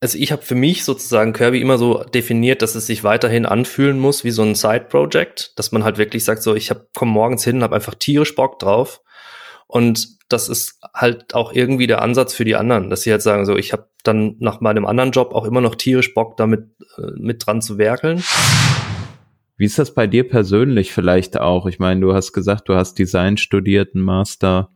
[0.00, 3.98] also ich habe für mich sozusagen Kirby immer so definiert, dass es sich weiterhin anfühlen
[3.98, 7.44] muss wie so ein Side-Project, dass man halt wirklich sagt, so ich hab, komm morgens
[7.44, 9.02] hin, habe einfach tierisch Bock drauf.
[9.66, 13.44] Und das ist halt auch irgendwie der Ansatz für die anderen, dass sie halt sagen,
[13.44, 17.10] so ich habe dann nach meinem anderen Job auch immer noch tierisch Bock, damit äh,
[17.16, 18.22] mit dran zu werkeln.
[19.58, 21.66] Wie ist das bei dir persönlich vielleicht auch?
[21.66, 24.70] Ich meine, du hast gesagt, du hast Design studiert, einen Master,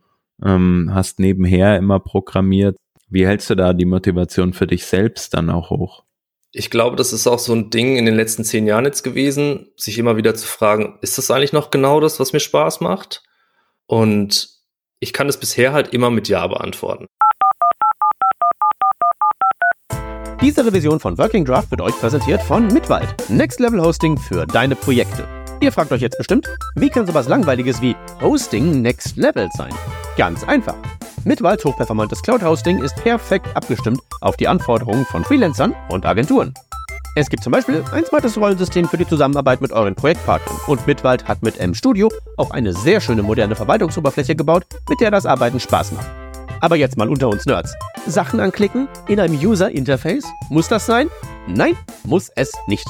[0.45, 2.77] ähm, hast nebenher immer programmiert.
[3.15, 6.03] Wie hältst du da die Motivation für dich selbst dann auch hoch?
[6.51, 9.69] Ich glaube, das ist auch so ein Ding in den letzten zehn Jahren jetzt gewesen,
[9.77, 13.23] sich immer wieder zu fragen, ist das eigentlich noch genau das, was mir Spaß macht?
[13.87, 14.49] Und
[14.99, 17.07] ich kann es bisher halt immer mit Ja beantworten.
[20.41, 23.15] Diese Revision von Working Draft wird euch präsentiert von Mitwald.
[23.29, 25.25] Next Level Hosting für deine Projekte.
[25.61, 29.73] Ihr fragt euch jetzt bestimmt, wie kann sowas Langweiliges wie Hosting Next Level sein?
[30.17, 30.77] Ganz einfach.
[31.25, 36.55] Mitwalds hochperformantes Cloud-Hosting ist perfekt abgestimmt auf die Anforderungen von Freelancern und Agenturen.
[37.17, 41.29] Es gibt zum Beispiel ein smartes Rollensystem für die Zusammenarbeit mit euren Projektpartnern und Mitwald
[41.29, 45.93] hat mit M-Studio auch eine sehr schöne moderne Verwaltungsoberfläche gebaut, mit der das Arbeiten Spaß
[45.93, 46.24] macht.
[46.65, 47.75] Aber jetzt mal unter uns Nerds.
[48.07, 50.25] Sachen anklicken in einem User Interface?
[50.49, 51.11] Muss das sein?
[51.47, 52.87] Nein, muss es nicht.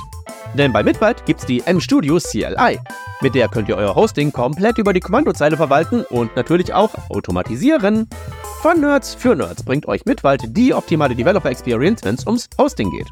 [0.57, 2.79] Denn bei Mitwald gibt's die M-Studio CLI.
[3.21, 8.09] Mit der könnt ihr euer Hosting komplett über die Kommandozeile verwalten und natürlich auch automatisieren.
[8.63, 12.93] Von Nerds für Nerds bringt euch Mitwald die optimale Developer Experience, wenn es ums Hosting
[12.93, 13.09] geht.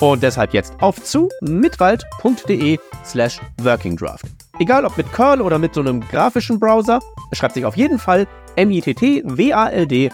[0.00, 4.24] Und deshalb jetzt auf zu mitwald.de slash workingdraft.
[4.58, 7.00] Egal ob mit Curl oder mit so einem grafischen Browser,
[7.32, 8.26] schreibt sich auf jeden Fall
[8.66, 10.10] mittwald.de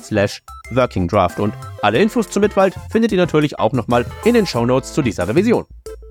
[0.00, 1.40] slash workingdraft.
[1.40, 5.28] Und alle Infos zu Mitwald findet ihr natürlich auch nochmal in den Shownotes zu dieser
[5.28, 5.64] Revision.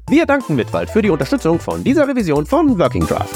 [0.10, 3.36] Wir danken Mitwald für die Unterstützung von dieser Revision von Working Draft.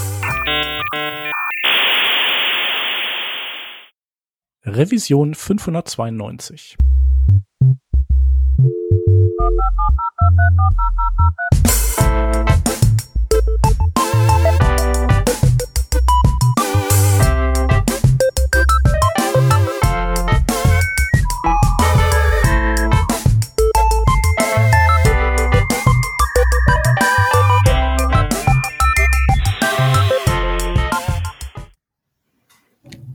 [4.65, 6.77] Revision 592.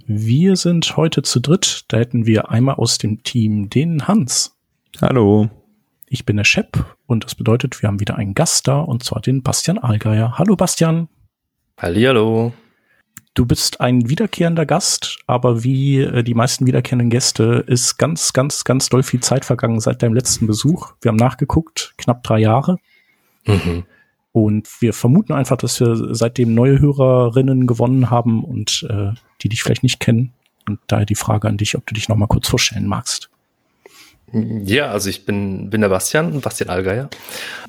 [0.06, 1.86] Wir sind heute zu dritt.
[1.88, 4.54] Da hätten wir einmal aus dem Team den Hans.
[5.00, 5.48] Hallo.
[6.06, 9.22] Ich bin der Shep und das bedeutet, wir haben wieder einen Gast da und zwar
[9.22, 10.36] den Bastian Allgeier.
[10.36, 11.08] Hallo Bastian.
[11.78, 12.52] Hallihallo.
[13.32, 18.62] Du bist ein wiederkehrender Gast, aber wie äh, die meisten wiederkehrenden Gäste ist ganz, ganz,
[18.64, 20.92] ganz doll viel Zeit vergangen seit deinem letzten Besuch.
[21.00, 22.76] Wir haben nachgeguckt, knapp drei Jahre.
[23.46, 23.84] Mhm.
[24.34, 29.62] Und wir vermuten einfach, dass wir seitdem neue Hörerinnen gewonnen haben und äh, die dich
[29.62, 30.32] vielleicht nicht kennen.
[30.68, 33.30] Und daher die Frage an dich, ob du dich noch mal kurz vorstellen magst.
[34.32, 37.10] Ja, also ich bin, bin der Bastian, Bastian Allgeier.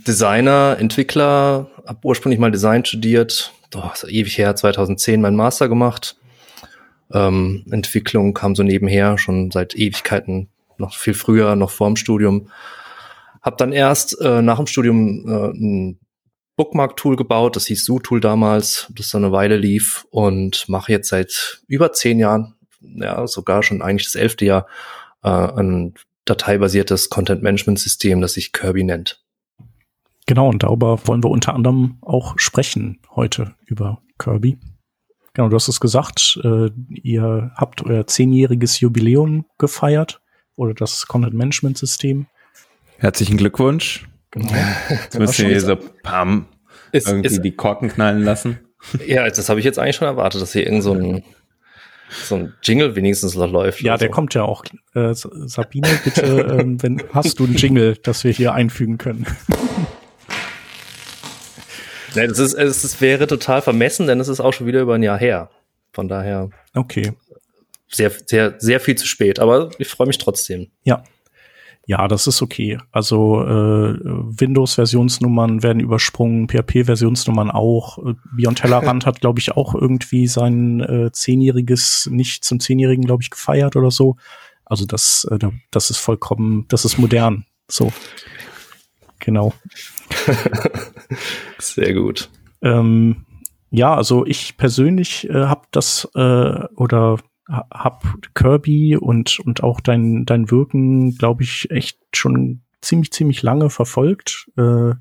[0.07, 6.17] Designer, Entwickler, habe ursprünglich mal Design studiert, oh, ist ewig her, 2010 meinen Master gemacht.
[7.13, 10.49] Ähm, Entwicklung kam so nebenher, schon seit Ewigkeiten,
[10.79, 12.49] noch viel früher, noch vorm Studium.
[13.43, 15.95] Hab dann erst äh, nach dem Studium äh,
[16.55, 21.61] Bookmark-Tool gebaut, das hieß Zoo-Tool damals, das so eine Weile lief und mache jetzt seit
[21.67, 24.67] über zehn Jahren, ja sogar schon eigentlich das elfte Jahr,
[25.23, 25.93] äh, ein
[26.25, 29.23] dateibasiertes Content-Management-System, das sich Kirby nennt.
[30.27, 34.57] Genau, und darüber wollen wir unter anderem auch sprechen heute über Kirby.
[35.33, 40.21] Genau, du hast es gesagt, äh, ihr habt euer zehnjähriges Jubiläum gefeiert
[40.55, 42.27] oder das Content-Management-System.
[42.97, 44.07] Herzlichen Glückwunsch.
[44.35, 44.53] Genau.
[44.89, 46.47] Jetzt müsst ihr hier so pam
[46.91, 48.59] ist, irgendwie ist, die Korken knallen lassen.
[49.07, 51.23] Ja, das habe ich jetzt eigentlich schon erwartet, dass hier irgend so ein
[52.09, 53.81] so ein Jingle wenigstens noch läuft.
[53.81, 54.13] Ja, der so.
[54.13, 54.63] kommt ja auch.
[54.93, 59.25] Äh, Sabine, bitte, ähm, wenn hast du einen Jingle, das wir hier einfügen können?
[62.15, 64.95] nee, das ist, es, es wäre total vermessen, denn es ist auch schon wieder über
[64.95, 65.49] ein Jahr her.
[65.93, 66.49] Von daher.
[66.73, 67.13] Okay.
[67.87, 70.67] Sehr, sehr, sehr viel zu spät, aber ich freue mich trotzdem.
[70.83, 71.03] Ja.
[71.87, 72.79] Ja, das ist okay.
[72.91, 77.99] Also äh, Windows-Versionsnummern werden übersprungen, PHP-Versionsnummern auch.
[78.35, 83.29] Beyond Tellerrand hat, glaube ich, auch irgendwie sein äh, zehnjähriges, nicht zum zehnjährigen, glaube ich,
[83.29, 84.15] gefeiert oder so.
[84.65, 85.37] Also das, äh,
[85.69, 87.45] das ist vollkommen, das ist modern.
[87.67, 87.93] So.
[89.19, 89.53] Genau.
[91.59, 92.29] Sehr gut.
[92.63, 93.25] Ähm,
[93.69, 97.17] ja, also ich persönlich äh, habe das äh, oder
[97.47, 98.03] hab
[98.33, 104.49] Kirby und, und auch dein, dein Wirken, glaube ich, echt schon ziemlich, ziemlich lange verfolgt.
[104.57, 104.93] Äh,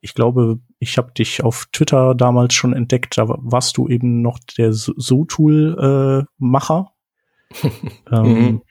[0.00, 4.38] ich glaube, ich habe dich auf Twitter damals schon entdeckt, da warst du eben noch
[4.56, 6.92] der So-Tool-Macher.
[7.62, 7.68] Äh,
[8.12, 8.62] ähm, mhm.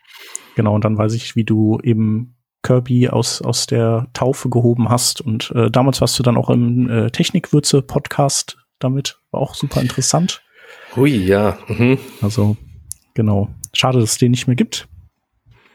[0.56, 5.20] Genau, und dann weiß ich, wie du eben Kirby aus, aus der Taufe gehoben hast.
[5.22, 9.20] Und äh, damals warst du dann auch im äh, Technikwürze-Podcast damit.
[9.32, 10.42] War auch super interessant.
[10.96, 11.58] Hui, ja.
[11.68, 11.98] Mhm.
[12.22, 12.56] Also,
[13.18, 13.50] genau.
[13.74, 14.88] Schade, dass es den nicht mehr gibt.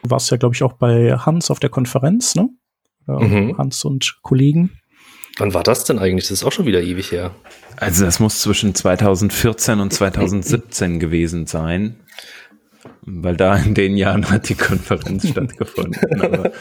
[0.02, 2.48] Du warst ja, glaube ich, auch bei Hans auf der Konferenz, ne?
[3.06, 3.58] Mhm.
[3.58, 4.70] Hans und Kollegen.
[5.38, 6.28] Wann war das denn eigentlich?
[6.28, 7.32] Das ist auch schon wieder ewig her.
[7.76, 11.96] Also das muss zwischen 2014 und 2017 gewesen sein.
[13.02, 16.20] Weil da in den Jahren hat die Konferenz stattgefunden.
[16.20, 16.52] Aber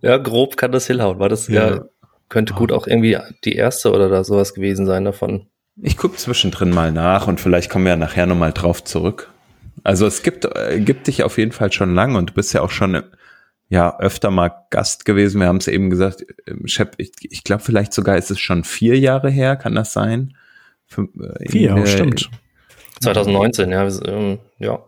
[0.00, 1.18] ja, grob kann das hinhauen.
[1.18, 1.84] War das ja, ja
[2.30, 5.48] könnte gut auch irgendwie die erste oder da sowas gewesen sein davon.
[5.82, 9.30] Ich gucke zwischendrin mal nach und vielleicht kommen wir ja nachher nochmal drauf zurück.
[9.84, 12.62] Also es gibt, äh, gibt dich auf jeden Fall schon lange und du bist ja
[12.62, 13.02] auch schon
[13.68, 15.40] ja öfter mal Gast gewesen.
[15.40, 16.26] Wir haben es eben gesagt,
[16.64, 20.36] Shep, ich, ich glaube vielleicht sogar ist es schon vier Jahre her, kann das sein?
[20.86, 22.30] Für, äh, vier, ja, stimmt.
[23.00, 24.84] 2019, ja, ähm, ja.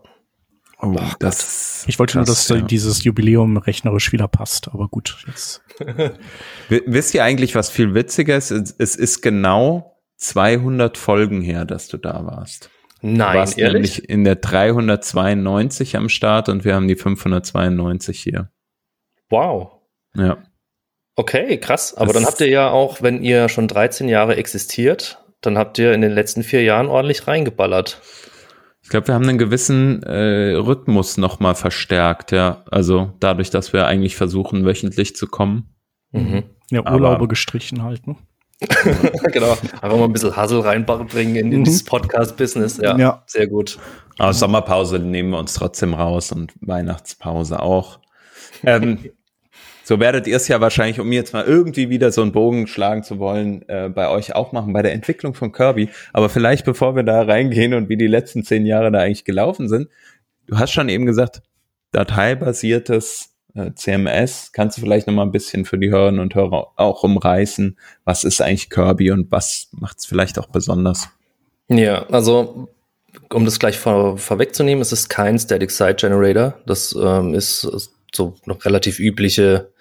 [0.79, 2.57] Oh, das, ich wollte nur, dass ja.
[2.57, 5.17] dieses Jubiläum rechnerisch wieder passt, aber gut.
[5.27, 5.63] Jetzt.
[6.69, 8.51] Wisst ihr eigentlich, was viel witziger ist?
[8.51, 12.69] Es ist genau 200 Folgen her, dass du da warst.
[13.05, 13.97] Nein, warst ehrlich?
[13.97, 18.49] nämlich in der 392 am Start und wir haben die 592 hier.
[19.29, 19.73] Wow.
[20.15, 20.37] Ja.
[21.17, 21.93] Okay, krass.
[21.95, 25.77] Aber das dann habt ihr ja auch, wenn ihr schon 13 Jahre existiert, dann habt
[25.79, 28.01] ihr in den letzten vier Jahren ordentlich reingeballert.
[28.81, 32.63] Ich glaube, wir haben einen gewissen äh, Rhythmus nochmal verstärkt, ja.
[32.71, 35.75] Also dadurch, dass wir eigentlich versuchen, wöchentlich zu kommen.
[36.11, 36.43] Mhm.
[36.71, 38.15] Ja, Urlaube Aber, gestrichen halt, ne?
[39.31, 39.51] genau.
[39.51, 41.63] Einfach mal ein bisschen Hassel reinbringen in, in mhm.
[41.63, 42.77] dieses Podcast-Business.
[42.77, 43.77] Ja, ja, sehr gut.
[44.17, 47.99] Aber Sommerpause nehmen wir uns trotzdem raus und Weihnachtspause auch.
[48.63, 48.99] Ähm,
[49.83, 53.03] so werdet ihr es ja wahrscheinlich, um jetzt mal irgendwie wieder so einen Bogen schlagen
[53.03, 55.89] zu wollen, äh, bei euch auch machen, bei der Entwicklung von Kirby.
[56.13, 59.67] Aber vielleicht, bevor wir da reingehen und wie die letzten zehn Jahre da eigentlich gelaufen
[59.67, 59.89] sind,
[60.47, 61.41] du hast schon eben gesagt,
[61.91, 63.32] dateibasiertes
[63.75, 64.51] CMS.
[64.51, 67.77] Kannst du vielleicht noch mal ein bisschen für die Hörerinnen und Hörer auch umreißen?
[68.03, 71.09] Was ist eigentlich Kirby und was macht es vielleicht auch besonders?
[71.69, 72.69] Ja, also
[73.31, 76.55] um das gleich vor, vorwegzunehmen, es ist kein Static Site Generator.
[76.65, 79.71] Das ähm, ist so noch relativ übliche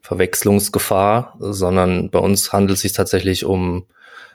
[0.00, 3.86] Verwechslungsgefahr, sondern bei uns handelt es sich tatsächlich um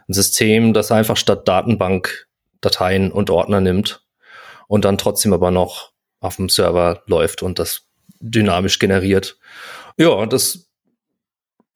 [0.08, 2.28] ein System, das einfach statt Datenbank
[2.62, 4.04] Dateien und Ordner nimmt
[4.68, 7.85] und dann trotzdem aber noch auf dem Server läuft und das
[8.30, 9.38] dynamisch generiert.
[9.98, 10.66] Ja, das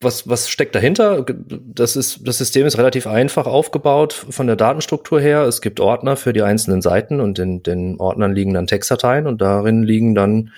[0.02, 1.26] was, was steckt dahinter?
[1.26, 5.42] Das ist, das System ist relativ einfach aufgebaut von der Datenstruktur her.
[5.42, 9.42] Es gibt Ordner für die einzelnen Seiten und in den Ordnern liegen dann Textdateien und
[9.42, 10.52] darin liegen dann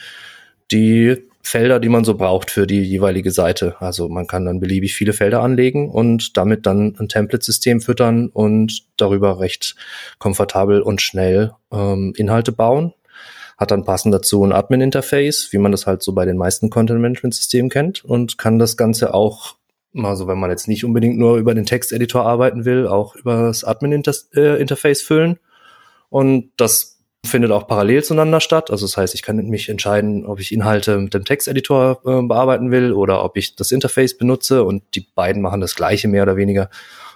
[0.72, 3.76] die Felder, die man so braucht für die jeweilige Seite.
[3.80, 8.84] Also man kann dann beliebig viele Felder anlegen und damit dann ein Template-System füttern und
[8.98, 9.76] darüber recht
[10.20, 12.94] komfortabel und schnell ähm, Inhalte bauen.
[13.62, 17.70] Hat dann passend dazu ein Admin-Interface, wie man das halt so bei den meisten Content-Management-Systemen
[17.70, 19.58] kennt und kann das Ganze auch,
[19.94, 23.64] also wenn man jetzt nicht unbedingt nur über den Texteditor arbeiten will, auch über das
[23.64, 25.38] Admin-Interface füllen.
[26.10, 28.72] Und das findet auch parallel zueinander statt.
[28.72, 32.72] Also das heißt, ich kann mich entscheiden, ob ich Inhalte mit dem Texteditor äh, bearbeiten
[32.72, 36.36] will oder ob ich das Interface benutze und die beiden machen das gleiche mehr oder
[36.36, 36.72] weniger.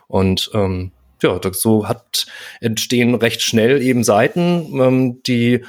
[0.07, 0.91] Und ähm,
[1.23, 2.27] ja, so hat
[2.61, 5.65] entstehen recht schnell eben Seiten, ähm, die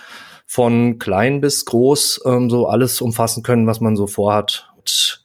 [0.57, 4.71] von klein bis groß ähm, so alles umfassen können, was man so vorhat.
[4.79, 5.23] Und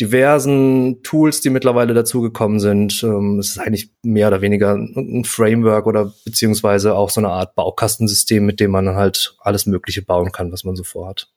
[0.00, 3.02] diversen Tools, die mittlerweile dazugekommen sind.
[3.02, 7.54] Ähm, es ist eigentlich mehr oder weniger ein Framework oder beziehungsweise auch so eine Art
[7.54, 11.28] Baukastensystem, mit dem man halt alles Mögliche bauen kann, was man so vorhat.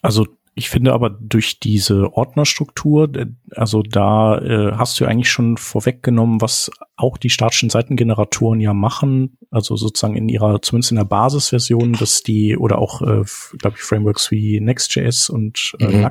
[0.00, 3.10] Also ich finde aber durch diese Ordnerstruktur,
[3.52, 9.38] also da äh, hast du eigentlich schon vorweggenommen, was auch die statischen Seitengeneratoren ja machen,
[9.50, 13.24] also sozusagen in ihrer, zumindest in der Basisversion, dass die, oder auch, äh,
[13.58, 16.10] glaube ich, Frameworks wie Next.js und äh, mhm.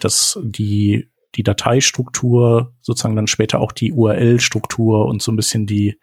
[0.00, 5.98] Dass die, die Dateistruktur sozusagen dann später auch die URL-Struktur und so ein bisschen die,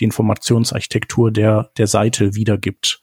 [0.00, 3.00] die Informationsarchitektur der, der Seite wiedergibt.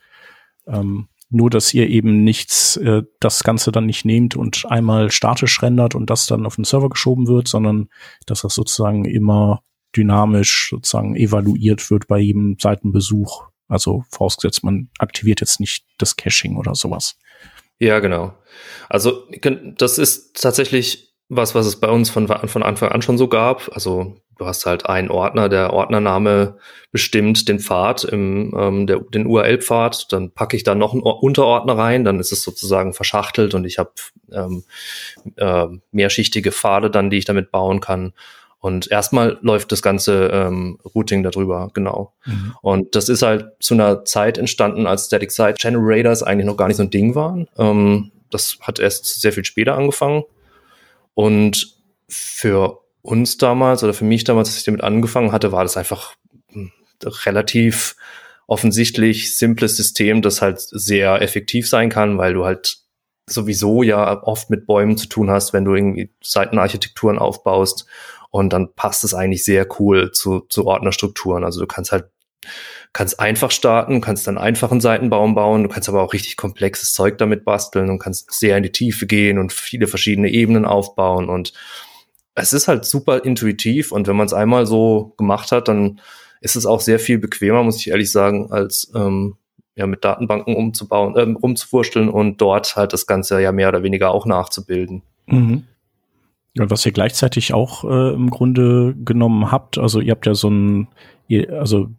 [0.67, 5.61] Ähm, nur, dass ihr eben nichts, äh, das Ganze dann nicht nehmt und einmal statisch
[5.61, 7.89] rendert und das dann auf den Server geschoben wird, sondern
[8.25, 9.63] dass das sozusagen immer
[9.95, 13.45] dynamisch sozusagen evaluiert wird bei jedem Seitenbesuch.
[13.67, 17.17] Also vorausgesetzt, man aktiviert jetzt nicht das Caching oder sowas.
[17.79, 18.33] Ja, genau.
[18.89, 19.27] Also
[19.77, 23.71] das ist tatsächlich was, was es bei uns von, von Anfang an schon so gab.
[23.73, 26.57] Also du hast halt einen Ordner, der Ordnername
[26.91, 31.77] bestimmt den Pfad, im, ähm, der, den URL-Pfad, dann packe ich da noch einen Unterordner
[31.77, 33.91] rein, dann ist es sozusagen verschachtelt und ich habe
[34.31, 34.63] ähm,
[35.37, 38.13] äh, mehrschichtige Pfade dann, die ich damit bauen kann.
[38.59, 42.13] Und erstmal läuft das ganze ähm, Routing darüber, genau.
[42.25, 42.55] Mhm.
[42.63, 46.67] Und das ist halt zu einer Zeit entstanden, als Static Site Generators eigentlich noch gar
[46.67, 47.47] nicht so ein Ding waren.
[47.57, 50.23] Ähm, das hat erst sehr viel später angefangen.
[51.13, 51.75] Und
[52.07, 56.15] für uns damals oder für mich damals, als ich damit angefangen hatte, war das einfach
[56.51, 56.71] hm,
[57.25, 57.95] relativ
[58.47, 62.77] offensichtlich simples System, das halt sehr effektiv sein kann, weil du halt
[63.29, 67.85] sowieso ja oft mit Bäumen zu tun hast, wenn du irgendwie Seitenarchitekturen aufbaust
[68.29, 71.43] und dann passt es eigentlich sehr cool zu, zu Ordnerstrukturen.
[71.43, 72.05] Also du kannst halt
[72.93, 77.17] kannst einfach starten, kannst dann einfachen Seitenbaum bauen, du kannst aber auch richtig komplexes Zeug
[77.17, 81.53] damit basteln und kannst sehr in die Tiefe gehen und viele verschiedene Ebenen aufbauen und
[82.35, 85.99] es ist halt super intuitiv und wenn man es einmal so gemacht hat, dann
[86.39, 89.35] ist es auch sehr viel bequemer, muss ich ehrlich sagen, als ähm,
[89.75, 94.11] ja mit Datenbanken umzubauen, äh, rumzuwursteln und dort halt das Ganze ja mehr oder weniger
[94.11, 95.03] auch nachzubilden.
[95.27, 95.63] Mhm.
[96.53, 100.49] Ja, was ihr gleichzeitig auch äh, im Grunde genommen habt, also ihr habt ja so
[100.49, 100.87] ein,
[101.27, 101.89] ihr, also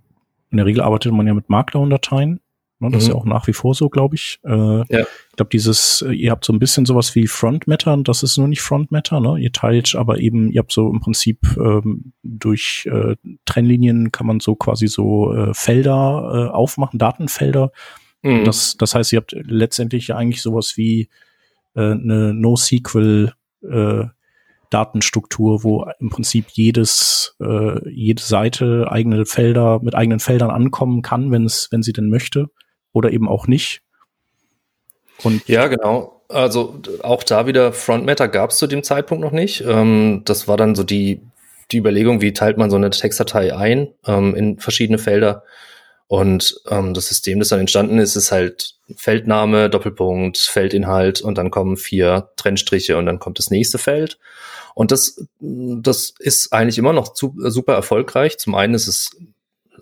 [0.50, 2.40] in der Regel arbeitet man ja mit Markdown-Dateien
[2.82, 2.98] Ne, das mhm.
[2.98, 3.20] ist ja mhm.
[3.20, 4.40] auch nach wie vor so, glaube ich.
[4.44, 4.84] Äh, ja.
[4.90, 8.38] Ich glaube, dieses, äh, ihr habt so ein bisschen sowas wie Front Matter, das ist
[8.38, 9.38] nur nicht Front Matter, ne?
[9.38, 14.40] Ihr teilt aber eben, ihr habt so im Prinzip ähm, durch äh, Trennlinien kann man
[14.40, 17.70] so quasi so äh, Felder äh, aufmachen, Datenfelder.
[18.22, 18.44] Mhm.
[18.44, 21.08] Das, das heißt, ihr habt letztendlich ja eigentlich sowas wie
[21.76, 24.04] äh, eine NoSQL äh,
[24.70, 31.30] Datenstruktur, wo im Prinzip jedes, äh, jede Seite eigene Felder mit eigenen Feldern ankommen kann,
[31.30, 32.48] wenn es, wenn sie denn möchte
[32.92, 33.82] oder eben auch nicht.
[35.22, 36.22] Und ja, genau.
[36.28, 39.62] Also auch da wieder Front Matter gab es zu dem Zeitpunkt noch nicht.
[39.62, 41.20] Ähm, das war dann so die,
[41.70, 45.44] die Überlegung, wie teilt man so eine Textdatei ein ähm, in verschiedene Felder.
[46.08, 51.50] Und ähm, das System, das dann entstanden ist, ist halt Feldname, Doppelpunkt, Feldinhalt und dann
[51.50, 54.18] kommen vier Trennstriche und dann kommt das nächste Feld.
[54.74, 58.38] Und das, das ist eigentlich immer noch zu, super erfolgreich.
[58.38, 59.16] Zum einen ist es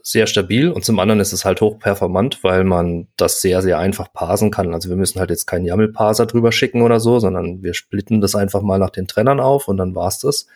[0.03, 4.13] sehr stabil und zum anderen ist es halt hochperformant, weil man das sehr, sehr einfach
[4.13, 4.75] parsen kann.
[4.75, 8.35] Also wir müssen halt jetzt keinen YAML-Parser drüber schicken oder so, sondern wir splitten das
[8.35, 10.47] einfach mal nach den Trennern auf und dann war's das.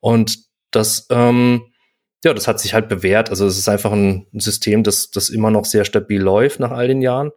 [0.00, 0.38] Und
[0.70, 1.72] das, ähm,
[2.24, 3.30] ja, das hat sich halt bewährt.
[3.30, 6.88] Also es ist einfach ein System, das, das immer noch sehr stabil läuft nach all
[6.88, 7.30] den Jahren.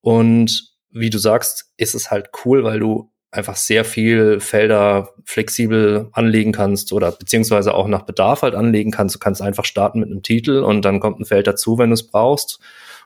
[0.00, 6.08] Und wie du sagst, ist es halt cool, weil du einfach sehr viel Felder flexibel
[6.12, 9.14] anlegen kannst oder beziehungsweise auch nach Bedarf halt anlegen kannst.
[9.14, 11.94] Du kannst einfach starten mit einem Titel und dann kommt ein Feld dazu, wenn du
[11.94, 12.58] es brauchst.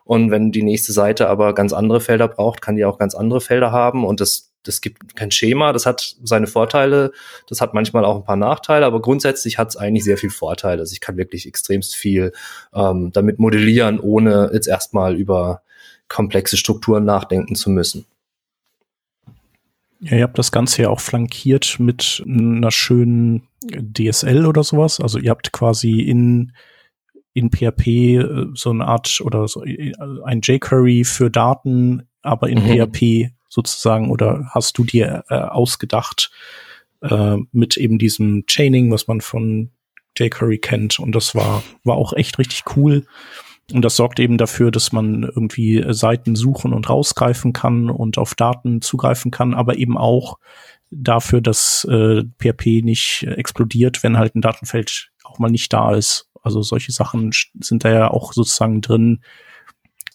[0.04, 3.40] Und wenn die nächste Seite aber ganz andere Felder braucht, kann die auch ganz andere
[3.40, 7.12] Felder haben und das das gibt kein Schema, das hat seine Vorteile,
[7.48, 10.80] das hat manchmal auch ein paar Nachteile, aber grundsätzlich hat es eigentlich sehr viel Vorteile.
[10.80, 12.32] Also ich kann wirklich extremst viel
[12.74, 15.62] ähm, damit modellieren, ohne jetzt erstmal über
[16.08, 18.06] komplexe Strukturen nachdenken zu müssen.
[20.00, 25.00] Ja, ihr habt das Ganze ja auch flankiert mit einer schönen DSL oder sowas.
[25.00, 26.52] Also ihr habt quasi in,
[27.32, 29.92] in PHP äh, so eine Art oder so äh,
[30.24, 32.86] ein jQuery für Daten, aber in mhm.
[32.86, 36.30] PHP sozusagen oder hast du dir äh, ausgedacht
[37.02, 39.70] äh, mit eben diesem Chaining, was man von
[40.18, 40.98] jQuery kennt.
[40.98, 43.06] Und das war, war auch echt richtig cool.
[43.73, 48.18] Und das sorgt eben dafür, dass man irgendwie äh, Seiten suchen und rausgreifen kann und
[48.18, 50.38] auf Daten zugreifen kann, aber eben auch
[50.90, 56.28] dafür, dass äh, PHP nicht explodiert, wenn halt ein Datenfeld auch mal nicht da ist.
[56.42, 57.30] Also solche Sachen
[57.61, 59.23] sind da ja auch sozusagen drin.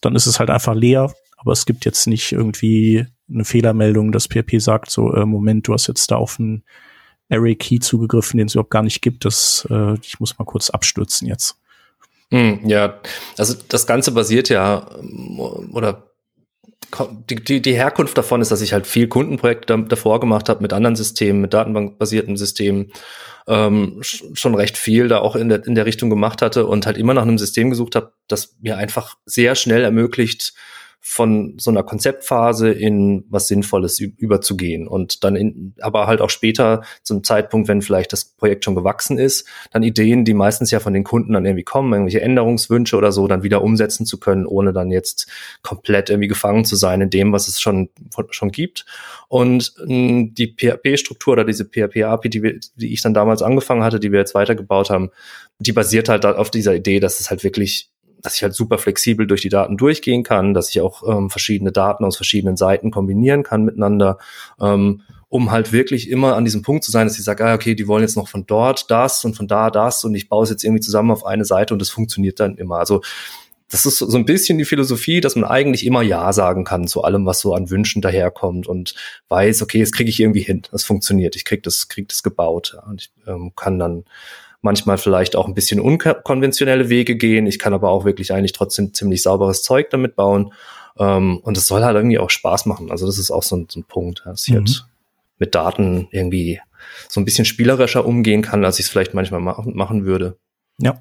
[0.01, 4.27] Dann ist es halt einfach leer, aber es gibt jetzt nicht irgendwie eine Fehlermeldung, dass
[4.27, 6.63] PHP sagt, so, äh, Moment, du hast jetzt da auf einen
[7.29, 9.25] Array Key zugegriffen, den es überhaupt gar nicht gibt.
[9.25, 11.60] Das, äh, ich muss mal kurz abstürzen jetzt.
[12.31, 13.00] Hm, ja,
[13.38, 14.88] also das Ganze basiert ja
[15.74, 16.09] oder
[17.29, 20.74] die, die, die Herkunft davon ist, dass ich halt viel Kundenprojekte davor gemacht habe mit
[20.74, 22.91] anderen Systemen, mit datenbankbasierten Systemen,
[23.48, 26.98] ähm, schon recht viel da auch in der, in der Richtung gemacht hatte und halt
[26.98, 30.53] immer nach einem System gesucht habe, das mir einfach sehr schnell ermöglicht,
[31.01, 36.84] von so einer Konzeptphase in was Sinnvolles überzugehen und dann in, aber halt auch später
[37.03, 40.94] zum Zeitpunkt, wenn vielleicht das Projekt schon gewachsen ist, dann Ideen, die meistens ja von
[40.94, 44.74] den Kunden dann irgendwie kommen, irgendwelche Änderungswünsche oder so, dann wieder umsetzen zu können, ohne
[44.74, 45.27] dann jetzt
[45.62, 47.89] komplett irgendwie gefangen zu sein in dem, was es schon,
[48.32, 48.86] schon gibt.
[49.29, 54.12] Und mh, die PHP-Struktur oder diese PHP-API, die, die ich dann damals angefangen hatte, die
[54.12, 55.12] wir jetzt weitergebaut haben,
[55.60, 57.89] die basiert halt auf dieser Idee, dass es halt wirklich
[58.21, 61.71] dass ich halt super flexibel durch die Daten durchgehen kann, dass ich auch ähm, verschiedene
[61.71, 64.17] Daten aus verschiedenen Seiten kombinieren kann miteinander,
[64.59, 67.75] ähm, um halt wirklich immer an diesem Punkt zu sein, dass ich sage, ah, okay,
[67.75, 70.49] die wollen jetzt noch von dort das und von da das und ich baue es
[70.49, 72.77] jetzt irgendwie zusammen auf eine Seite und das funktioniert dann immer.
[72.77, 73.01] Also
[73.71, 77.03] das ist so ein bisschen die Philosophie, dass man eigentlich immer Ja sagen kann zu
[77.03, 78.95] allem, was so an Wünschen daherkommt und
[79.29, 82.73] weiß, okay, das kriege ich irgendwie hin, das funktioniert, ich krieg das, krieg das gebaut
[82.75, 84.05] ja, und ich ähm, kann dann
[84.61, 87.47] manchmal vielleicht auch ein bisschen unkonventionelle Wege gehen.
[87.47, 90.53] Ich kann aber auch wirklich eigentlich trotzdem ziemlich sauberes Zeug damit bauen.
[90.97, 92.91] Ähm, und es soll halt irgendwie auch Spaß machen.
[92.91, 94.57] Also das ist auch so ein, so ein Punkt, dass ich mhm.
[94.57, 94.85] halt
[95.37, 96.59] mit Daten irgendwie
[97.07, 100.37] so ein bisschen spielerischer umgehen kann, als ich es vielleicht manchmal ma machen würde.
[100.77, 100.99] Ja,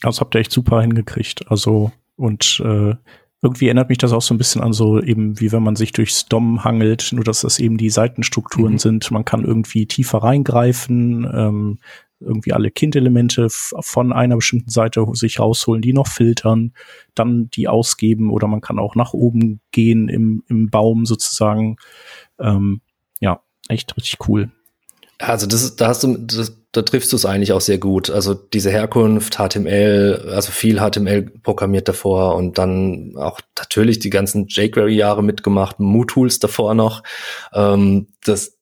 [0.00, 1.50] das habt ihr echt super hingekriegt.
[1.50, 2.94] Also und äh,
[3.42, 5.92] irgendwie erinnert mich das auch so ein bisschen an so eben, wie wenn man sich
[5.92, 8.78] durchs DOM hangelt, nur dass das eben die Seitenstrukturen mhm.
[8.78, 9.10] sind.
[9.10, 11.78] Man kann irgendwie tiefer reingreifen, ähm,
[12.24, 16.72] irgendwie alle Kindelemente von einer bestimmten Seite sich rausholen, die noch filtern,
[17.14, 21.76] dann die ausgeben oder man kann auch nach oben gehen im, im Baum sozusagen.
[22.38, 22.80] Ähm,
[23.20, 24.50] ja, echt richtig cool.
[25.18, 28.10] Also das ist, da hast du, das, da triffst du es eigentlich auch sehr gut.
[28.10, 34.46] Also diese Herkunft, HTML, also viel HTML programmiert davor und dann auch natürlich die ganzen
[34.48, 37.02] jQuery-Jahre mitgemacht, MooTools davor noch.
[37.52, 38.58] Ähm, das,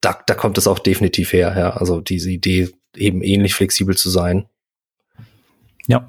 [0.00, 1.54] da, da kommt es auch definitiv her.
[1.58, 1.70] Ja.
[1.76, 4.46] Also diese Idee, eben ähnlich flexibel zu sein.
[5.86, 6.08] Ja.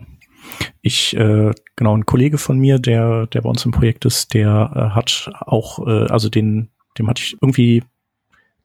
[0.81, 4.71] Ich, äh, genau, ein Kollege von mir, der, der bei uns im Projekt ist, der
[4.73, 7.83] äh, hat auch, äh, also den, dem hatte ich irgendwie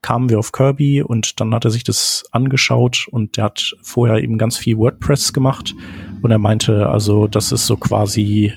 [0.03, 4.21] kamen wir auf Kirby und dann hat er sich das angeschaut und der hat vorher
[4.21, 5.73] eben ganz viel WordPress gemacht
[6.21, 8.53] und er meinte, also das ist so quasi,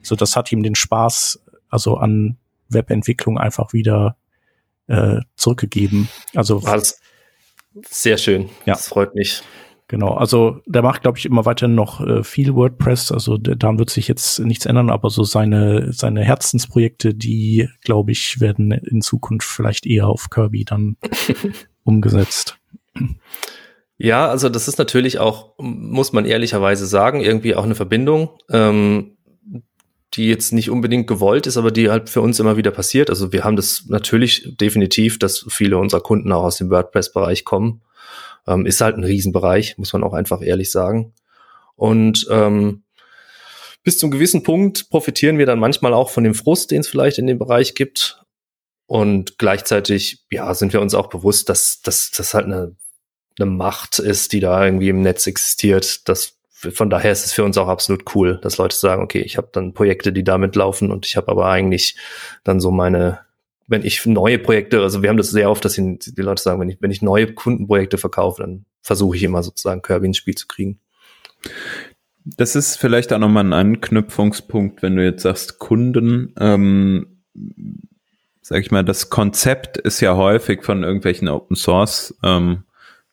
[0.00, 4.16] so das hat ihm den Spaß, also an Webentwicklung einfach wieder
[4.86, 6.08] äh, zurückgegeben.
[6.34, 6.99] Also was
[7.88, 8.50] sehr schön.
[8.66, 8.74] Ja.
[8.74, 9.42] Das freut mich.
[9.90, 13.10] Genau, also der macht, glaube ich, immer weiterhin noch äh, viel WordPress.
[13.10, 18.40] Also daran wird sich jetzt nichts ändern, aber so seine, seine Herzensprojekte, die, glaube ich,
[18.40, 20.96] werden in Zukunft vielleicht eher auf Kirby dann
[21.82, 22.56] umgesetzt.
[23.98, 29.16] Ja, also das ist natürlich auch, muss man ehrlicherweise sagen, irgendwie auch eine Verbindung, ähm,
[30.14, 33.10] die jetzt nicht unbedingt gewollt ist, aber die halt für uns immer wieder passiert.
[33.10, 37.82] Also wir haben das natürlich definitiv, dass viele unserer Kunden auch aus dem WordPress-Bereich kommen
[38.46, 41.14] ähm, ist halt ein Riesenbereich, muss man auch einfach ehrlich sagen.
[41.76, 42.82] Und ähm,
[43.82, 47.18] bis zum gewissen Punkt profitieren wir dann manchmal auch von dem Frust, den es vielleicht
[47.18, 48.22] in dem Bereich gibt.
[48.86, 52.76] Und gleichzeitig, ja, sind wir uns auch bewusst, dass das halt eine,
[53.38, 56.08] eine Macht ist, die da irgendwie im Netz existiert.
[56.08, 56.36] Das,
[56.72, 59.48] von daher ist es für uns auch absolut cool, dass Leute sagen, okay, ich habe
[59.52, 61.96] dann Projekte, die damit laufen und ich habe aber eigentlich
[62.44, 63.20] dann so meine
[63.70, 66.70] wenn ich neue Projekte, also wir haben das sehr oft, dass die, Leute sagen, wenn
[66.70, 70.48] ich, wenn ich neue Kundenprojekte verkaufe, dann versuche ich immer sozusagen Kirby ins Spiel zu
[70.48, 70.80] kriegen.
[72.24, 77.22] Das ist vielleicht auch nochmal ein Anknüpfungspunkt, wenn du jetzt sagst Kunden, ähm,
[78.42, 82.64] sag ich mal, das Konzept ist ja häufig von irgendwelchen Open Source ähm,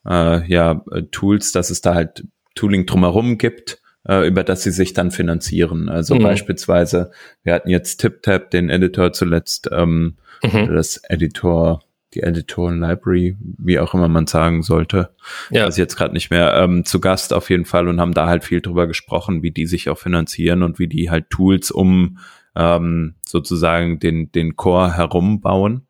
[0.07, 2.25] äh, ja, Tools, dass es da halt
[2.57, 5.89] Tooling drumherum gibt, äh, über das sie sich dann finanzieren.
[5.89, 6.23] Also mhm.
[6.23, 7.11] beispielsweise,
[7.43, 10.73] wir hatten jetzt TipTap, den Editor zuletzt, ähm, mhm.
[10.73, 15.09] das Editor, die Editoren Library, wie auch immer man sagen sollte.
[15.49, 15.65] Ja.
[15.65, 18.43] Also jetzt gerade nicht mehr ähm, zu Gast auf jeden Fall und haben da halt
[18.43, 22.17] viel drüber gesprochen, wie die sich auch finanzieren und wie die halt Tools um
[22.55, 25.86] ähm, sozusagen den, den Core herumbauen.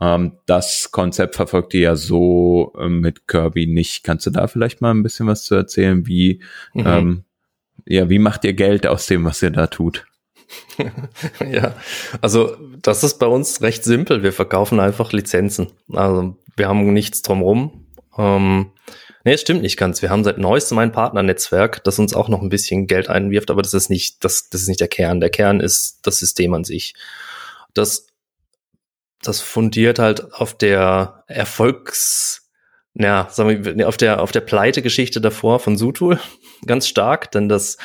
[0.00, 4.04] Ähm, das Konzept verfolgt ihr ja so äh, mit Kirby nicht.
[4.04, 6.06] Kannst du da vielleicht mal ein bisschen was zu erzählen?
[6.06, 6.86] Wie, mhm.
[6.86, 7.24] ähm,
[7.86, 10.06] ja, wie macht ihr Geld aus dem, was ihr da tut?
[11.50, 11.74] ja,
[12.20, 14.22] also das ist bei uns recht simpel.
[14.22, 15.68] Wir verkaufen einfach Lizenzen.
[15.92, 17.86] Also wir haben nichts drumrum.
[18.16, 18.70] Ähm,
[19.24, 20.02] nee, es stimmt nicht ganz.
[20.02, 23.62] Wir haben seit neuestem ein Partnernetzwerk, das uns auch noch ein bisschen Geld einwirft, aber
[23.62, 25.20] das ist nicht, das, das ist nicht der Kern.
[25.20, 26.94] Der Kern ist das System an sich.
[27.72, 28.06] Das,
[29.26, 32.50] das fundiert halt auf der Erfolgs,
[32.94, 36.20] ja, sagen wir, auf der, auf der Pleite-Geschichte davor von Sutul
[36.66, 37.76] ganz stark, denn das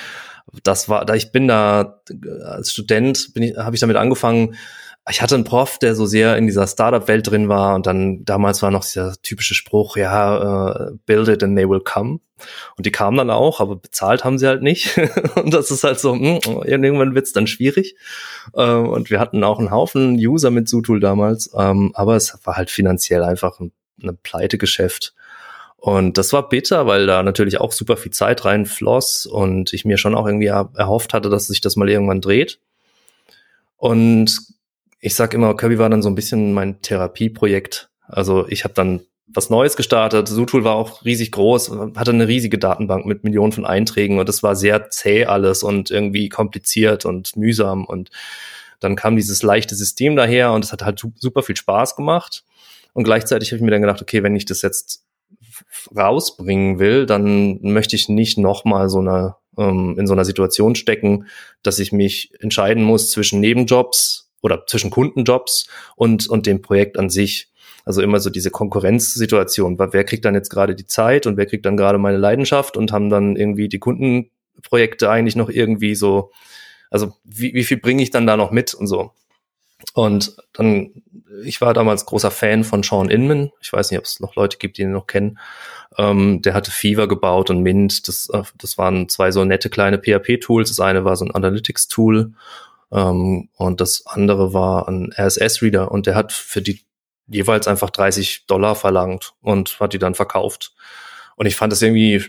[0.63, 2.02] das war, da ich bin da
[2.43, 4.56] als Student bin ich, habe ich damit angefangen.
[5.10, 8.62] Ich hatte einen Prof, der so sehr in dieser Startup-Welt drin war und dann damals
[8.62, 12.19] war noch dieser typische Spruch, ja, uh, build it and they will come.
[12.78, 14.98] Und die kamen dann auch, aber bezahlt haben sie halt nicht.
[15.36, 17.95] und das ist halt so, mh, hm, irgendwann wird's dann schwierig.
[18.54, 22.56] Uh, und wir hatten auch einen Haufen User mit Sutul damals, um, aber es war
[22.56, 23.72] halt finanziell einfach ein,
[24.04, 25.13] ein Pleitegeschäft.
[25.78, 29.98] Und das war bitter, weil da natürlich auch super viel Zeit reinfloss und ich mir
[29.98, 32.60] schon auch irgendwie erhofft hatte, dass sich das mal irgendwann dreht.
[33.78, 34.38] Und
[34.99, 37.89] ich sag immer, Kirby war dann so ein bisschen mein Therapieprojekt.
[38.07, 40.27] Also ich habe dann was Neues gestartet.
[40.27, 44.43] Zootool war auch riesig groß, hatte eine riesige Datenbank mit Millionen von Einträgen und es
[44.43, 48.09] war sehr zäh alles und irgendwie kompliziert und mühsam und
[48.79, 52.43] dann kam dieses leichte System daher und es hat halt super viel Spaß gemacht.
[52.93, 55.03] Und gleichzeitig habe ich mir dann gedacht, okay, wenn ich das jetzt
[55.95, 61.27] rausbringen will, dann möchte ich nicht nochmal so eine ähm, in so einer Situation stecken,
[61.62, 67.10] dass ich mich entscheiden muss zwischen Nebenjobs oder zwischen Kundenjobs und, und dem Projekt an
[67.10, 67.49] sich.
[67.86, 71.65] Also immer so diese Konkurrenzsituation, wer kriegt dann jetzt gerade die Zeit und wer kriegt
[71.65, 76.32] dann gerade meine Leidenschaft und haben dann irgendwie die Kundenprojekte eigentlich noch irgendwie so,
[76.91, 79.12] also wie, wie viel bringe ich dann da noch mit und so.
[79.93, 80.91] Und dann,
[81.43, 83.52] ich war damals großer Fan von Sean Inman.
[83.62, 85.39] Ich weiß nicht, ob es noch Leute gibt, die ihn noch kennen.
[85.97, 88.08] Ähm, der hatte Fever gebaut und Mint.
[88.08, 90.69] Das, äh, das waren zwei so nette kleine PHP-Tools.
[90.69, 92.34] Das eine war so ein Analytics-Tool
[92.91, 95.91] ähm, und das andere war ein RSS-Reader.
[95.91, 96.86] Und der hat für die
[97.28, 100.73] jeweils einfach 30 Dollar verlangt und hat die dann verkauft.
[101.36, 102.25] Und ich fand das irgendwie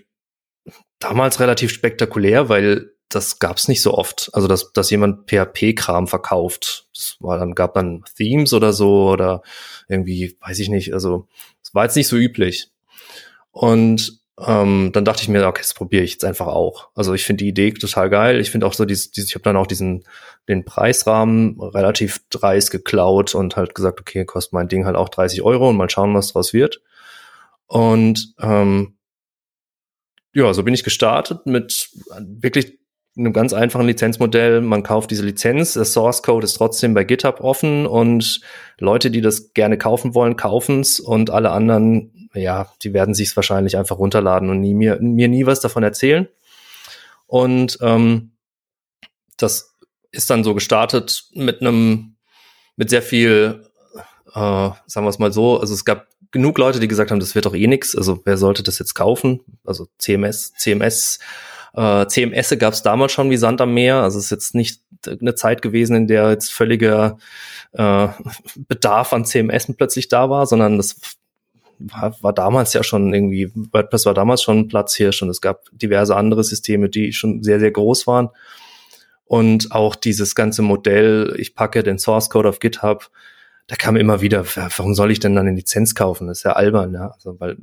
[0.99, 4.31] damals relativ spektakulär, weil das gab's nicht so oft.
[4.35, 6.88] Also dass, dass jemand PHP-Kram verkauft.
[6.94, 9.42] Das war dann, gab dann Themes oder so oder
[9.88, 10.92] irgendwie, weiß ich nicht.
[10.92, 11.27] Also
[11.62, 12.70] es war jetzt nicht so üblich.
[13.51, 16.88] Und ähm, dann dachte ich mir, okay, das probiere ich jetzt einfach auch.
[16.94, 18.40] Also ich finde die Idee total geil.
[18.40, 20.05] Ich finde auch so dieses, dieses ich habe dann auch diesen
[20.48, 25.42] den Preisrahmen relativ dreist geklaut und halt gesagt, okay, kostet mein Ding halt auch 30
[25.42, 26.81] Euro und mal schauen, was draus wird.
[27.66, 28.96] Und ähm,
[30.33, 32.79] ja, so bin ich gestartet mit wirklich
[33.16, 34.61] einem ganz einfachen Lizenzmodell.
[34.61, 38.40] Man kauft diese Lizenz, der Source Code ist trotzdem bei GitHub offen und
[38.79, 43.35] Leute, die das gerne kaufen wollen, kaufen es und alle anderen, ja, die werden sich
[43.35, 46.29] wahrscheinlich einfach runterladen und nie, mir, mir nie was davon erzählen.
[47.27, 48.33] Und ähm,
[49.37, 49.75] das
[50.12, 52.16] ist dann so gestartet mit einem,
[52.77, 53.64] mit sehr viel,
[54.29, 57.35] äh, sagen wir es mal so, also es gab genug Leute, die gesagt haben, das
[57.35, 57.97] wird doch eh nix.
[57.97, 59.40] Also wer sollte das jetzt kaufen?
[59.64, 61.19] Also CMS, CMS
[61.75, 63.97] äh, CMS gab es damals schon wie Sand am Meer.
[63.97, 67.19] Also es ist jetzt nicht eine Zeit gewesen, in der jetzt völliger
[67.73, 68.09] äh,
[68.69, 70.97] Bedarf an CMS plötzlich da war, sondern das
[71.81, 75.64] war, war damals ja schon irgendwie, WordPress war damals schon ein Platzhirsch und es gab
[75.73, 78.31] diverse andere Systeme, die schon sehr, sehr groß waren.
[79.25, 83.11] Und auch dieses ganze Modell, ich packe den Source Code auf GitHub,
[83.69, 86.27] da kam immer wieder, warum soll ich denn dann eine Lizenz kaufen?
[86.27, 87.12] Das ist ja albern, ja.
[87.12, 87.57] Also, weil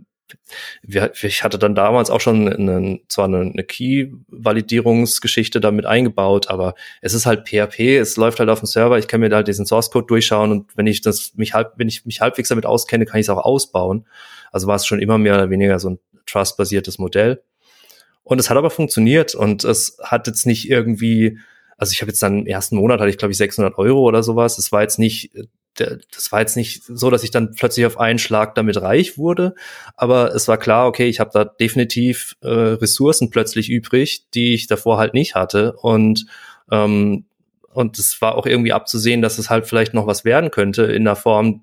[0.83, 7.13] ich hatte dann damals auch schon eine, zwar eine, eine Key-Validierungsgeschichte damit eingebaut, aber es
[7.13, 9.65] ist halt PHP, es läuft halt auf dem Server, ich kann mir da halt diesen
[9.65, 13.19] Source-Code durchschauen und wenn ich das mich halb, wenn ich mich halbwegs damit auskenne, kann
[13.19, 14.05] ich es auch ausbauen.
[14.51, 17.41] Also war es schon immer mehr oder weniger so ein Trust-basiertes Modell.
[18.23, 21.39] Und es hat aber funktioniert und es hat jetzt nicht irgendwie,
[21.77, 24.23] also ich habe jetzt dann im ersten Monat hatte ich glaube ich 600 Euro oder
[24.23, 24.57] sowas.
[24.57, 25.31] Es war jetzt nicht
[25.77, 29.55] das war jetzt nicht so, dass ich dann plötzlich auf einen Schlag damit reich wurde,
[29.95, 34.67] aber es war klar, okay, ich habe da definitiv äh, Ressourcen plötzlich übrig, die ich
[34.67, 36.25] davor halt nicht hatte und
[36.71, 37.25] ähm,
[37.77, 41.03] und es war auch irgendwie abzusehen, dass es halt vielleicht noch was werden könnte in
[41.03, 41.61] der Form,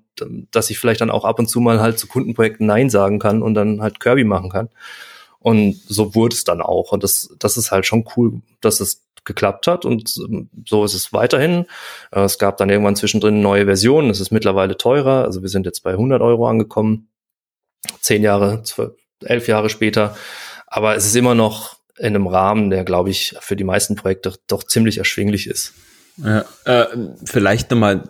[0.49, 3.43] dass ich vielleicht dann auch ab und zu mal halt zu Kundenprojekten Nein sagen kann
[3.43, 4.69] und dann halt Kirby machen kann.
[5.39, 6.93] Und so wurde es dann auch.
[6.93, 10.93] Und das, das ist halt schon cool, dass es geklappt hat und ähm, so ist
[10.93, 11.65] es weiterhin.
[12.11, 15.65] Äh, es gab dann irgendwann zwischendrin neue Versionen, es ist mittlerweile teurer, also wir sind
[15.65, 17.09] jetzt bei 100 Euro angekommen,
[17.99, 18.63] zehn Jahre,
[19.21, 20.15] elf Jahre später,
[20.67, 24.33] aber es ist immer noch in einem Rahmen, der, glaube ich, für die meisten Projekte
[24.47, 25.73] doch ziemlich erschwinglich ist.
[26.17, 26.85] Ja, äh,
[27.25, 28.03] vielleicht nochmal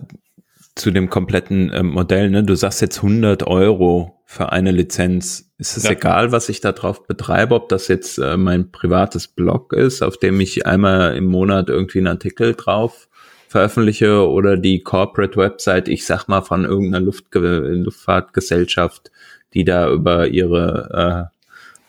[0.76, 2.30] zu dem kompletten äh, Modell.
[2.30, 2.44] Ne?
[2.44, 5.52] Du sagst jetzt 100 Euro für eine Lizenz.
[5.58, 5.92] Ist es ja.
[5.92, 10.18] egal, was ich da drauf betreibe, ob das jetzt äh, mein privates Blog ist, auf
[10.18, 13.08] dem ich einmal im Monat irgendwie einen Artikel drauf
[13.48, 19.12] veröffentliche oder die Corporate Website, ich sag mal von irgendeiner Luft Luftfahrtgesellschaft,
[19.54, 21.30] die da über ihre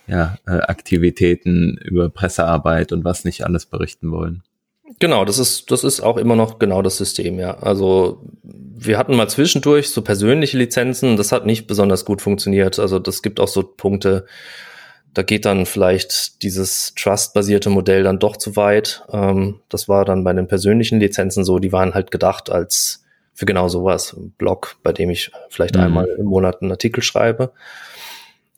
[0.07, 4.45] äh, ja, äh, Aktivitäten, über Pressearbeit und was nicht alles berichten wollen.
[4.99, 7.59] Genau, das ist, das ist auch immer noch genau das System, ja.
[7.59, 12.79] Also wir hatten mal zwischendurch so persönliche Lizenzen, das hat nicht besonders gut funktioniert.
[12.79, 14.27] Also das gibt auch so Punkte,
[15.13, 19.03] da geht dann vielleicht dieses Trust-basierte Modell dann doch zu weit.
[19.11, 23.47] Ähm, das war dann bei den persönlichen Lizenzen so, die waren halt gedacht als für
[23.47, 25.83] genau sowas, ein Blog, bei dem ich vielleicht mhm.
[25.83, 27.53] einmal im Monat einen Artikel schreibe.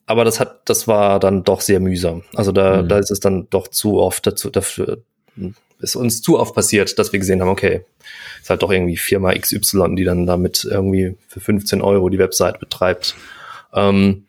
[0.05, 2.23] Aber das hat, das war dann doch sehr mühsam.
[2.33, 2.89] Also da, mhm.
[2.89, 5.03] da ist es dann doch zu oft dazu, dafür,
[5.79, 7.85] ist uns zu oft passiert, dass wir gesehen haben, okay,
[8.41, 12.59] ist halt doch irgendwie Firma XY, die dann damit irgendwie für 15 Euro die Website
[12.59, 13.15] betreibt.
[13.73, 14.25] Ähm,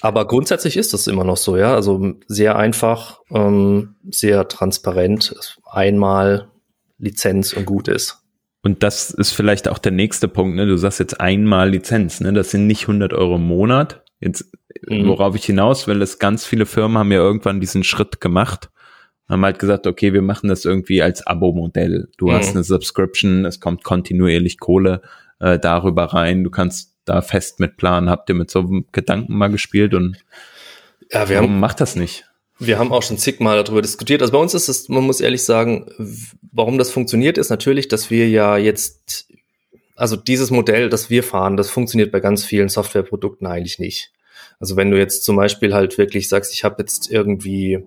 [0.00, 1.74] aber grundsätzlich ist das immer noch so, ja.
[1.74, 6.48] Also sehr einfach, ähm, sehr transparent, einmal
[6.98, 8.18] Lizenz und gut ist.
[8.62, 10.66] Und das ist vielleicht auch der nächste Punkt, ne?
[10.66, 12.32] Du sagst jetzt einmal Lizenz, ne?
[12.32, 14.02] Das sind nicht 100 Euro im Monat.
[14.20, 14.46] Jetzt,
[14.86, 15.06] mhm.
[15.06, 18.68] worauf ich hinaus will, ist, ganz viele Firmen haben ja irgendwann diesen Schritt gemacht
[19.28, 22.08] haben halt gesagt, okay, wir machen das irgendwie als Abo-Modell.
[22.16, 22.32] Du mhm.
[22.32, 25.02] hast eine Subscription, es kommt kontinuierlich Kohle
[25.40, 28.10] äh, darüber rein, du kannst da fest mit planen.
[28.10, 30.16] Habt ihr mit so einem Gedanken mal gespielt und
[31.10, 32.24] ja, wir warum haben, macht das nicht?
[32.58, 34.20] Wir haben auch schon zigmal darüber diskutiert.
[34.20, 35.86] Also bei uns ist es, man muss ehrlich sagen,
[36.52, 39.28] warum das funktioniert, ist natürlich, dass wir ja jetzt,
[39.94, 44.12] also dieses Modell, das wir fahren, das funktioniert bei ganz vielen Softwareprodukten eigentlich nicht.
[44.60, 47.84] Also wenn du jetzt zum Beispiel halt wirklich sagst, ich habe jetzt irgendwie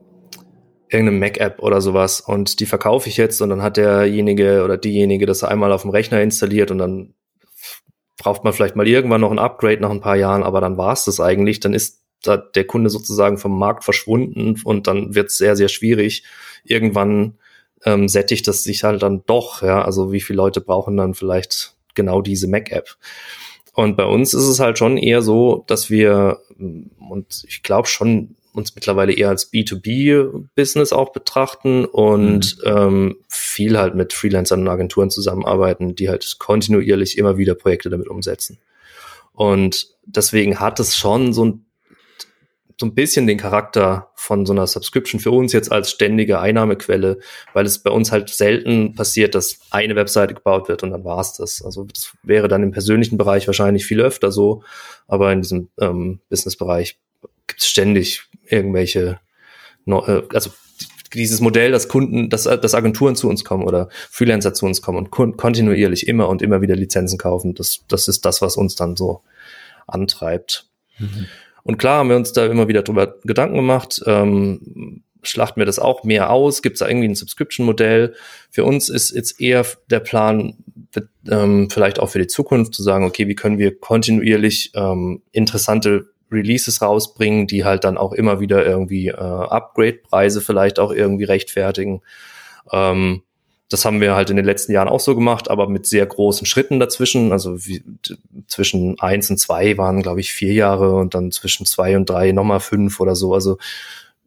[0.92, 5.26] irgendeine Mac-App oder sowas und die verkaufe ich jetzt und dann hat derjenige oder diejenige
[5.26, 7.14] das einmal auf dem Rechner installiert und dann
[8.18, 10.94] braucht man vielleicht mal irgendwann noch ein Upgrade nach ein paar Jahren, aber dann war
[10.94, 15.30] es das eigentlich, dann ist da der Kunde sozusagen vom Markt verschwunden und dann wird
[15.30, 16.24] es sehr, sehr schwierig.
[16.64, 17.40] Irgendwann
[17.84, 19.84] ähm, sättigt das sich halt dann doch, ja.
[19.84, 22.96] Also wie viele Leute brauchen dann vielleicht genau diese Mac-App?
[23.74, 28.36] Und bei uns ist es halt schon eher so, dass wir, und ich glaube schon,
[28.54, 32.72] uns mittlerweile eher als B2B-Business auch betrachten und mhm.
[32.72, 38.08] ähm, viel halt mit Freelancern und Agenturen zusammenarbeiten, die halt kontinuierlich immer wieder Projekte damit
[38.08, 38.60] umsetzen.
[39.34, 41.66] Und deswegen hat es schon so ein
[42.82, 47.20] so ein bisschen den Charakter von so einer Subscription für uns jetzt als ständige Einnahmequelle,
[47.54, 51.38] weil es bei uns halt selten passiert, dass eine Webseite gebaut wird und dann war's
[51.38, 51.62] das.
[51.64, 54.64] Also das wäre dann im persönlichen Bereich wahrscheinlich viel öfter so,
[55.08, 56.98] aber in diesem ähm, Business-Bereich
[57.48, 59.20] gibt es ständig irgendwelche,
[59.88, 60.52] äh, also
[61.14, 64.98] dieses Modell, dass Kunden, dass, dass Agenturen zu uns kommen oder Freelancer zu uns kommen
[64.98, 68.76] und kon kontinuierlich immer und immer wieder Lizenzen kaufen, das, das ist das, was uns
[68.76, 69.22] dann so
[69.88, 70.68] antreibt.
[71.00, 71.28] Mhm.
[71.64, 74.02] Und klar haben wir uns da immer wieder drüber Gedanken gemacht.
[74.06, 76.62] Ähm, schlachten wir das auch mehr aus?
[76.62, 78.16] Gibt es da irgendwie ein Subscription-Modell?
[78.50, 80.56] Für uns ist jetzt eher der Plan,
[81.30, 86.11] ähm, vielleicht auch für die Zukunft zu sagen, okay, wie können wir kontinuierlich ähm, interessante
[86.32, 92.02] Releases rausbringen, die halt dann auch immer wieder irgendwie äh, Upgrade-Preise vielleicht auch irgendwie rechtfertigen.
[92.72, 93.24] Ähm,
[93.72, 96.46] das haben wir halt in den letzten Jahren auch so gemacht, aber mit sehr großen
[96.46, 97.32] Schritten dazwischen.
[97.32, 97.84] Also wie,
[98.48, 102.34] zwischen eins und zwei waren, glaube ich, vier Jahre und dann zwischen zwei und drei
[102.34, 103.34] nochmal fünf oder so.
[103.34, 103.58] Also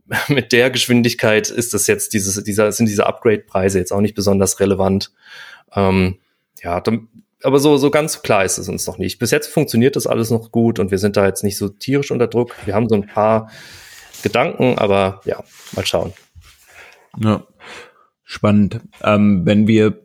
[0.29, 4.61] mit der Geschwindigkeit ist das jetzt dieses, dieser, sind diese Upgrade-Preise jetzt auch nicht besonders
[4.61, 5.13] relevant.
[5.75, 6.17] Ähm,
[6.63, 7.09] ja, dann,
[7.45, 9.19] aber so, so ganz klar ist es uns noch nicht.
[9.19, 12.11] Bis jetzt funktioniert das alles noch gut und wir sind da jetzt nicht so tierisch
[12.11, 12.55] unter Druck.
[12.65, 13.51] Wir haben so ein paar
[14.23, 16.13] Gedanken, aber ja, mal schauen.
[17.19, 17.47] Ja.
[18.23, 18.81] Spannend.
[19.03, 20.01] Ähm, wenn wir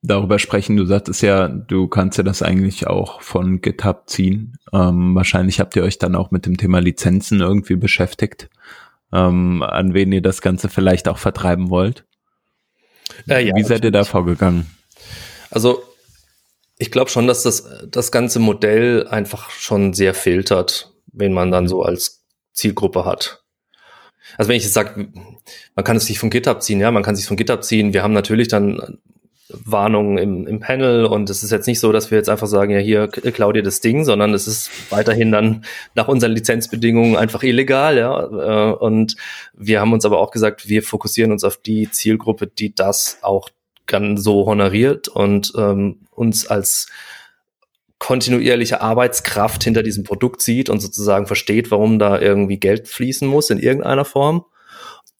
[0.00, 4.56] darüber sprechen, du sagtest ja, du kannst ja das eigentlich auch von GitHub ziehen.
[4.72, 8.48] Ähm, wahrscheinlich habt ihr euch dann auch mit dem Thema Lizenzen irgendwie beschäftigt,
[9.12, 12.04] ähm, an wen ihr das Ganze vielleicht auch vertreiben wollt.
[13.28, 14.66] Äh, ja, Wie seid ihr da vorgegangen?
[15.50, 15.82] Also
[16.82, 21.68] ich glaube schon, dass das, das ganze Modell einfach schon sehr filtert, wenn man dann
[21.68, 23.44] so als Zielgruppe hat.
[24.36, 25.08] Also wenn ich jetzt sage,
[25.76, 27.94] man kann es sich von GitHub ziehen, ja, man kann sich von GitHub ziehen.
[27.94, 28.98] Wir haben natürlich dann
[29.48, 32.72] Warnungen im, im Panel und es ist jetzt nicht so, dass wir jetzt einfach sagen,
[32.72, 35.64] ja, hier klau dir das Ding, sondern es ist weiterhin dann
[35.94, 38.24] nach unseren Lizenzbedingungen einfach illegal, ja.
[38.24, 39.14] Äh, und
[39.54, 43.50] wir haben uns aber auch gesagt, wir fokussieren uns auf die Zielgruppe, die das auch
[43.86, 46.88] dann so honoriert und ähm, uns als
[47.98, 53.50] kontinuierliche Arbeitskraft hinter diesem Produkt sieht und sozusagen versteht, warum da irgendwie Geld fließen muss
[53.50, 54.44] in irgendeiner Form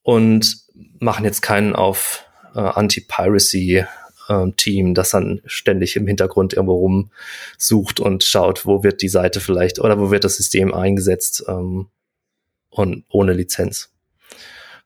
[0.03, 0.57] und
[0.99, 2.25] machen jetzt keinen auf
[2.55, 3.85] äh, Anti-Piracy
[4.29, 9.41] äh, Team, das dann ständig im Hintergrund irgendwo rumsucht und schaut, wo wird die Seite
[9.41, 11.89] vielleicht oder wo wird das System eingesetzt ähm,
[12.71, 13.93] und ohne Lizenz.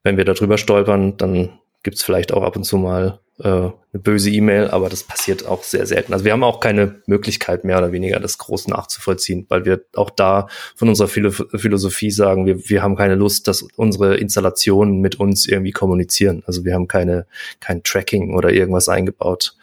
[0.03, 3.75] Wenn wir darüber stolpern, dann gibt es vielleicht auch ab und zu mal äh, eine
[3.92, 6.12] böse E-Mail, aber das passiert auch sehr selten.
[6.12, 10.11] Also wir haben auch keine Möglichkeit mehr oder weniger, das groß nachzuvollziehen, weil wir auch
[10.11, 15.20] da von unserer Philo Philosophie sagen, wir, wir haben keine Lust, dass unsere Installationen mit
[15.20, 16.42] uns irgendwie kommunizieren.
[16.46, 17.27] Also wir haben keine,
[17.61, 19.57] kein Tracking oder irgendwas eingebaut,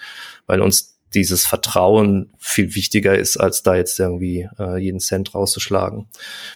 [0.45, 6.07] weil uns dieses Vertrauen viel wichtiger ist, als da jetzt irgendwie äh, jeden Cent rauszuschlagen.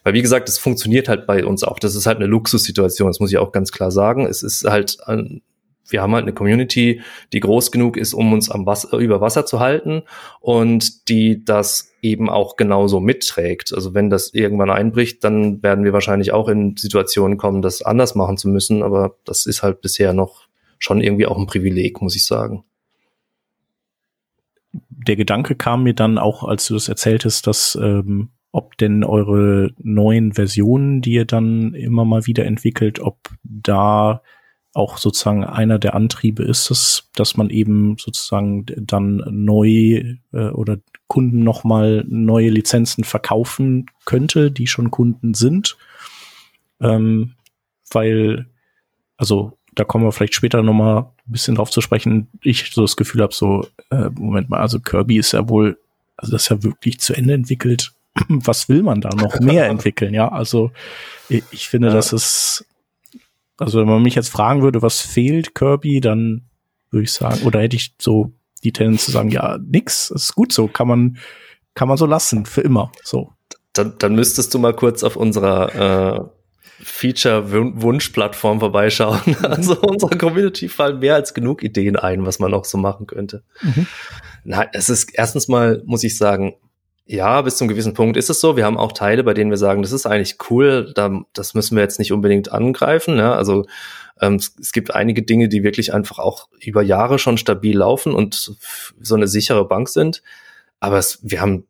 [0.03, 1.79] Weil wie gesagt, es funktioniert halt bei uns auch.
[1.79, 4.25] Das ist halt eine Luxussituation, das muss ich auch ganz klar sagen.
[4.25, 5.41] Es ist halt ein,
[5.89, 7.01] wir haben halt eine Community,
[7.33, 10.03] die groß genug ist, um uns am Wasser, über Wasser zu halten
[10.39, 13.73] und die das eben auch genauso mitträgt.
[13.73, 18.15] Also wenn das irgendwann einbricht, dann werden wir wahrscheinlich auch in Situationen kommen, das anders
[18.15, 18.83] machen zu müssen.
[18.83, 20.47] Aber das ist halt bisher noch
[20.79, 22.63] schon irgendwie auch ein Privileg, muss ich sagen.
[24.71, 29.71] Der Gedanke kam mir dann auch, als du das erzähltest, dass ähm, ob denn eure
[29.77, 34.21] neuen Versionen, die ihr dann immer mal wieder entwickelt, ob da
[34.77, 40.77] auch sozusagen einer der Antriebe ist es, dass man eben sozusagen dann neu äh, oder
[41.07, 45.77] Kunden nochmal neue Lizenzen verkaufen könnte, die schon Kunden sind.
[46.79, 47.33] Ähm,
[47.91, 48.45] weil,
[49.17, 52.27] also da kommen wir vielleicht später nochmal ein bisschen drauf zu sprechen.
[52.41, 55.79] Ich so das Gefühl habe, so, äh, Moment mal, also Kirby ist ja wohl,
[56.17, 57.93] also das ist ja wirklich zu Ende entwickelt.
[58.27, 60.13] Was will man da noch mehr entwickeln?
[60.13, 60.71] Ja, also
[61.29, 61.93] ich, ich finde, ja.
[61.95, 62.65] das ist
[63.57, 66.47] Also wenn man mich jetzt fragen würde, was fehlt Kirby, dann
[66.91, 70.53] würde ich sagen, oder hätte ich so die Tendenz zu sagen, ja, nix, ist gut
[70.53, 71.17] so, kann man,
[71.73, 73.33] kann man so lassen, für immer, so.
[73.73, 79.19] Dann, dann müsstest du mal kurz auf unserer äh, Feature-Wunsch-Plattform vorbeischauen.
[79.41, 83.43] Also unserer Community fallen mehr als genug Ideen ein, was man noch so machen könnte.
[83.61, 83.87] Mhm.
[84.43, 86.55] Nein, es ist erstens mal, muss ich sagen,
[87.07, 88.57] ja, bis zum gewissen Punkt ist es so.
[88.57, 91.75] Wir haben auch Teile, bei denen wir sagen, das ist eigentlich cool, da, das müssen
[91.75, 93.15] wir jetzt nicht unbedingt angreifen.
[93.15, 93.33] Ne?
[93.33, 93.65] Also
[94.19, 98.13] ähm, es, es gibt einige Dinge, die wirklich einfach auch über Jahre schon stabil laufen
[98.13, 98.57] und
[98.99, 100.21] so eine sichere Bank sind.
[100.81, 101.65] Aber es, wir haben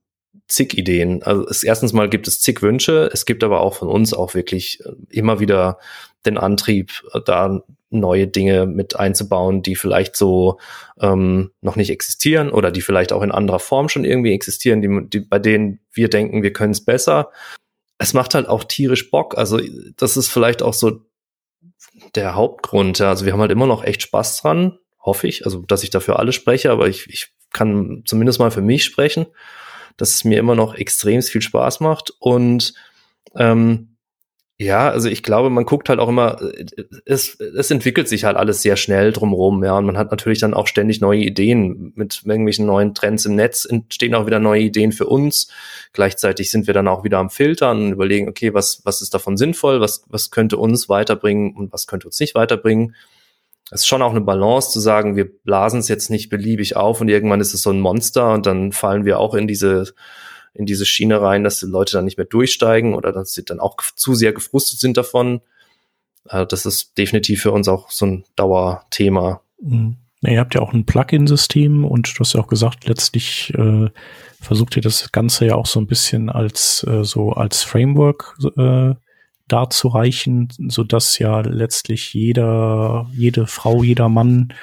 [0.47, 1.21] zig Ideen.
[1.21, 3.10] Also es, erstens mal gibt es zig Wünsche.
[3.13, 5.78] Es gibt aber auch von uns auch wirklich äh, immer wieder
[6.26, 10.60] den Antrieb, äh, da neue Dinge mit einzubauen, die vielleicht so
[11.00, 15.10] ähm, noch nicht existieren oder die vielleicht auch in anderer Form schon irgendwie existieren, die,
[15.10, 17.32] die bei denen wir denken, wir können es besser.
[17.97, 19.38] Es macht halt auch tierisch Bock.
[19.38, 19.60] Also
[19.95, 21.02] das ist vielleicht auch so
[22.15, 23.02] der Hauptgrund.
[23.02, 25.45] Also wir haben halt immer noch echt Spaß dran, hoffe ich.
[25.45, 29.28] Also dass ich dafür alle spreche, aber ich, ich kann zumindest mal für mich sprechen
[29.97, 32.73] dass es mir immer noch extrem viel Spaß macht und
[33.36, 33.96] ähm,
[34.60, 36.65] ja, also ich glaube, man guckt halt auch immer, äh,
[37.06, 40.56] es, es entwickelt sich halt alles sehr schnell drumherum, ja, und man hat natürlich dann
[40.56, 44.91] auch ständig neue Ideen mit irgendwelchen neuen Trends im Netz, entstehen auch wieder neue Ideen
[44.91, 45.50] für uns.
[45.93, 49.38] Gleichzeitig sind wir dann auch wieder am Filtern und überlegen, okay, was, was ist davon
[49.38, 52.96] sinnvoll, was, was könnte uns weiterbringen und was könnte uns nicht weiterbringen
[53.70, 57.02] es ist schon auch eine Balance zu sagen, wir blasen es jetzt nicht beliebig auf
[57.02, 59.93] und irgendwann ist es so ein Monster und dann fallen wir auch in diese
[60.58, 63.60] in diese Schiene rein, dass die Leute dann nicht mehr durchsteigen oder dass sie dann
[63.60, 65.41] auch zu sehr gefrustet sind davon.
[66.26, 69.41] Also das ist definitiv für uns auch so ein Dauerthema.
[69.62, 69.98] Mhm.
[70.22, 73.88] Ja, ihr habt ja auch ein Plugin-System und du hast ja auch gesagt, letztlich äh,
[74.41, 78.96] versucht ihr das Ganze ja auch so ein bisschen als äh, so als Framework äh,
[79.48, 84.54] darzureichen, so dass ja letztlich jeder, jede Frau, jeder Mann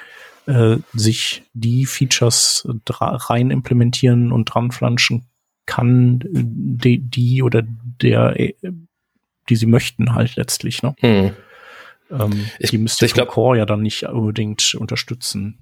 [0.45, 5.25] äh, sich die Features rein implementieren und dran flanschen
[5.65, 7.63] kann, die, die oder
[8.01, 8.53] der, äh,
[9.49, 10.95] die sie möchten halt letztlich, ne?
[10.99, 11.31] Hm.
[12.11, 15.59] Ähm, ich, die müsste ich glaub, Core ja dann nicht unbedingt unterstützen.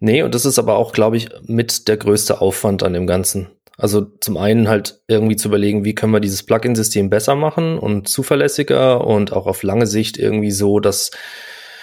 [0.00, 3.48] Nee, und das ist aber auch, glaube ich, mit der größte Aufwand an dem Ganzen.
[3.76, 8.08] Also zum einen halt irgendwie zu überlegen, wie können wir dieses Plugin-System besser machen und
[8.08, 11.10] zuverlässiger und auch auf lange Sicht irgendwie so, dass,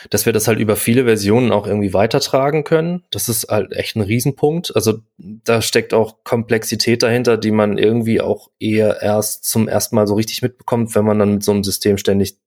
[0.09, 3.03] dass wir das halt über viele Versionen auch irgendwie weitertragen können.
[3.11, 4.75] Das ist halt echt ein Riesenpunkt.
[4.75, 10.07] Also da steckt auch Komplexität dahinter, die man irgendwie auch eher erst zum ersten Mal
[10.07, 12.37] so richtig mitbekommt, wenn man dann mit so einem System ständig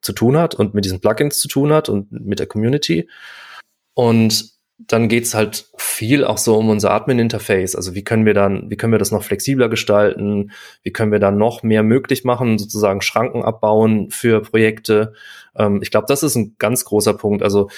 [0.00, 3.08] zu tun hat und mit diesen Plugins zu tun hat und mit der Community.
[3.94, 7.76] Und dann geht's halt viel auch so um unser Admin-Interface.
[7.76, 10.52] Also wie können wir dann, wie können wir das noch flexibler gestalten?
[10.82, 15.12] Wie können wir dann noch mehr möglich machen, sozusagen Schranken abbauen für Projekte?
[15.56, 17.42] Ähm, ich glaube, das ist ein ganz großer Punkt.
[17.42, 17.68] Also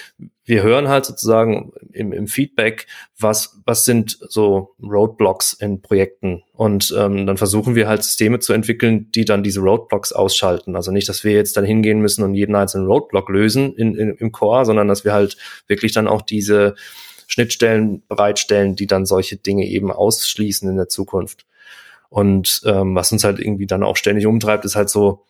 [0.45, 2.87] wir hören halt sozusagen im, im Feedback,
[3.19, 6.43] was, was sind so Roadblocks in Projekten.
[6.53, 10.77] Und ähm, dann versuchen wir halt Systeme zu entwickeln, die dann diese Roadblocks ausschalten.
[10.77, 14.15] Also nicht, dass wir jetzt dann hingehen müssen und jeden einzelnen Roadblock lösen in, in,
[14.17, 16.75] im Core, sondern dass wir halt wirklich dann auch diese
[17.27, 21.47] Schnittstellen bereitstellen, die dann solche Dinge eben ausschließen in der Zukunft.
[22.11, 25.25] Und ähm, was uns halt irgendwie dann auch ständig umtreibt, ist halt so,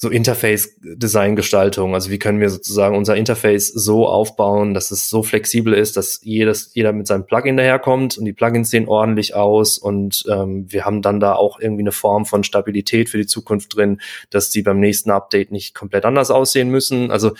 [0.00, 1.94] so Interface-Design-Gestaltung.
[1.94, 6.20] Also wie können wir sozusagen unser Interface so aufbauen, dass es so flexibel ist, dass
[6.22, 10.84] jedes, jeder mit seinem Plugin daherkommt und die Plugins sehen ordentlich aus und ähm, wir
[10.84, 14.62] haben dann da auch irgendwie eine Form von Stabilität für die Zukunft drin, dass die
[14.62, 17.10] beim nächsten Update nicht komplett anders aussehen müssen.
[17.10, 17.32] Also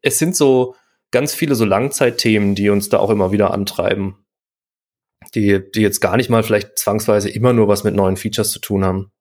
[0.00, 0.74] es sind so
[1.10, 4.16] ganz viele so Langzeitthemen, die uns da auch immer wieder antreiben,
[5.34, 8.58] die, die jetzt gar nicht mal vielleicht zwangsweise immer nur was mit neuen Features zu
[8.58, 9.12] tun haben.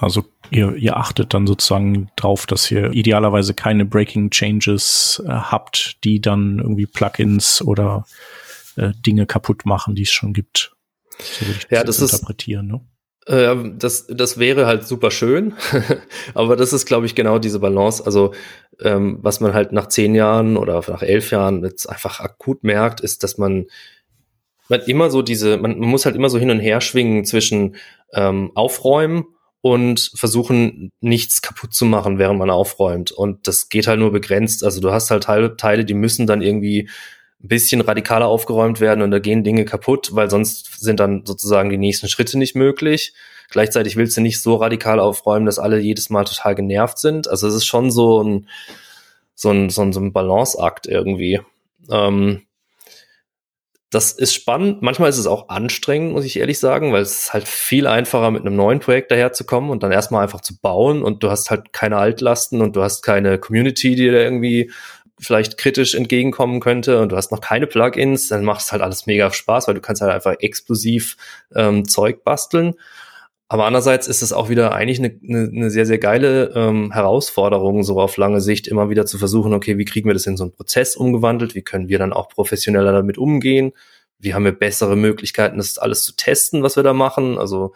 [0.00, 5.98] Also ihr, ihr achtet dann sozusagen drauf, dass ihr idealerweise keine Breaking Changes äh, habt,
[6.04, 8.04] die dann irgendwie Plugins oder
[8.76, 10.72] äh, Dinge kaputt machen, die es schon gibt.
[11.18, 12.66] So ja, das, das interpretieren.
[12.66, 12.80] Ist, ne?
[13.28, 15.54] Äh, das, das wäre halt super schön,
[16.34, 18.04] aber das ist, glaube ich, genau diese Balance.
[18.04, 18.32] Also
[18.80, 23.00] ähm, was man halt nach zehn Jahren oder nach elf Jahren jetzt einfach akut merkt,
[23.00, 23.66] ist, dass man
[24.68, 27.76] man immer so diese, man, man muss halt immer so hin und her schwingen zwischen
[28.12, 29.24] ähm, Aufräumen
[29.60, 33.10] und versuchen, nichts kaputt zu machen, während man aufräumt.
[33.10, 34.62] Und das geht halt nur begrenzt.
[34.62, 35.24] Also du hast halt
[35.58, 36.88] Teile, die müssen dann irgendwie
[37.42, 41.70] ein bisschen radikaler aufgeräumt werden und da gehen Dinge kaputt, weil sonst sind dann sozusagen
[41.70, 43.14] die nächsten Schritte nicht möglich.
[43.50, 47.28] Gleichzeitig willst du nicht so radikal aufräumen, dass alle jedes Mal total genervt sind.
[47.28, 48.48] Also es ist schon so ein,
[49.34, 51.40] so ein, so ein, so ein Balanceakt irgendwie.
[51.90, 52.42] Ähm,
[53.90, 54.82] das ist spannend.
[54.82, 58.30] Manchmal ist es auch anstrengend, muss ich ehrlich sagen, weil es ist halt viel einfacher,
[58.30, 61.72] mit einem neuen Projekt daherzukommen und dann erstmal einfach zu bauen und du hast halt
[61.72, 64.70] keine Altlasten und du hast keine Community, die dir irgendwie
[65.18, 69.06] vielleicht kritisch entgegenkommen könnte und du hast noch keine Plugins, dann macht es halt alles
[69.06, 71.16] mega Spaß, weil du kannst halt einfach explosiv
[71.54, 72.74] ähm, Zeug basteln.
[73.50, 77.82] Aber andererseits ist es auch wieder eigentlich eine, eine, eine sehr, sehr geile ähm, Herausforderung,
[77.82, 80.44] so auf lange Sicht immer wieder zu versuchen, okay, wie kriegen wir das in so
[80.44, 81.54] einen Prozess umgewandelt?
[81.54, 83.72] Wie können wir dann auch professioneller damit umgehen?
[84.18, 87.38] Wie haben wir bessere Möglichkeiten, das alles zu testen, was wir da machen?
[87.38, 87.72] Also,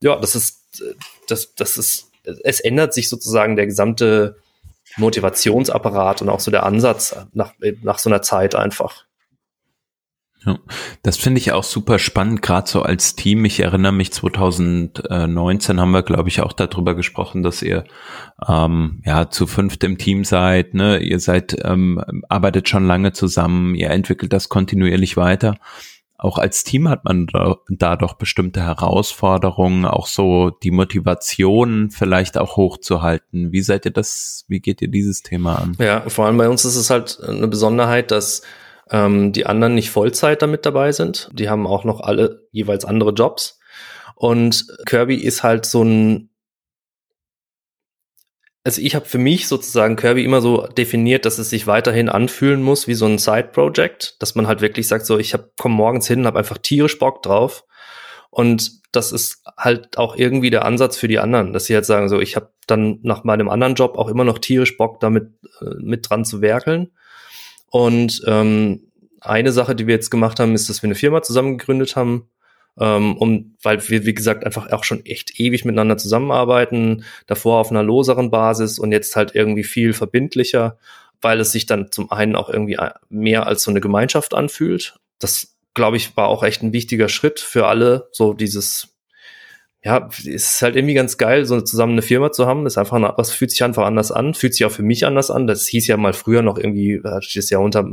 [0.00, 0.82] ja, das ist,
[1.28, 4.38] das, das ist, es ändert sich sozusagen der gesamte
[4.96, 9.04] Motivationsapparat und auch so der Ansatz nach, nach so einer Zeit einfach.
[10.46, 10.58] Ja,
[11.02, 13.44] das finde ich auch super spannend, gerade so als Team.
[13.44, 17.84] Ich erinnere mich, 2019 haben wir, glaube ich, auch darüber gesprochen, dass ihr
[18.48, 20.72] ähm, ja zu fünft im Team seid.
[20.72, 20.98] Ne?
[20.98, 25.56] Ihr seid ähm, arbeitet schon lange zusammen, ihr entwickelt das kontinuierlich weiter.
[26.16, 32.36] Auch als Team hat man da, da doch bestimmte Herausforderungen, auch so die Motivation vielleicht
[32.36, 33.52] auch hochzuhalten.
[33.52, 34.44] Wie seid ihr das?
[34.46, 35.76] Wie geht ihr dieses Thema an?
[35.78, 38.42] Ja, vor allem bei uns ist es halt eine Besonderheit, dass
[38.90, 41.30] ähm, die anderen nicht Vollzeit damit dabei sind.
[41.32, 43.58] Die haben auch noch alle jeweils andere Jobs.
[44.14, 46.30] Und Kirby ist halt so ein
[48.62, 52.62] also ich habe für mich sozusagen Kirby immer so definiert, dass es sich weiterhin anfühlen
[52.62, 56.06] muss wie so ein Side-Project, dass man halt wirklich sagt, so ich hab, komm morgens
[56.06, 57.64] hin habe einfach tierisch Bock drauf.
[58.30, 62.08] Und das ist halt auch irgendwie der Ansatz für die anderen, dass sie halt sagen,
[62.08, 65.30] so ich habe dann nach meinem anderen Job auch immer noch tierisch Bock damit
[65.60, 66.92] äh, mit dran zu werkeln.
[67.70, 68.90] Und ähm,
[69.20, 72.28] eine Sache, die wir jetzt gemacht haben, ist, dass wir eine Firma zusammen gegründet haben,
[72.78, 77.70] ähm, um, weil wir, wie gesagt, einfach auch schon echt ewig miteinander zusammenarbeiten, davor auf
[77.70, 80.78] einer loseren Basis und jetzt halt irgendwie viel verbindlicher,
[81.20, 84.98] weil es sich dann zum einen auch irgendwie mehr als so eine Gemeinschaft anfühlt.
[85.18, 88.96] Das, glaube ich, war auch echt ein wichtiger Schritt für alle, so dieses
[89.82, 92.64] ja, es ist halt irgendwie ganz geil, so zusammen eine Firma zu haben.
[92.64, 95.30] Das ist einfach, was fühlt sich einfach anders an, fühlt sich auch für mich anders
[95.30, 95.46] an.
[95.46, 97.88] Das hieß ja mal früher noch irgendwie, hatte ich das ja unter,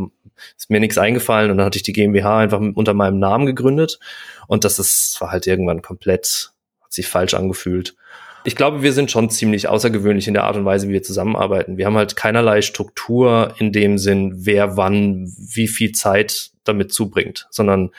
[0.58, 4.00] ist mir nichts eingefallen und dann hatte ich die GmbH einfach unter meinem Namen gegründet.
[4.48, 7.96] Und das ist, war halt irgendwann komplett, hat sich falsch angefühlt.
[8.44, 11.78] Ich glaube, wir sind schon ziemlich außergewöhnlich in der Art und Weise, wie wir zusammenarbeiten.
[11.78, 17.48] Wir haben halt keinerlei Struktur in dem Sinn, wer wann wie viel Zeit damit zubringt,
[17.50, 17.92] sondern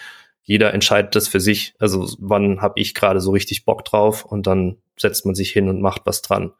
[0.48, 1.74] jeder entscheidet das für sich.
[1.78, 5.68] Also wann habe ich gerade so richtig Bock drauf und dann setzt man sich hin
[5.68, 6.54] und macht was dran.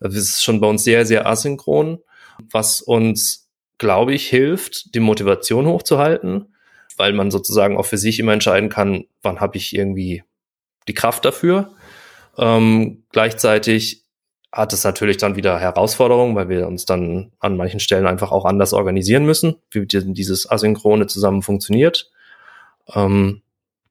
[0.00, 1.98] Das ist schon bei uns sehr, sehr asynchron,
[2.50, 6.54] was uns, glaube ich, hilft, die Motivation hochzuhalten,
[6.96, 10.24] weil man sozusagen auch für sich immer entscheiden kann, wann habe ich irgendwie
[10.88, 11.74] die Kraft dafür.
[12.38, 14.04] Ähm, gleichzeitig
[14.52, 18.46] hat es natürlich dann wieder Herausforderungen, weil wir uns dann an manchen Stellen einfach auch
[18.46, 22.10] anders organisieren müssen, wie dieses Asynchrone zusammen funktioniert.
[22.92, 23.42] Ähm,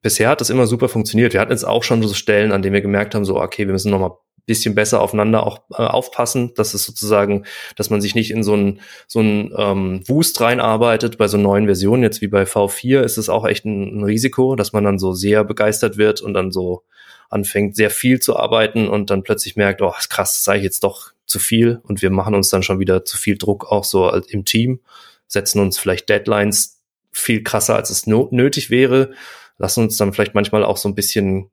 [0.02, 1.34] bisher hat das immer super funktioniert.
[1.34, 3.74] Wir hatten jetzt auch schon so Stellen, an denen wir gemerkt haben, so, okay, wir
[3.74, 8.14] müssen noch mal bisschen besser aufeinander auch äh, aufpassen, dass es sozusagen, dass man sich
[8.14, 11.18] nicht in so ein so ein ähm, Wust reinarbeitet.
[11.18, 14.56] Bei so neuen Versionen, jetzt wie bei V4, ist es auch echt ein, ein Risiko,
[14.56, 16.84] dass man dann so sehr begeistert wird und dann so
[17.30, 20.84] anfängt, sehr viel zu arbeiten und dann plötzlich merkt, oh, krass, das sei ich jetzt
[20.84, 24.12] doch zu viel und wir machen uns dann schon wieder zu viel Druck auch so
[24.12, 24.82] im Team,
[25.28, 26.83] setzen uns vielleicht Deadlines,
[27.14, 29.12] viel krasser, als es nötig wäre.
[29.58, 31.52] Lassen uns dann vielleicht manchmal auch so ein bisschen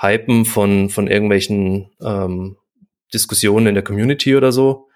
[0.00, 2.56] hypen von, von irgendwelchen ähm,
[3.12, 4.88] Diskussionen in der Community oder so.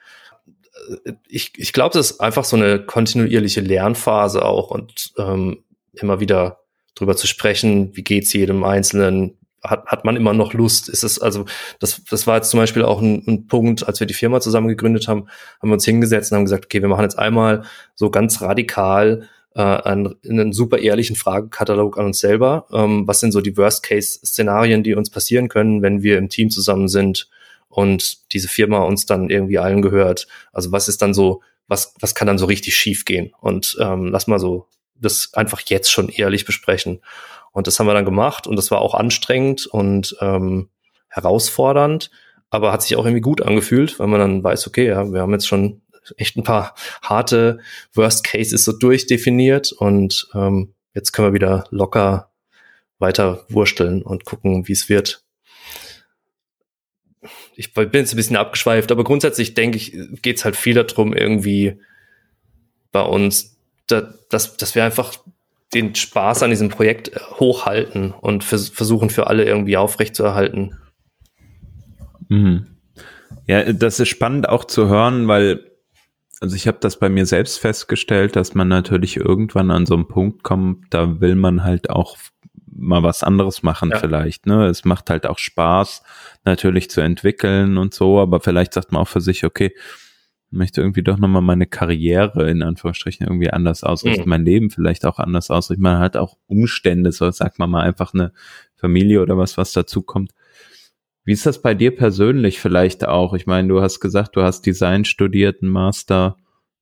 [1.28, 6.60] Ich, ich glaube, das ist einfach so eine kontinuierliche Lernphase auch und ähm, immer wieder
[6.94, 10.88] drüber zu sprechen, wie geht's jedem Einzelnen, hat, hat man immer noch Lust?
[10.88, 11.44] Ist es, also,
[11.78, 14.68] das, das war jetzt zum Beispiel auch ein, ein Punkt, als wir die Firma zusammen
[14.68, 15.28] gegründet haben,
[15.60, 19.28] haben wir uns hingesetzt und haben gesagt, okay, wir machen jetzt einmal so ganz radikal
[19.54, 22.66] äh, einen, einen super ehrlichen Fragekatalog an uns selber.
[22.72, 26.88] Ähm, was sind so die Worst-Case-Szenarien, die uns passieren können, wenn wir im Team zusammen
[26.88, 27.28] sind
[27.68, 30.26] und diese Firma uns dann irgendwie allen gehört?
[30.52, 33.32] Also was ist dann so, was, was kann dann so richtig schief gehen?
[33.40, 34.66] Und ähm, lass mal so
[35.00, 37.00] das einfach jetzt schon ehrlich besprechen.
[37.52, 40.68] Und das haben wir dann gemacht und das war auch anstrengend und ähm,
[41.08, 42.10] herausfordernd,
[42.50, 45.32] aber hat sich auch irgendwie gut angefühlt, weil man dann weiß, okay, ja, wir haben
[45.32, 45.82] jetzt schon
[46.16, 47.60] echt ein paar harte
[47.94, 52.30] Worst Cases so durchdefiniert und ähm, jetzt können wir wieder locker
[52.98, 55.24] weiter wursteln und gucken, wie es wird.
[57.56, 59.92] Ich bin jetzt ein bisschen abgeschweift, aber grundsätzlich denke ich,
[60.22, 61.80] geht es halt viel darum, irgendwie
[62.92, 63.56] bei uns,
[63.86, 65.14] da, dass, dass wir einfach
[65.74, 70.76] den Spaß an diesem Projekt hochhalten und versuchen für alle irgendwie aufrechtzuerhalten.
[72.28, 72.66] Mhm.
[73.46, 75.69] Ja, das ist spannend auch zu hören, weil
[76.40, 80.08] Also ich habe das bei mir selbst festgestellt, dass man natürlich irgendwann an so einen
[80.08, 82.16] Punkt kommt, da will man halt auch
[82.72, 83.98] mal was anderes machen ja.
[83.98, 84.46] vielleicht.
[84.46, 84.66] Ne?
[84.66, 86.02] Es macht halt auch Spaß,
[86.44, 89.74] natürlich zu entwickeln und so, aber vielleicht sagt man auch für sich, okay,
[90.50, 94.28] möchte irgendwie doch nochmal meine Karriere in Anführungsstrichen irgendwie anders ausrichten, mhm.
[94.30, 95.82] mein Leben vielleicht auch anders ausrichten.
[95.82, 98.32] Man hat auch Umstände, so sagt man mal einfach eine
[98.74, 100.32] Familie oder was, was dazu kommt.
[101.24, 103.34] Wie ist das bei dir persönlich vielleicht auch?
[103.34, 106.36] Ich meine, du hast gesagt, du hast Design studiert, einen Master,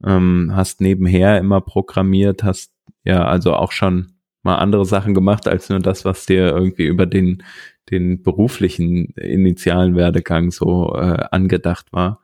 [0.05, 2.73] ähm, hast nebenher immer programmiert, hast
[3.05, 4.13] ja also auch schon
[4.43, 7.43] mal andere Sachen gemacht als nur das, was dir irgendwie über den,
[7.91, 12.21] den beruflichen initialen Werdegang so äh, angedacht war.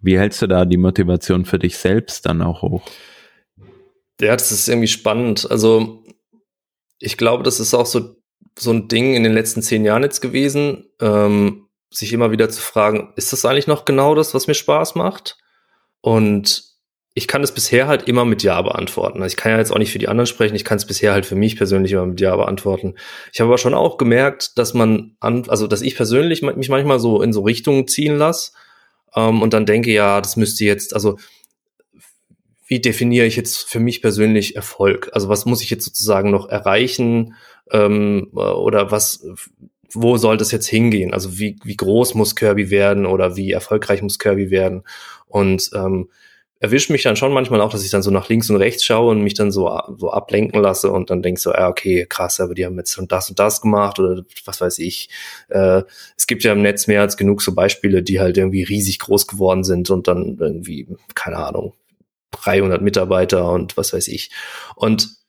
[0.00, 2.82] Wie hältst du da die Motivation für dich selbst dann auch hoch?
[4.20, 5.48] Ja, das ist irgendwie spannend.
[5.50, 6.04] Also
[6.98, 8.16] ich glaube, das ist auch so
[8.58, 12.60] so ein Ding in den letzten zehn Jahren jetzt gewesen, ähm, sich immer wieder zu
[12.60, 15.36] fragen, ist das eigentlich noch genau das, was mir Spaß macht?
[16.00, 16.72] Und
[17.14, 19.22] ich kann es bisher halt immer mit Ja beantworten.
[19.22, 21.12] Also ich kann ja jetzt auch nicht für die anderen sprechen, ich kann es bisher
[21.12, 22.94] halt für mich persönlich immer mit Ja beantworten.
[23.32, 26.98] Ich habe aber schon auch gemerkt, dass man an, also dass ich persönlich mich manchmal
[26.98, 28.52] so in so Richtungen ziehen lasse
[29.14, 31.18] ähm, und dann denke, ja, das müsste jetzt, also
[32.66, 35.10] wie definiere ich jetzt für mich persönlich Erfolg?
[35.12, 37.34] Also was muss ich jetzt sozusagen noch erreichen?
[37.72, 39.26] Ähm, oder was,
[39.92, 41.12] wo soll das jetzt hingehen?
[41.12, 44.84] Also wie, wie groß muss Kirby werden oder wie erfolgreich muss Kirby werden?
[45.26, 46.08] Und ähm,
[46.62, 49.10] erwischt mich dann schon manchmal auch, dass ich dann so nach links und rechts schaue
[49.10, 52.54] und mich dann so, so ablenken lasse und dann denke so, ja, okay, krass, aber
[52.54, 55.08] die haben jetzt schon das und das gemacht oder was weiß ich.
[55.48, 55.82] Äh,
[56.16, 59.26] es gibt ja im Netz mehr als genug so Beispiele, die halt irgendwie riesig groß
[59.26, 61.74] geworden sind und dann irgendwie, keine Ahnung,
[62.30, 64.30] 300 Mitarbeiter und was weiß ich.
[64.76, 65.21] Und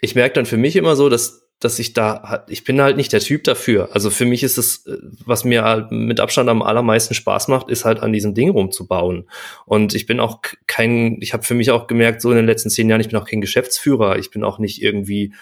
[0.00, 3.12] ich merke dann für mich immer so, dass dass ich da, ich bin halt nicht
[3.12, 3.88] der Typ dafür.
[3.92, 4.84] Also für mich ist es,
[5.24, 9.28] was mir halt mit Abstand am allermeisten Spaß macht, ist halt an diesem Ding rumzubauen.
[9.66, 12.70] Und ich bin auch kein, ich habe für mich auch gemerkt, so in den letzten
[12.70, 14.18] zehn Jahren, ich bin auch kein Geschäftsführer.
[14.18, 15.34] Ich bin auch nicht irgendwie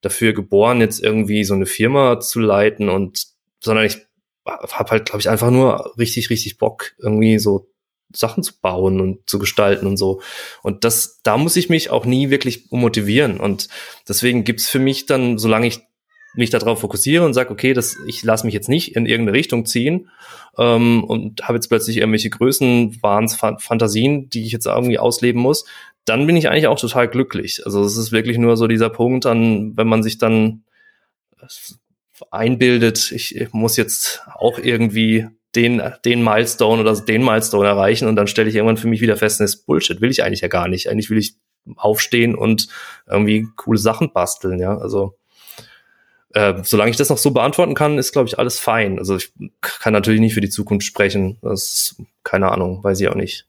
[0.00, 3.26] dafür geboren, jetzt irgendwie so eine Firma zu leiten und,
[3.58, 3.98] sondern ich
[4.44, 7.68] habe halt, glaube ich, einfach nur richtig, richtig Bock, irgendwie so
[8.14, 10.20] Sachen zu bauen und zu gestalten und so.
[10.62, 13.38] Und das, da muss ich mich auch nie wirklich motivieren.
[13.38, 13.68] Und
[14.08, 15.80] deswegen gibt's für mich dann, solange ich
[16.34, 19.66] mich darauf fokussiere und sage, okay, das, ich lasse mich jetzt nicht in irgendeine Richtung
[19.66, 20.10] ziehen
[20.58, 25.64] ähm, und habe jetzt plötzlich irgendwelche Größen, Wahns, Fantasien, die ich jetzt irgendwie ausleben muss,
[26.04, 27.62] dann bin ich eigentlich auch total glücklich.
[27.64, 30.64] Also es ist wirklich nur so dieser Punkt an, wenn man sich dann
[32.30, 35.26] einbildet, ich muss jetzt auch irgendwie
[35.56, 39.16] den, den Milestone oder den Milestone erreichen und dann stelle ich irgendwann für mich wieder
[39.16, 40.88] fest, das ist Bullshit, will ich eigentlich ja gar nicht.
[40.88, 41.36] Eigentlich will ich
[41.76, 42.68] aufstehen und
[43.06, 44.76] irgendwie coole Sachen basteln, ja.
[44.76, 45.16] Also
[46.34, 48.98] äh, solange ich das noch so beantworten kann, ist, glaube ich, alles fein.
[48.98, 51.38] Also ich kann natürlich nicht für die Zukunft sprechen.
[51.42, 53.46] Das ist, keine Ahnung, weiß ich auch nicht.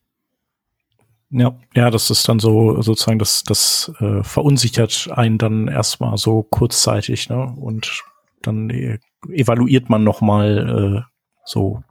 [1.31, 6.43] Ja, ja, das ist dann so sozusagen, das, das äh, verunsichert einen dann erstmal so
[6.43, 7.53] kurzzeitig, ne?
[7.59, 8.03] Und
[8.43, 8.99] dann äh,
[9.29, 11.14] evaluiert man noch mal äh,
[11.45, 11.83] so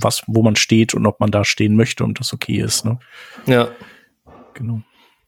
[0.00, 2.84] was, wo man steht und ob man da stehen möchte und das okay ist.
[2.84, 2.98] Ne?
[3.46, 3.68] Ja.
[4.54, 4.80] Genau.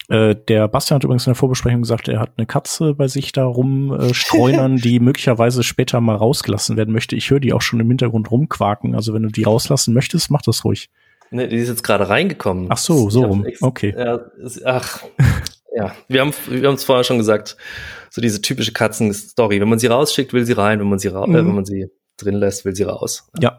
[0.09, 3.31] Äh, der Bastian hat übrigens in der Vorbesprechung gesagt, er hat eine Katze bei sich
[3.31, 7.15] da rumstreunern, äh, die möglicherweise später mal rausgelassen werden möchte.
[7.15, 8.97] Ich höre die auch schon im Hintergrund rumquaken.
[8.97, 10.91] Also wenn du die rauslassen möchtest, mach das ruhig.
[11.31, 12.67] Nee, die ist jetzt gerade reingekommen.
[12.71, 13.47] Ach so, so rum.
[13.61, 13.95] Okay.
[13.97, 15.05] Ja, ist, ach,
[15.77, 15.95] ja.
[16.09, 17.57] Wir haben wir haben es vorher schon gesagt.
[18.11, 19.61] So diese typische Katzen-Story.
[19.61, 20.81] Wenn man sie rausschickt, will sie rein.
[20.81, 21.35] Wenn man sie, ra mhm.
[21.37, 21.87] äh, wenn man sie
[22.21, 23.29] drin lässt, will sie raus.
[23.41, 23.59] Ja.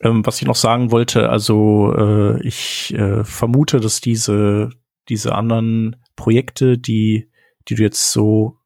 [0.00, 4.70] Ähm, was ich noch sagen wollte, also äh, ich äh, vermute, dass diese,
[5.08, 7.30] diese anderen Projekte, die,
[7.68, 8.58] die du jetzt so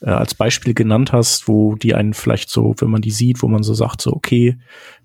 [0.00, 3.48] äh, als Beispiel genannt hast, wo die einen vielleicht so, wenn man die sieht, wo
[3.48, 4.58] man so sagt, so okay,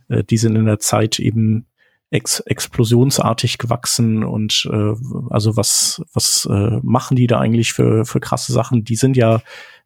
[0.07, 1.67] äh, die sind in der Zeit eben
[2.11, 4.93] ex explosionsartig gewachsen und äh,
[5.30, 8.84] also was was äh, machen die da eigentlich für für krasse Sachen?
[8.84, 9.41] Die sind ja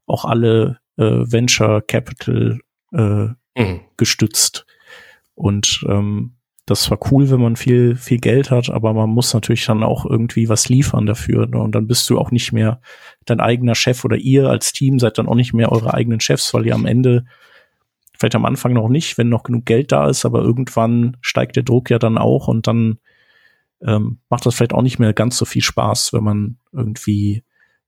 [0.05, 2.59] auch alle äh, Venture Capital
[2.93, 3.81] äh, mhm.
[3.97, 4.65] gestützt.
[5.35, 6.35] Und ähm,
[6.69, 10.05] das war cool, wenn man viel, viel Geld hat, aber man muss natürlich dann auch
[10.05, 11.47] irgendwie was liefern dafür.
[11.47, 11.57] Ne?
[11.57, 12.79] Und dann bist du auch nicht mehr
[13.25, 16.53] dein eigener Chef oder ihr als Team seid dann auch nicht mehr eure eigenen Chefs,
[16.53, 17.25] weil ihr am Ende,
[18.19, 21.63] vielleicht am Anfang noch nicht, wenn noch genug Geld da ist, aber irgendwann steigt der
[21.63, 22.99] Druck ja dann auch und dann
[23.81, 27.43] ähm, macht das vielleicht auch nicht mehr ganz so viel Spaß, wenn man irgendwie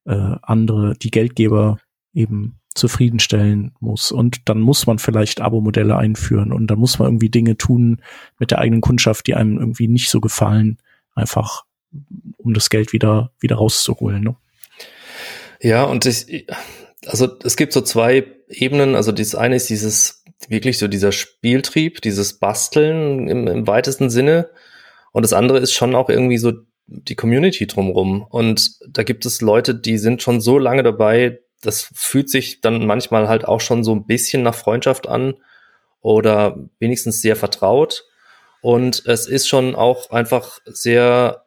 [0.06, 1.80] äh, andere, die Geldgeber
[2.14, 4.12] eben zufriedenstellen muss.
[4.12, 8.02] Und dann muss man vielleicht Abo-Modelle einführen und dann muss man irgendwie Dinge tun
[8.40, 10.78] mit der eigenen Kundschaft, die einem irgendwie nicht so gefallen,
[11.14, 11.66] einfach
[12.38, 14.24] um das Geld wieder, wieder rauszuholen.
[14.24, 14.36] Ne?
[15.62, 16.48] Ja, und ich,
[17.06, 18.96] also es gibt so zwei Ebenen.
[18.96, 24.50] Also das eine ist dieses wirklich so dieser Spieltrieb, dieses Basteln im, im weitesten Sinne.
[25.12, 26.54] Und das andere ist schon auch irgendwie so
[26.88, 28.24] die Community drumrum.
[28.24, 32.86] Und da gibt es Leute, die sind schon so lange dabei, das fühlt sich dann
[32.86, 35.36] manchmal halt auch schon so ein bisschen nach Freundschaft an
[36.02, 38.06] oder wenigstens sehr vertraut.
[38.62, 41.46] Und es ist schon auch einfach sehr,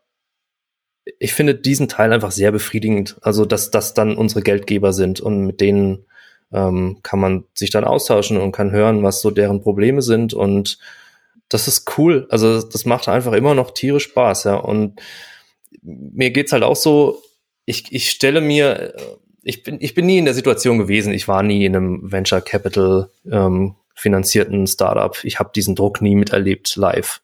[1.18, 3.16] ich finde diesen Teil einfach sehr befriedigend.
[3.22, 6.06] Also, dass das dann unsere Geldgeber sind und mit denen
[6.52, 10.34] ähm, kann man sich dann austauschen und kann hören, was so deren Probleme sind.
[10.34, 10.78] Und
[11.48, 12.26] das ist cool.
[12.30, 14.56] Also, das macht einfach immer noch tierisch Spaß, ja.
[14.56, 15.00] Und
[15.82, 17.22] mir geht's halt auch so,
[17.66, 18.94] ich, ich stelle mir,
[19.44, 22.40] ich bin, ich bin nie in der Situation gewesen, ich war nie in einem Venture
[22.40, 25.16] Capital ähm, finanzierten Startup.
[25.22, 27.20] Ich habe diesen Druck nie miterlebt live.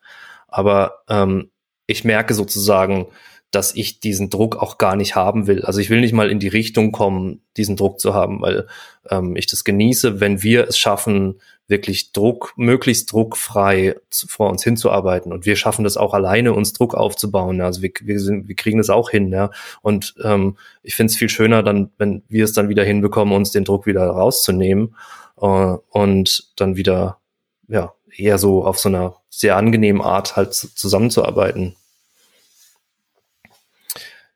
[0.48, 1.50] Aber ähm,
[1.86, 3.06] ich merke sozusagen,
[3.50, 5.64] dass ich diesen Druck auch gar nicht haben will.
[5.64, 8.68] Also ich will nicht mal in die Richtung kommen, diesen Druck zu haben, weil
[9.10, 11.40] ähm, ich das genieße, wenn wir es schaffen,
[11.70, 15.32] wirklich Druck, möglichst druckfrei vor uns hinzuarbeiten.
[15.32, 17.60] Und wir schaffen das auch alleine, uns Druck aufzubauen.
[17.60, 19.32] Also wir, wir, sind, wir kriegen das auch hin.
[19.32, 19.50] Ja.
[19.80, 23.52] Und ähm, ich finde es viel schöner, dann, wenn wir es dann wieder hinbekommen, uns
[23.52, 24.96] den Druck wieder rauszunehmen
[25.40, 27.18] äh, und dann wieder
[27.68, 31.76] ja eher so auf so einer sehr angenehmen Art halt zusammenzuarbeiten.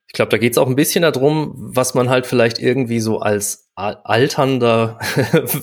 [0.07, 3.19] Ich glaube, da geht es auch ein bisschen darum, was man halt vielleicht irgendwie so
[3.19, 4.99] als alternder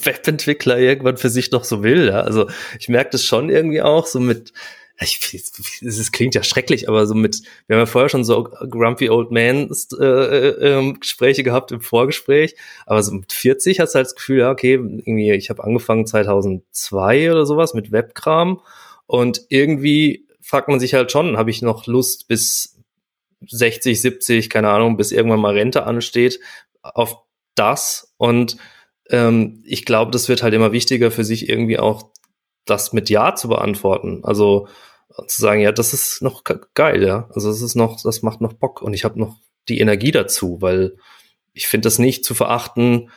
[0.04, 2.08] Webentwickler irgendwann für sich noch so will.
[2.08, 2.22] Ja?
[2.22, 2.50] Also
[2.80, 4.52] ich merke das schon irgendwie auch so mit,
[5.00, 9.10] ich, es klingt ja schrecklich, aber so mit, wir haben ja vorher schon so Grumpy
[9.10, 12.56] Old Man äh, äh, Gespräche gehabt im Vorgespräch,
[12.86, 16.06] aber so mit 40 hast du halt das Gefühl, ja, okay, irgendwie, ich habe angefangen
[16.06, 18.62] 2002 oder sowas mit Webkram
[19.08, 22.78] und irgendwie fragt man sich halt schon, habe ich noch Lust bis
[23.48, 26.40] 60, 70, keine Ahnung, bis irgendwann mal Rente ansteht,
[26.84, 27.18] auf
[27.56, 28.14] das.
[28.18, 28.58] Und
[29.10, 32.12] ähm, ich glaube, das wird halt immer wichtiger für sich irgendwie auch
[32.66, 34.22] das mit Ja zu beantworten.
[34.24, 34.68] Also
[35.28, 36.44] zu sagen, ja, das ist noch
[36.74, 37.30] geil, ja.
[37.34, 39.38] Also das ist noch, das macht noch Bock und ich habe noch
[39.68, 40.96] die Energie dazu, weil
[41.54, 43.10] ich finde das nicht zu verachten,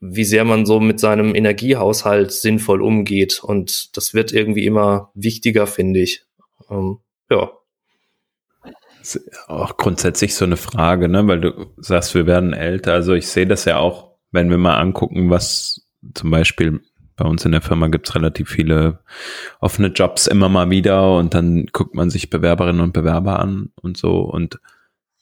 [0.00, 3.42] wie sehr man so mit seinem Energiehaushalt sinnvoll umgeht.
[3.44, 6.24] Und das wird irgendwie immer wichtiger, finde ich.
[6.70, 6.98] Ähm,
[7.30, 7.52] ja
[9.46, 11.26] auch grundsätzlich so eine Frage, ne?
[11.26, 12.92] weil du sagst, wir werden älter.
[12.92, 16.80] Also ich sehe das ja auch, wenn wir mal angucken, was zum Beispiel
[17.16, 19.00] bei uns in der Firma gibt's relativ viele
[19.60, 23.96] offene Jobs immer mal wieder und dann guckt man sich Bewerberinnen und Bewerber an und
[23.96, 24.20] so.
[24.20, 24.58] Und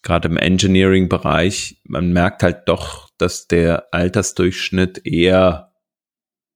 [0.02, 5.72] gerade im Engineering-Bereich, man merkt halt doch, dass der Altersdurchschnitt eher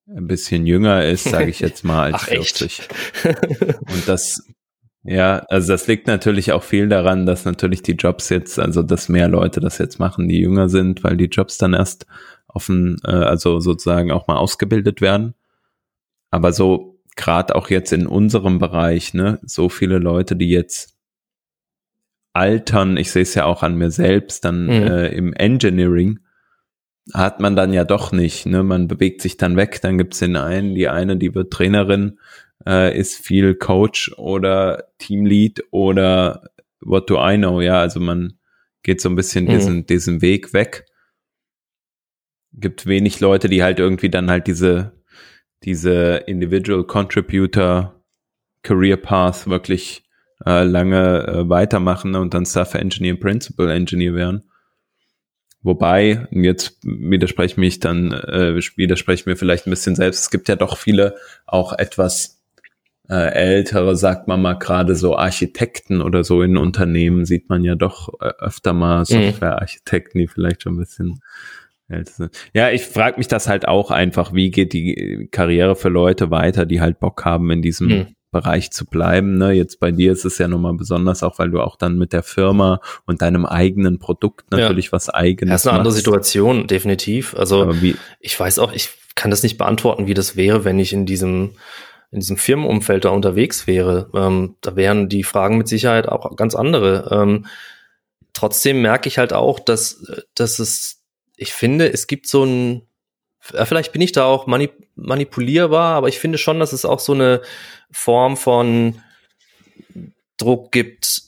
[0.08, 2.88] ein bisschen jünger ist, sage ich jetzt mal, als Ach, 40.
[3.24, 4.46] und das
[5.04, 9.10] ja, also das liegt natürlich auch viel daran, dass natürlich die Jobs jetzt, also dass
[9.10, 12.06] mehr Leute das jetzt machen, die jünger sind, weil die Jobs dann erst
[12.48, 15.34] offen, äh, also sozusagen auch mal ausgebildet werden.
[16.30, 20.96] Aber so gerade auch jetzt in unserem Bereich, ne, so viele Leute, die jetzt
[22.32, 24.70] altern, ich sehe es ja auch an mir selbst, dann mhm.
[24.70, 26.20] äh, im Engineering
[27.12, 28.62] hat man dann ja doch nicht, ne?
[28.62, 32.18] Man bewegt sich dann weg, dann gibt's den einen, die eine, die wird Trainerin
[32.66, 36.50] äh, ist viel Coach oder Teamlead oder
[36.84, 37.60] What do I know?
[37.60, 38.38] Ja, also man
[38.82, 39.48] geht so ein bisschen mhm.
[39.48, 40.84] diesen, diesen Weg weg.
[42.52, 45.02] Gibt wenig Leute, die halt irgendwie dann halt diese,
[45.64, 48.04] diese Individual Contributor
[48.62, 50.04] Career Path wirklich
[50.44, 54.44] äh, lange äh, weitermachen und dann Staff Engineer, Principal Engineer werden.
[55.62, 60.48] Wobei, jetzt widerspreche ich mich dann, äh, widerspreche mir vielleicht ein bisschen selbst, es gibt
[60.48, 62.33] ja doch viele auch etwas
[63.08, 67.74] äh, ältere, sagt man mal gerade so Architekten oder so in Unternehmen sieht man ja
[67.74, 69.04] doch äh, öfter mal mhm.
[69.04, 71.20] Softwarearchitekten, die vielleicht schon ein bisschen
[71.88, 72.36] älter sind.
[72.54, 76.64] Ja, ich frage mich das halt auch einfach, wie geht die Karriere für Leute weiter,
[76.64, 78.06] die halt Bock haben in diesem mhm.
[78.30, 79.36] Bereich zu bleiben.
[79.36, 79.52] Ne?
[79.52, 82.22] Jetzt bei dir ist es ja nochmal besonders, auch weil du auch dann mit der
[82.22, 84.92] Firma und deinem eigenen Produkt natürlich ja.
[84.92, 85.80] was eigenes Das ist eine machst.
[85.80, 87.36] andere Situation, definitiv.
[87.36, 87.72] Also
[88.18, 91.52] ich weiß auch, ich kann das nicht beantworten, wie das wäre, wenn ich in diesem
[92.14, 96.54] in diesem Firmenumfeld da unterwegs wäre, ähm, da wären die Fragen mit Sicherheit auch ganz
[96.54, 97.08] andere.
[97.10, 97.46] Ähm,
[98.32, 101.02] trotzdem merke ich halt auch, dass, dass es,
[101.36, 102.82] ich finde, es gibt so ein,
[103.40, 107.14] vielleicht bin ich da auch manip manipulierbar, aber ich finde schon, dass es auch so
[107.14, 107.42] eine
[107.90, 109.00] Form von
[110.36, 111.22] Druck gibt,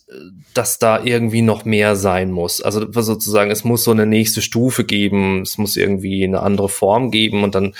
[0.54, 2.60] dass da irgendwie noch mehr sein muss.
[2.62, 7.10] Also sozusagen, es muss so eine nächste Stufe geben, es muss irgendwie eine andere Form
[7.10, 7.74] geben und dann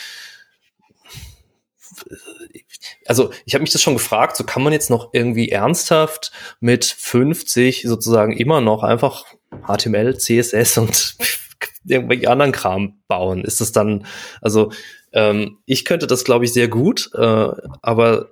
[3.09, 6.85] also ich habe mich das schon gefragt, so kann man jetzt noch irgendwie ernsthaft mit
[6.85, 9.25] 50 sozusagen immer noch einfach
[9.67, 11.17] HTML, CSS und
[11.85, 13.45] irgendwelche anderen Kram bauen?
[13.45, 14.07] Ist das dann,
[14.41, 14.73] also
[15.13, 17.49] ähm, ich könnte das, glaube ich, sehr gut, äh,
[17.83, 18.31] aber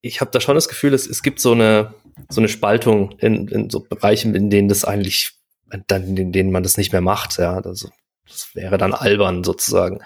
[0.00, 1.94] ich habe da schon das Gefühl, es, es gibt so eine,
[2.28, 5.32] so eine Spaltung in, in so Bereichen, in denen das eigentlich,
[5.86, 7.60] dann, in denen man das nicht mehr macht, ja.
[7.60, 7.90] Also,
[8.28, 10.00] das wäre dann albern sozusagen.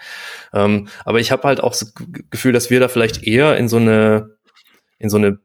[0.52, 1.92] Ähm, aber ich habe halt auch das
[2.30, 4.36] Gefühl, dass wir da vielleicht eher in so eine,
[4.98, 5.38] in so eine, äh,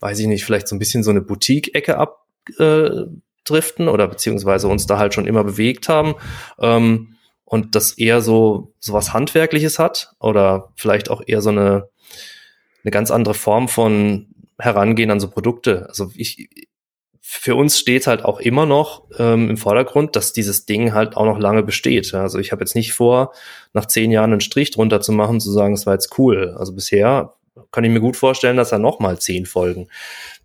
[0.00, 4.86] weiß ich nicht, vielleicht so ein bisschen so eine Boutique-Ecke abdriften äh, oder beziehungsweise uns
[4.86, 6.14] da halt schon immer bewegt haben.
[6.58, 11.88] Ähm, und das eher so, so was Handwerkliches hat oder vielleicht auch eher so eine,
[12.82, 15.86] eine ganz andere Form von Herangehen an so Produkte.
[15.88, 16.48] Also ich,
[17.26, 21.24] für uns steht halt auch immer noch ähm, im Vordergrund, dass dieses Ding halt auch
[21.24, 22.12] noch lange besteht.
[22.12, 23.32] Also ich habe jetzt nicht vor,
[23.72, 26.54] nach zehn Jahren einen Strich drunter zu machen, zu sagen, es war jetzt cool.
[26.58, 27.32] Also bisher
[27.72, 29.88] kann ich mir gut vorstellen, dass da noch mal zehn folgen.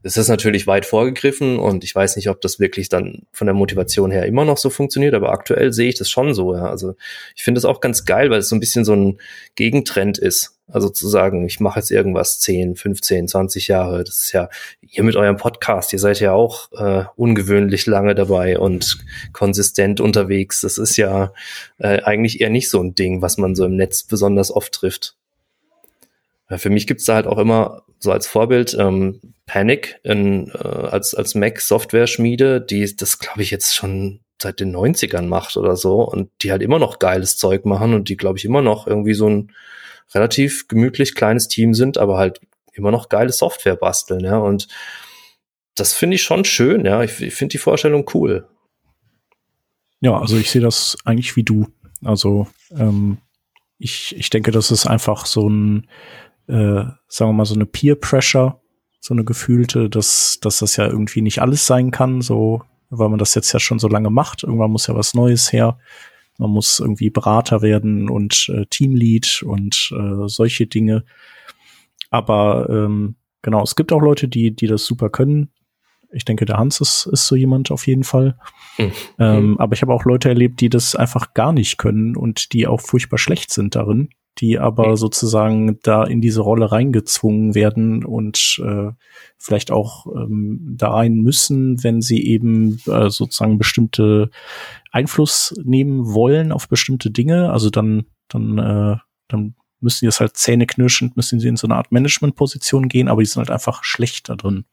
[0.02, 3.54] Das ist natürlich weit vorgegriffen und ich weiß nicht, ob das wirklich dann von der
[3.54, 6.56] Motivation her immer noch so funktioniert, aber aktuell sehe ich das schon so.
[6.56, 6.70] Ja.
[6.70, 6.96] Also
[7.36, 9.20] ich finde es auch ganz geil, weil es so ein bisschen so ein
[9.56, 10.56] Gegentrend ist.
[10.72, 14.50] Also zu sagen, ich mache jetzt irgendwas 10, 15, 20 Jahre, das ist ja,
[14.82, 19.00] ihr mit eurem Podcast, ihr seid ja auch äh, ungewöhnlich lange dabei und
[19.34, 20.62] konsistent unterwegs.
[20.62, 21.34] Das ist ja
[21.80, 25.16] äh, eigentlich eher nicht so ein Ding, was man so im Netz besonders oft trifft.
[26.48, 29.20] Für mich gibt's da halt auch immer so als Vorbild ähm,
[29.50, 35.26] Panic in, äh, als, als Mac-Software-Schmiede, die das, glaube ich, jetzt schon seit den 90ern
[35.26, 38.46] macht oder so und die halt immer noch geiles Zeug machen und die, glaube ich,
[38.46, 39.52] immer noch irgendwie so ein
[40.14, 42.40] relativ gemütlich kleines Team sind, aber halt
[42.74, 44.38] immer noch geile Software basteln, ja.
[44.38, 44.68] Und
[45.76, 47.04] das finde ich schon schön, ja.
[47.04, 48.48] Ich, ich finde die Vorstellung cool.
[50.00, 51.68] Ja, also ich sehe das eigentlich wie du.
[52.04, 53.18] Also ähm,
[53.80, 55.88] ich, ich denke, das ist einfach so ein
[56.48, 58.60] äh, sagen wir mal, so eine Peer Pressure,
[59.00, 63.20] so eine gefühlte, dass, dass das ja irgendwie nicht alles sein kann, so, weil man
[63.20, 64.44] das jetzt ja schon so lange macht.
[64.44, 65.78] Irgendwann muss ja was Neues her.
[66.38, 71.04] Man muss irgendwie Berater werden und äh, Teamlead und äh, solche Dinge.
[72.10, 75.50] Aber ähm, genau, es gibt auch Leute, die, die das super können.
[76.12, 78.38] Ich denke, der Hans ist, ist so jemand auf jeden Fall.
[78.78, 78.92] Mhm.
[79.20, 82.68] Ähm, aber ich habe auch Leute erlebt, die das einfach gar nicht können und die
[82.68, 84.10] auch furchtbar schlecht sind darin
[84.40, 88.92] die aber sozusagen da in diese Rolle reingezwungen werden und äh,
[89.38, 94.30] vielleicht auch ähm, da rein müssen, wenn sie eben äh, sozusagen bestimmte
[94.92, 97.52] Einfluss nehmen wollen auf bestimmte Dinge.
[97.52, 101.76] Also dann, dann, äh, dann müssen die das halt zähneknirschend, müssen sie in so eine
[101.76, 104.66] Art Managementposition gehen, aber die sind halt einfach schlecht da drin.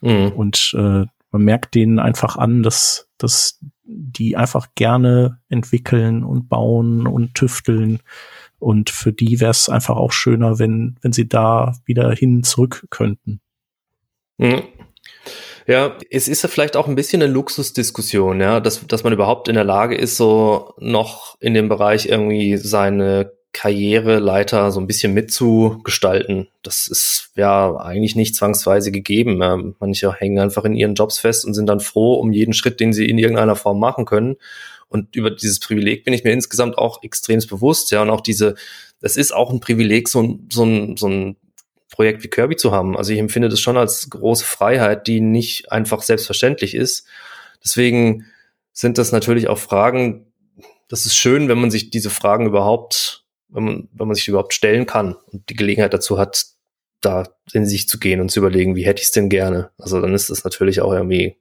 [0.00, 0.32] Mhm.
[0.32, 7.06] Und äh, man merkt denen einfach an, dass, dass die einfach gerne entwickeln und bauen
[7.06, 8.00] und tüfteln
[8.60, 12.86] und für die wäre es einfach auch schöner, wenn, wenn sie da wieder hin zurück
[12.90, 13.40] könnten.
[14.38, 14.62] Mhm.
[15.66, 19.48] Ja, es ist ja vielleicht auch ein bisschen eine Luxusdiskussion, ja, dass, dass man überhaupt
[19.48, 25.12] in der Lage ist, so noch in dem Bereich irgendwie seine Karriereleiter so ein bisschen
[25.12, 26.48] mitzugestalten.
[26.62, 29.40] Das ist ja eigentlich nicht zwangsweise gegeben.
[29.40, 29.58] Ja.
[29.80, 32.92] Manche hängen einfach in ihren Jobs fest und sind dann froh um jeden Schritt, den
[32.92, 34.36] sie in irgendeiner Form machen können.
[34.90, 38.02] Und über dieses Privileg bin ich mir insgesamt auch extremst bewusst, ja.
[38.02, 38.56] Und auch diese,
[39.00, 41.36] das ist auch ein Privileg, so ein, so ein, so ein
[41.88, 42.96] Projekt wie Kirby zu haben.
[42.96, 47.06] Also ich empfinde das schon als große Freiheit, die nicht einfach selbstverständlich ist.
[47.64, 48.26] Deswegen
[48.72, 50.26] sind das natürlich auch Fragen,
[50.88, 54.54] das ist schön, wenn man sich diese Fragen überhaupt, wenn man, wenn man sich überhaupt
[54.54, 56.46] stellen kann und die Gelegenheit dazu hat,
[57.00, 59.70] da in sich zu gehen und zu überlegen, wie hätte ich es denn gerne.
[59.78, 61.36] Also dann ist das natürlich auch irgendwie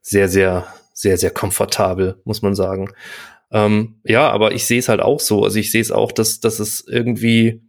[0.00, 2.88] sehr, sehr sehr, sehr komfortabel, muss man sagen.
[3.52, 5.44] Ähm, ja, aber ich sehe es halt auch so.
[5.44, 7.60] Also ich sehe es auch, dass, dass es irgendwie,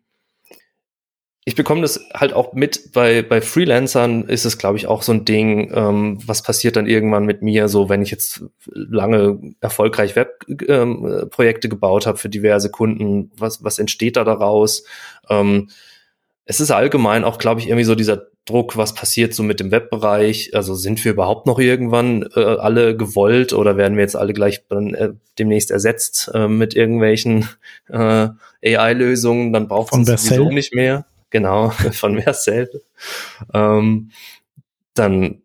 [1.43, 5.11] ich bekomme das halt auch mit, bei, bei Freelancern ist es, glaube ich, auch so
[5.11, 10.15] ein Ding, ähm, was passiert dann irgendwann mit mir, so wenn ich jetzt lange erfolgreich
[10.15, 14.85] Webprojekte ähm, gebaut habe für diverse Kunden, was, was entsteht da daraus?
[15.29, 15.67] Ähm,
[16.47, 19.69] es ist allgemein auch, glaube ich, irgendwie so dieser Druck, was passiert so mit dem
[19.71, 20.55] Webbereich?
[20.55, 24.63] Also sind wir überhaupt noch irgendwann äh, alle gewollt oder werden wir jetzt alle gleich
[24.69, 27.49] dann, äh, demnächst ersetzt äh, mit irgendwelchen
[27.89, 28.29] äh,
[28.63, 29.51] AI-Lösungen?
[29.51, 31.05] Dann braucht es sowieso nicht mehr.
[31.29, 32.81] Genau, von Marcel.
[33.53, 34.11] ähm,
[34.93, 35.41] dann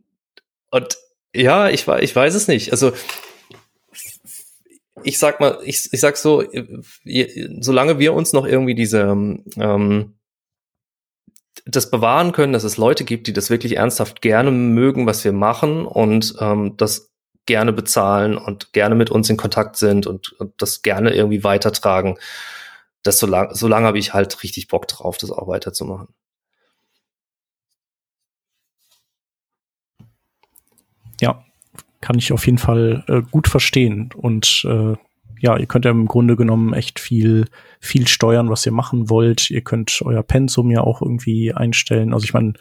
[0.70, 0.96] und
[1.34, 2.70] ja, ich, ich weiß es nicht.
[2.70, 2.92] Also
[5.02, 6.44] ich sag mal, ich, ich sag so,
[7.58, 10.14] solange wir uns noch irgendwie diese ähm,
[11.64, 15.32] das bewahren können, dass es Leute gibt, die das wirklich ernsthaft gerne mögen, was wir
[15.32, 17.12] machen und ähm, das
[17.46, 22.18] gerne bezahlen und gerne mit uns in Kontakt sind und, und das gerne irgendwie weitertragen.
[23.02, 26.08] Das so lang, so habe ich halt richtig Bock drauf, das auch weiterzumachen.
[31.20, 31.44] Ja,
[32.00, 34.10] kann ich auf jeden Fall äh, gut verstehen.
[34.14, 34.96] Und äh,
[35.42, 37.46] ja, ihr könnt ja im Grunde genommen echt viel,
[37.80, 39.50] viel steuern, was ihr machen wollt.
[39.50, 42.14] Ihr könnt euer Pensum ja auch irgendwie einstellen.
[42.14, 42.52] Also ich meine,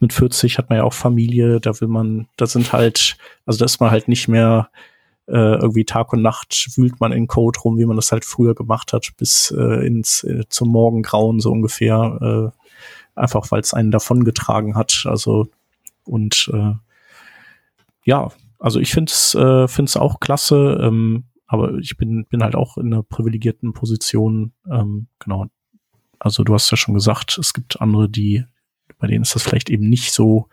[0.00, 3.16] mit 40 hat man ja auch Familie, da will man, da sind halt,
[3.46, 4.70] also da ist man halt nicht mehr
[5.28, 8.56] äh, irgendwie Tag und Nacht wühlt man in Code rum, wie man das halt früher
[8.56, 12.52] gemacht hat, bis äh, ins äh, zum Morgengrauen so ungefähr.
[12.52, 12.66] Äh,
[13.14, 15.04] einfach weil es einen davongetragen hat.
[15.08, 15.46] Also
[16.04, 16.72] und äh,
[18.04, 22.54] ja, also ich finde es äh, find's auch klasse, ähm, aber ich bin, bin halt
[22.54, 24.52] auch in einer privilegierten Position.
[24.70, 25.46] Ähm, genau.
[26.18, 28.44] Also du hast ja schon gesagt, es gibt andere, die,
[28.98, 30.48] bei denen ist das vielleicht eben nicht so.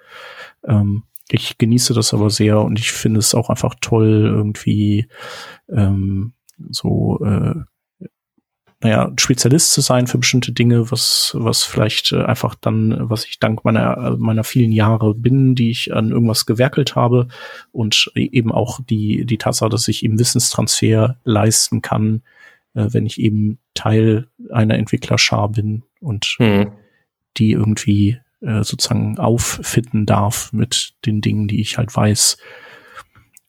[0.64, 5.08] Ähm, ich genieße das aber sehr und ich finde es auch einfach toll, irgendwie
[5.70, 6.34] ähm,
[6.70, 7.56] so äh,
[8.84, 13.40] naja, Spezialist zu sein für bestimmte Dinge, was, was vielleicht äh, einfach dann, was ich
[13.40, 17.30] dank meiner, meiner vielen Jahre bin, die ich an irgendwas gewerkelt habe
[17.72, 22.24] und eben auch die, die Tatsache, dass ich eben Wissenstransfer leisten kann,
[22.74, 26.74] äh, wenn ich eben Teil einer Entwicklerschar bin und hm.
[27.38, 32.38] die irgendwie äh, sozusagen auffitten darf mit den Dingen, die ich halt weiß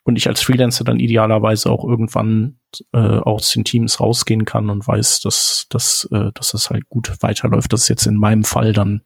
[0.04, 2.58] und ich als Freelancer dann idealerweise auch irgendwann
[2.92, 7.10] äh, aus den Teams rausgehen kann und weiß, dass, dass, äh, dass das halt gut
[7.20, 7.72] weiterläuft.
[7.72, 9.02] Das ist jetzt in meinem Fall dann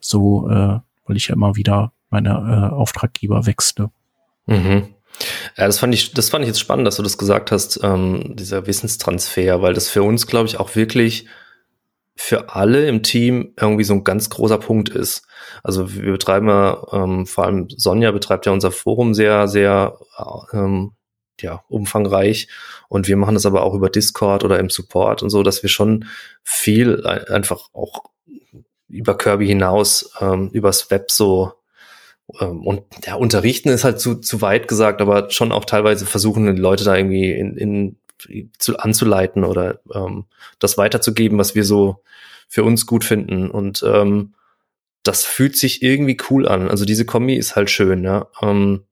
[0.00, 3.90] so, äh, weil ich ja immer wieder meine äh, Auftraggeber wechsle.
[4.46, 4.88] Mhm.
[5.56, 8.34] Ja, das fand ich, das fand ich jetzt spannend, dass du das gesagt hast, ähm,
[8.34, 11.26] dieser Wissenstransfer, weil das für uns, glaube ich, auch wirklich
[12.14, 15.26] für alle im Team irgendwie so ein ganz großer Punkt ist.
[15.62, 19.98] Also wir betreiben ja, ähm, vor allem Sonja betreibt ja unser Forum sehr, sehr
[20.52, 20.92] ähm,
[21.40, 22.48] ja, umfangreich
[22.88, 25.70] und wir machen das aber auch über Discord oder im Support und so, dass wir
[25.70, 26.04] schon
[26.42, 28.04] viel einfach auch
[28.88, 31.54] über Kirby hinaus, ähm, übers Web so
[32.40, 36.56] ähm, und ja, unterrichten ist halt zu, zu weit gesagt, aber schon auch teilweise versuchen
[36.56, 37.96] Leute da irgendwie in, in
[38.58, 40.26] zu, anzuleiten oder ähm,
[40.58, 42.02] das weiterzugeben, was wir so
[42.48, 43.50] für uns gut finden.
[43.50, 44.34] Und ähm,
[45.02, 46.68] das fühlt sich irgendwie cool an.
[46.68, 48.26] Also diese Kombi ist halt schön, ja.
[48.40, 48.84] Ähm,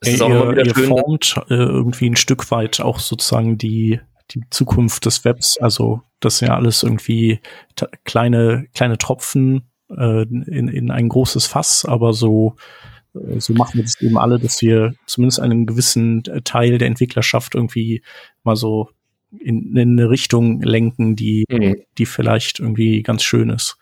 [0.00, 2.98] es ist auch ihr, immer wieder ihr schön, formt äh, irgendwie ein Stück weit auch
[2.98, 4.00] sozusagen die
[4.32, 5.56] die Zukunft des Webs.
[5.60, 7.40] Also das sind ja alles irgendwie
[8.04, 12.56] kleine kleine Tropfen äh, in, in ein großes Fass, aber so
[13.38, 18.02] so machen wir das eben alle, dass wir zumindest einen gewissen Teil der Entwicklerschaft irgendwie
[18.42, 18.90] mal so
[19.38, 21.82] in, in eine Richtung lenken, die, mhm.
[21.98, 23.76] die vielleicht irgendwie ganz schön ist.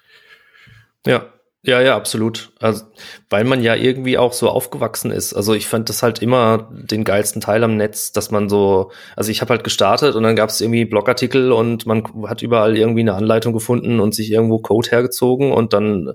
[1.07, 1.35] Ja,
[1.67, 2.53] ja, ja, absolut.
[2.61, 2.85] Also,
[3.31, 5.33] weil man ja irgendwie auch so aufgewachsen ist.
[5.33, 9.31] Also ich fand das halt immer den geilsten Teil am Netz, dass man so, also
[9.31, 13.01] ich habe halt gestartet und dann gab es irgendwie Blogartikel und man hat überall irgendwie
[13.01, 16.13] eine Anleitung gefunden und sich irgendwo Code hergezogen und dann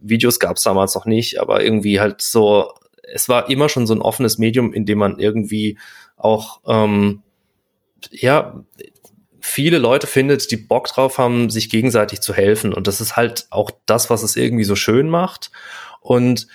[0.00, 2.72] Videos gab es damals noch nicht, aber irgendwie halt so,
[3.02, 5.78] es war immer schon so ein offenes Medium, in dem man irgendwie
[6.16, 7.22] auch ähm,
[8.10, 8.64] ja
[9.40, 12.74] viele Leute findet, die Bock drauf haben, sich gegenseitig zu helfen.
[12.74, 15.52] Und das ist halt auch das, was es irgendwie so schön macht.
[16.00, 16.48] Und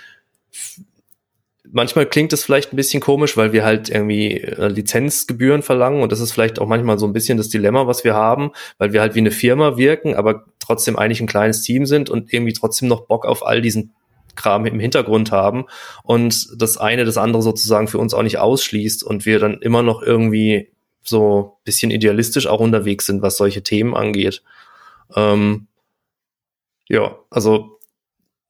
[1.71, 6.11] manchmal klingt es vielleicht ein bisschen komisch, weil wir halt irgendwie äh, Lizenzgebühren verlangen und
[6.11, 9.01] das ist vielleicht auch manchmal so ein bisschen das Dilemma, was wir haben, weil wir
[9.01, 12.87] halt wie eine Firma wirken, aber trotzdem eigentlich ein kleines Team sind und irgendwie trotzdem
[12.87, 13.93] noch Bock auf all diesen
[14.35, 15.65] Kram im Hintergrund haben
[16.03, 19.83] und das eine das andere sozusagen für uns auch nicht ausschließt und wir dann immer
[19.83, 20.71] noch irgendwie
[21.03, 24.43] so bisschen idealistisch auch unterwegs sind, was solche Themen angeht.
[25.15, 25.67] Ähm,
[26.87, 27.79] ja, also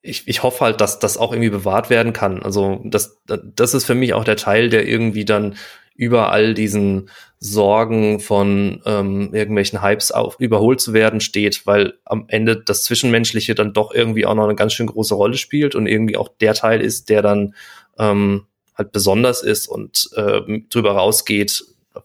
[0.01, 2.41] ich, ich hoffe halt, dass das auch irgendwie bewahrt werden kann.
[2.41, 5.55] Also das, das ist für mich auch der Teil, der irgendwie dann
[5.95, 12.25] über all diesen Sorgen von ähm, irgendwelchen Hypes auf, überholt zu werden steht, weil am
[12.27, 15.87] Ende das Zwischenmenschliche dann doch irgendwie auch noch eine ganz schön große Rolle spielt und
[15.87, 17.55] irgendwie auch der Teil ist, der dann
[17.97, 21.63] ähm, halt besonders ist und äh, drüber rausgeht,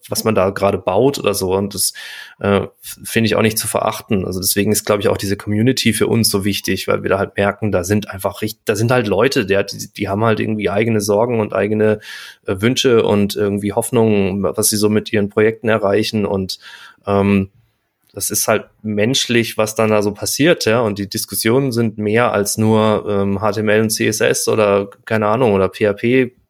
[0.08, 1.54] was man da gerade baut oder so.
[1.54, 1.92] Und das
[2.40, 4.24] äh, finde ich auch nicht zu verachten.
[4.24, 7.18] Also deswegen ist, glaube ich, auch diese Community für uns so wichtig, weil wir da
[7.18, 9.56] halt merken, da sind einfach richtig, da sind halt Leute, die,
[9.96, 12.00] die haben halt irgendwie eigene Sorgen und eigene
[12.46, 16.26] äh, Wünsche und irgendwie Hoffnungen, was sie so mit ihren Projekten erreichen.
[16.26, 16.58] Und
[17.06, 17.50] ähm,
[18.12, 20.80] das ist halt menschlich, was dann da so passiert, ja.
[20.80, 25.68] Und die Diskussionen sind mehr als nur ähm, HTML und CSS oder keine Ahnung oder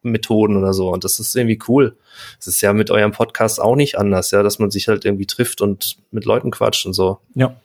[0.07, 0.89] PHP-Methoden oder so.
[0.89, 1.95] Und das ist irgendwie cool.
[2.39, 5.25] Es ist ja mit eurem Podcast auch nicht anders, ja, dass man sich halt irgendwie
[5.25, 7.19] trifft und mit Leuten quatscht und so.
[7.35, 7.55] Ja.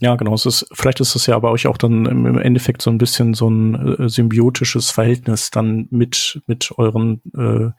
[0.00, 0.34] Ja, genau.
[0.34, 3.32] Es ist, vielleicht ist es ja aber euch auch dann im Endeffekt so ein bisschen
[3.32, 7.70] so ein äh, symbiotisches Verhältnis dann mit, mit euren äh,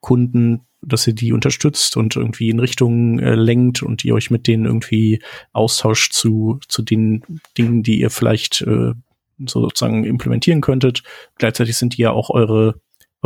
[0.00, 4.46] Kunden, dass ihr die unterstützt und irgendwie in Richtungen äh, lenkt und ihr euch mit
[4.46, 5.20] denen irgendwie
[5.52, 7.24] austauscht zu, zu den
[7.58, 8.92] Dingen, die ihr vielleicht äh,
[9.38, 11.02] sozusagen implementieren könntet.
[11.38, 12.80] Gleichzeitig sind die ja auch eure,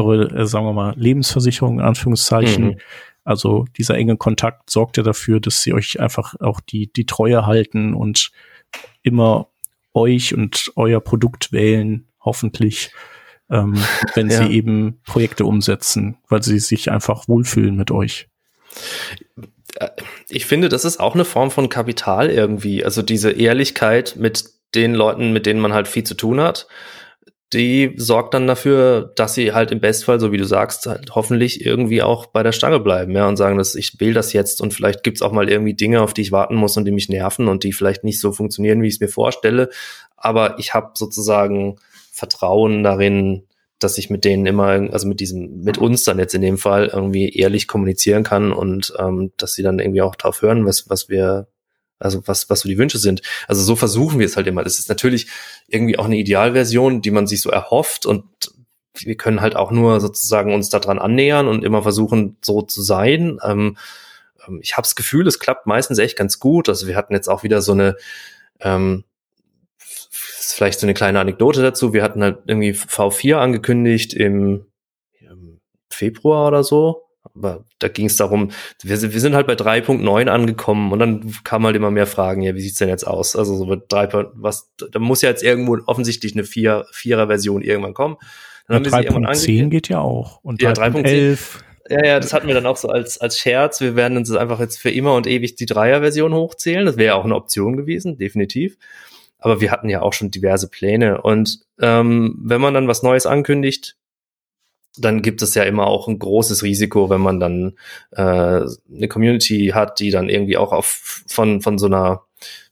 [0.05, 2.65] eure, äh, sagen wir mal, Lebensversicherung, in Anführungszeichen.
[2.65, 2.79] Mhm.
[3.25, 7.45] Also dieser enge Kontakt sorgt ja dafür, dass sie euch einfach auch die, die Treue
[7.45, 8.31] halten und
[9.03, 9.49] immer
[9.93, 12.91] euch und euer Produkt wählen, hoffentlich,
[13.51, 13.75] ähm,
[14.15, 14.39] wenn ja.
[14.39, 18.29] sie eben Projekte umsetzen, weil sie sich einfach wohlfühlen mit euch.
[20.29, 22.85] Ich finde, das ist auch eine Form von Kapital irgendwie.
[22.85, 24.45] Also diese Ehrlichkeit mit
[24.75, 26.67] den Leuten, mit denen man halt viel zu tun hat
[27.53, 31.65] die sorgt dann dafür, dass sie halt im Bestfall, so wie du sagst, halt hoffentlich
[31.65, 34.75] irgendwie auch bei der Stange bleiben, ja, und sagen, dass ich will das jetzt und
[34.75, 37.49] vielleicht gibt's auch mal irgendwie Dinge, auf die ich warten muss und die mich nerven
[37.49, 39.71] und die vielleicht nicht so funktionieren, wie ich es mir vorstelle.
[40.17, 41.77] Aber ich habe sozusagen
[42.13, 43.45] Vertrauen darin,
[43.79, 46.91] dass ich mit denen immer, also mit diesem, mit uns dann jetzt in dem Fall
[46.93, 51.09] irgendwie ehrlich kommunizieren kann und ähm, dass sie dann irgendwie auch drauf hören, was, was
[51.09, 51.47] wir,
[51.99, 53.23] also was, was so die Wünsche sind.
[53.47, 54.65] Also so versuchen wir es halt immer.
[54.65, 55.29] Das ist natürlich
[55.67, 58.25] irgendwie auch eine Idealversion, die man sich so erhofft und
[58.95, 63.39] wir können halt auch nur sozusagen uns daran annähern und immer versuchen, so zu sein.
[63.45, 63.77] Ähm,
[64.47, 66.69] ähm ich habe das Gefühl, es klappt meistens echt ganz gut.
[66.69, 67.97] Also wir hatten jetzt auch wieder so eine,
[68.61, 69.05] ähm,
[69.79, 71.93] vielleicht so eine kleine Anekdote dazu.
[71.93, 74.67] Wir hatten halt irgendwie V4 angekündigt im,
[75.21, 77.08] im Februar oder so
[77.39, 78.51] aber da ging es darum,
[78.83, 82.55] wir, wir sind halt bei 3.9 angekommen und dann kam halt immer mehr Fragen, ja,
[82.55, 83.37] wie sieht's denn jetzt aus?
[83.37, 87.63] Also so mit 3, was, da muss ja jetzt irgendwo offensichtlich eine 4, 4er Version
[87.63, 88.17] irgendwann kommen.
[88.67, 90.41] Dann ja, 3.10 geht ja auch.
[90.43, 91.39] Und ja, 3.11.
[91.91, 93.81] Ja, ja, das hatten wir dann auch so als, als Scherz.
[93.81, 96.85] Wir werden uns einfach jetzt für immer und ewig die Dreier-Version hochzählen.
[96.85, 98.77] Das wäre ja auch eine Option gewesen, definitiv.
[99.39, 101.23] Aber wir hatten ja auch schon diverse Pläne.
[101.23, 103.97] Und ähm, wenn man dann was Neues ankündigt,
[104.97, 107.75] dann gibt es ja immer auch ein großes Risiko, wenn man dann
[108.13, 112.23] äh, eine Community hat, die dann irgendwie auch auf, von, von so einer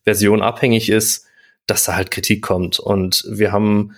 [0.05, 1.27] Version abhängig ist,
[1.67, 2.79] dass da halt Kritik kommt.
[2.79, 3.97] Und wir haben,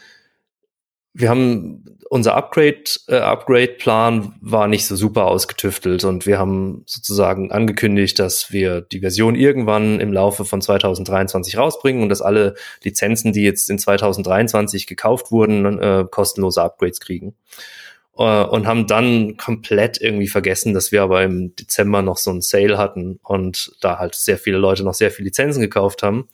[1.13, 7.53] wir haben unser Upgrade, äh, Upgrade-Plan war nicht so super ausgetüftelt und wir haben sozusagen
[7.53, 13.33] angekündigt, dass wir die Version irgendwann im Laufe von 2023 rausbringen und dass alle Lizenzen,
[13.33, 17.35] die jetzt in 2023 gekauft wurden, äh, kostenlose Upgrades kriegen.
[18.19, 22.43] Äh, und haben dann komplett irgendwie vergessen, dass wir aber im Dezember noch so einen
[22.43, 26.29] Sale hatten und da halt sehr viele Leute noch sehr viele Lizenzen gekauft haben.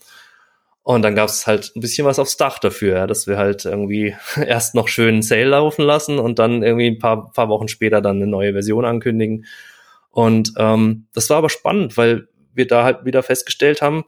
[0.82, 3.64] Und dann gab es halt ein bisschen was aufs Dach dafür, ja, dass wir halt
[3.64, 7.68] irgendwie erst noch schön einen Sale laufen lassen und dann irgendwie ein paar, paar Wochen
[7.68, 9.46] später dann eine neue Version ankündigen.
[10.10, 14.04] Und ähm, das war aber spannend, weil wir da halt wieder festgestellt haben,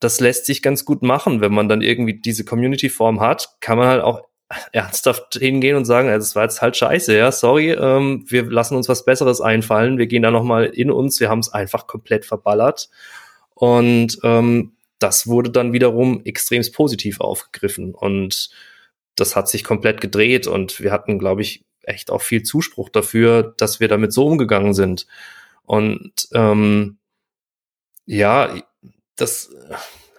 [0.00, 3.88] das lässt sich ganz gut machen, wenn man dann irgendwie diese Community-Form hat, kann man
[3.88, 4.29] halt auch
[4.72, 8.88] ernsthaft hingehen und sagen, das war jetzt halt scheiße, ja, sorry, ähm, wir lassen uns
[8.88, 12.90] was Besseres einfallen, wir gehen da nochmal in uns, wir haben es einfach komplett verballert.
[13.54, 18.50] Und ähm, das wurde dann wiederum extremst positiv aufgegriffen und
[19.14, 23.54] das hat sich komplett gedreht und wir hatten, glaube ich, echt auch viel Zuspruch dafür,
[23.56, 25.06] dass wir damit so umgegangen sind.
[25.64, 26.98] Und ähm,
[28.06, 28.54] ja,
[29.16, 29.54] das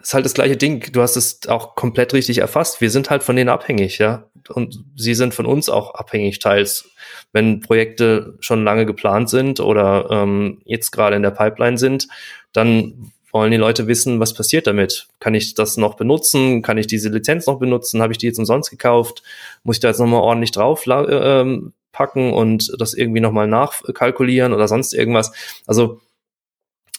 [0.02, 0.92] ist halt das gleiche Ding.
[0.92, 2.82] Du hast es auch komplett richtig erfasst.
[2.82, 4.28] Wir sind halt von denen abhängig, ja.
[4.50, 6.90] Und sie sind von uns auch abhängig, teils.
[7.32, 12.08] Wenn Projekte schon lange geplant sind oder ähm, jetzt gerade in der Pipeline sind,
[12.52, 15.08] dann wollen die Leute wissen, was passiert damit.
[15.20, 16.62] Kann ich das noch benutzen?
[16.62, 18.02] Kann ich diese Lizenz noch benutzen?
[18.02, 19.24] Habe ich die jetzt umsonst gekauft?
[19.64, 21.46] Muss ich da jetzt nochmal ordentlich drauf äh,
[21.92, 25.32] packen und das irgendwie nochmal nachkalkulieren oder sonst irgendwas?
[25.66, 26.02] Also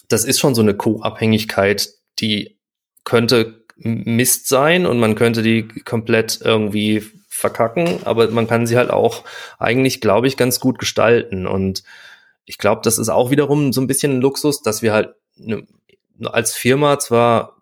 [0.08, 2.56] das ist schon so eine Co-Abhängigkeit, die
[3.04, 8.90] könnte Mist sein und man könnte die komplett irgendwie verkacken, aber man kann sie halt
[8.90, 9.24] auch
[9.58, 11.46] eigentlich, glaube ich, ganz gut gestalten.
[11.46, 11.82] Und
[12.44, 15.66] ich glaube, das ist auch wiederum so ein bisschen ein Luxus, dass wir halt ne,
[16.24, 17.56] als Firma zwar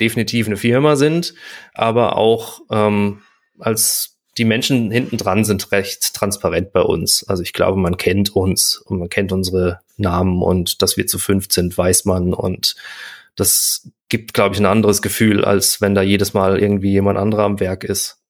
[0.00, 1.34] definitiv eine Firma sind,
[1.74, 3.22] aber auch ähm,
[3.58, 7.22] als die Menschen hinten dran sind recht transparent bei uns.
[7.28, 11.18] Also ich glaube, man kennt uns und man kennt unsere Namen und dass wir zu
[11.18, 12.74] fünf sind, weiß man und
[13.36, 17.44] das gibt, glaube ich, ein anderes Gefühl, als wenn da jedes Mal irgendwie jemand anderer
[17.44, 18.22] am Werk ist.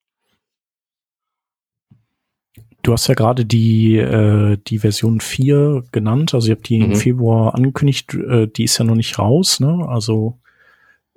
[2.84, 6.92] Du hast ja gerade die, äh, die Version 4 genannt, also ihr habt die mhm.
[6.92, 9.84] im Februar angekündigt, äh, die ist ja noch nicht raus, ne?
[9.88, 10.38] Also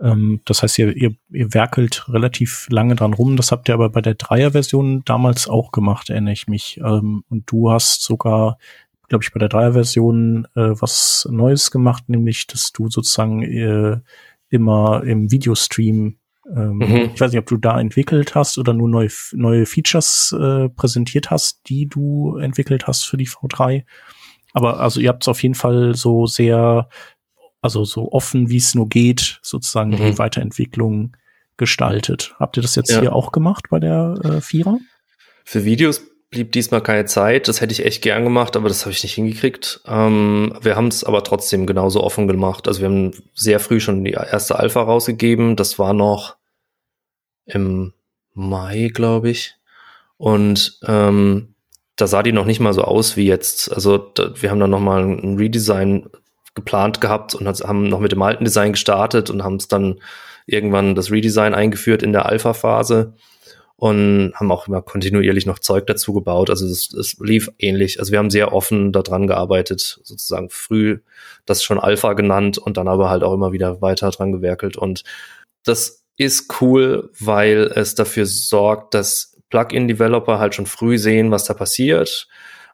[0.02, 3.38] ähm, das heißt, ihr, ihr, ihr werkelt relativ lange dran rum.
[3.38, 6.82] Das habt ihr aber bei der Dreier-Version damals auch gemacht, erinnere ich mich.
[6.84, 8.58] Ähm, und du hast sogar
[9.08, 14.00] glaube ich, bei der Dreier-Version äh, was Neues gemacht, nämlich, dass du sozusagen äh,
[14.56, 16.18] immer im Videostream,
[16.54, 17.12] ähm, mhm.
[17.14, 21.32] ich weiß nicht, ob du da entwickelt hast oder nur neue, neue Features äh, präsentiert
[21.32, 23.84] hast, die du entwickelt hast für die V3.
[24.54, 26.88] Aber also ihr habt es auf jeden Fall so sehr,
[27.62, 29.98] also so offen, wie es nur geht, sozusagen mhm.
[29.98, 31.18] die Weiterentwicklung
[31.58, 32.36] gestaltet.
[32.40, 33.02] Habt ihr das jetzt ja.
[33.02, 34.78] hier auch gemacht bei der äh, Vierer?
[35.44, 36.02] Für Videos
[36.36, 37.48] blieb diesmal keine Zeit.
[37.48, 39.80] Das hätte ich echt gern gemacht, aber das habe ich nicht hingekriegt.
[39.88, 42.68] Ähm, wir haben es aber trotzdem genauso offen gemacht.
[42.68, 45.56] Also wir haben sehr früh schon die erste Alpha rausgegeben.
[45.56, 46.36] Das war noch
[47.46, 47.94] im
[48.34, 49.56] Mai, glaube ich.
[50.18, 51.56] Und ähm,
[51.96, 53.74] da sah die noch nicht mal so aus wie jetzt.
[53.74, 56.10] Also da, wir haben dann noch mal ein Redesign
[56.54, 60.02] geplant gehabt und haben noch mit dem alten Design gestartet und haben es dann
[60.48, 63.14] irgendwann das Redesign eingeführt in der Alpha-Phase
[63.78, 66.50] und haben auch immer kontinuierlich noch Zeug dazu gebaut.
[66.50, 68.00] Also es, es lief ähnlich.
[68.00, 71.00] Also wir haben sehr offen daran gearbeitet, sozusagen früh
[71.46, 74.78] das schon Alpha genannt und dann aber halt auch immer wieder weiter dran gewerkelt.
[74.78, 75.04] Und
[75.64, 81.54] das ist cool, weil es dafür sorgt, dass Plugin-Developer halt schon früh sehen, was da
[81.54, 82.28] passiert.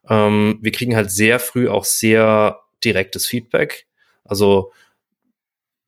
[0.07, 3.87] Ähm, wir kriegen halt sehr früh auch sehr direktes Feedback.
[4.23, 4.71] Also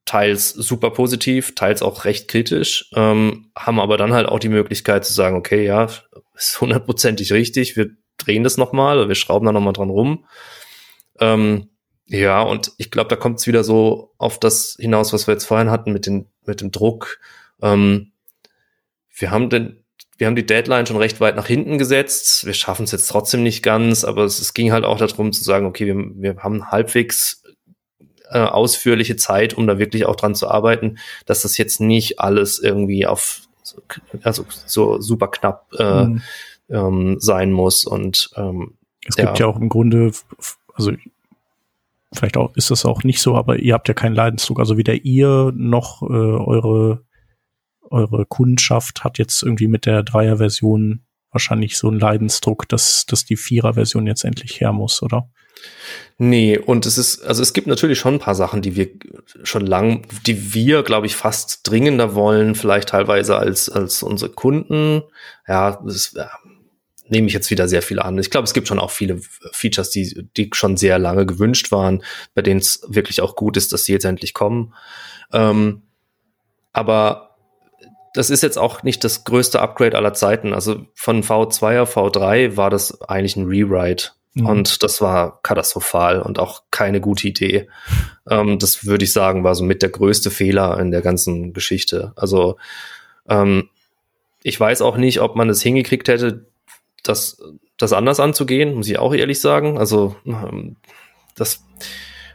[0.06, 5.06] teils super positiv, teils auch recht kritisch, ähm, haben aber dann halt auch die Möglichkeit
[5.06, 5.88] zu sagen, okay, ja,
[6.36, 10.26] ist hundertprozentig richtig, wir drehen das nochmal wir schrauben da nochmal dran rum.
[11.20, 11.70] Ähm,
[12.06, 15.46] ja, und ich glaube, da kommt es wieder so auf das hinaus, was wir jetzt
[15.46, 17.20] vorhin hatten mit, den, mit dem Druck.
[17.62, 18.12] Ähm,
[19.16, 19.84] wir haben den,
[20.18, 22.46] wir haben die Deadline schon recht weit nach hinten gesetzt.
[22.46, 25.44] Wir schaffen es jetzt trotzdem nicht ganz, aber es, es, ging halt auch darum zu
[25.44, 27.43] sagen, okay, wir, wir haben halbwegs
[28.34, 32.60] äh, ausführliche Zeit, um da wirklich auch dran zu arbeiten, dass das jetzt nicht alles
[32.60, 33.42] irgendwie auf
[34.24, 36.22] also so super knapp äh, mhm.
[36.70, 37.86] ähm, sein muss.
[37.86, 38.76] Und ähm,
[39.08, 39.46] es gibt ja.
[39.46, 40.12] ja auch im Grunde,
[40.74, 40.92] also
[42.12, 44.60] vielleicht auch ist das auch nicht so, aber ihr habt ja keinen Leidensdruck.
[44.60, 47.04] Also weder ihr noch äh, eure
[47.94, 53.36] eure Kundschaft hat jetzt irgendwie mit der Dreier-Version wahrscheinlich so einen Leidensdruck, dass, dass die
[53.36, 55.30] Vierer-Version jetzt endlich her muss, oder?
[56.18, 58.90] Nee, und es ist, also es gibt natürlich schon ein paar Sachen, die wir
[59.44, 65.02] schon lang, die wir, glaube ich, fast dringender wollen, vielleicht teilweise als, als unsere Kunden.
[65.48, 66.30] Ja, das ja,
[67.08, 68.18] nehme ich jetzt wieder sehr viel an.
[68.20, 69.20] Ich glaube, es gibt schon auch viele
[69.52, 72.04] Features, die, die schon sehr lange gewünscht waren,
[72.36, 74.74] bei denen es wirklich auch gut ist, dass sie jetzt endlich kommen.
[75.32, 75.82] Ähm,
[76.74, 77.38] aber
[78.14, 80.54] das ist jetzt auch nicht das größte Upgrade aller Zeiten.
[80.54, 84.12] Also von V2 auf V3 war das eigentlich ein Rewrite.
[84.34, 84.46] Mhm.
[84.46, 87.70] Und das war katastrophal und auch keine gute Idee.
[88.30, 92.14] Ähm, das würde ich sagen, war so mit der größte Fehler in der ganzen Geschichte.
[92.16, 92.58] Also
[93.30, 93.70] ähm,
[94.42, 96.46] ich weiß auch nicht, ob man es hingekriegt hätte,
[97.04, 97.42] das,
[97.78, 99.78] das anders anzugehen, muss ich auch ehrlich sagen.
[99.78, 100.78] Also ähm,
[101.36, 101.64] das,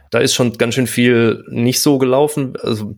[0.09, 2.55] da ist schon ganz schön viel nicht so gelaufen.
[2.61, 2.95] Also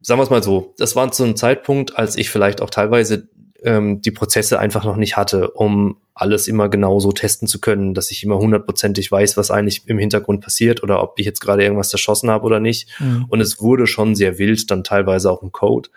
[0.00, 3.28] sagen wir es mal so, das war zu einem Zeitpunkt, als ich vielleicht auch teilweise
[3.64, 7.94] ähm, die Prozesse einfach noch nicht hatte, um alles immer genau so testen zu können,
[7.94, 11.62] dass ich immer hundertprozentig weiß, was eigentlich im Hintergrund passiert oder ob ich jetzt gerade
[11.62, 12.88] irgendwas zerschossen habe oder nicht.
[13.00, 13.26] Mhm.
[13.28, 15.88] Und es wurde schon sehr wild, dann teilweise auch im Code.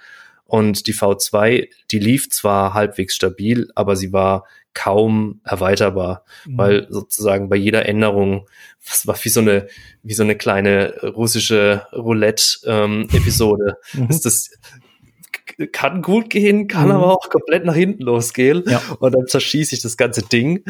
[0.45, 6.57] Und die V2, die lief zwar halbwegs stabil, aber sie war kaum erweiterbar, mhm.
[6.57, 8.47] weil sozusagen bei jeder Änderung,
[8.87, 9.67] was war wie so eine,
[10.03, 14.09] wie so eine kleine russische Roulette-Episode, ähm, mhm.
[14.09, 14.51] ist das
[15.71, 16.91] kann gut gehen, kann mhm.
[16.91, 18.63] aber auch komplett nach hinten losgehen.
[18.67, 18.81] Ja.
[18.99, 20.63] Und dann zerschieße ich das ganze Ding.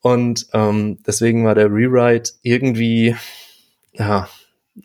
[0.00, 3.16] Und ähm, deswegen war der Rewrite irgendwie,
[3.92, 4.28] ja,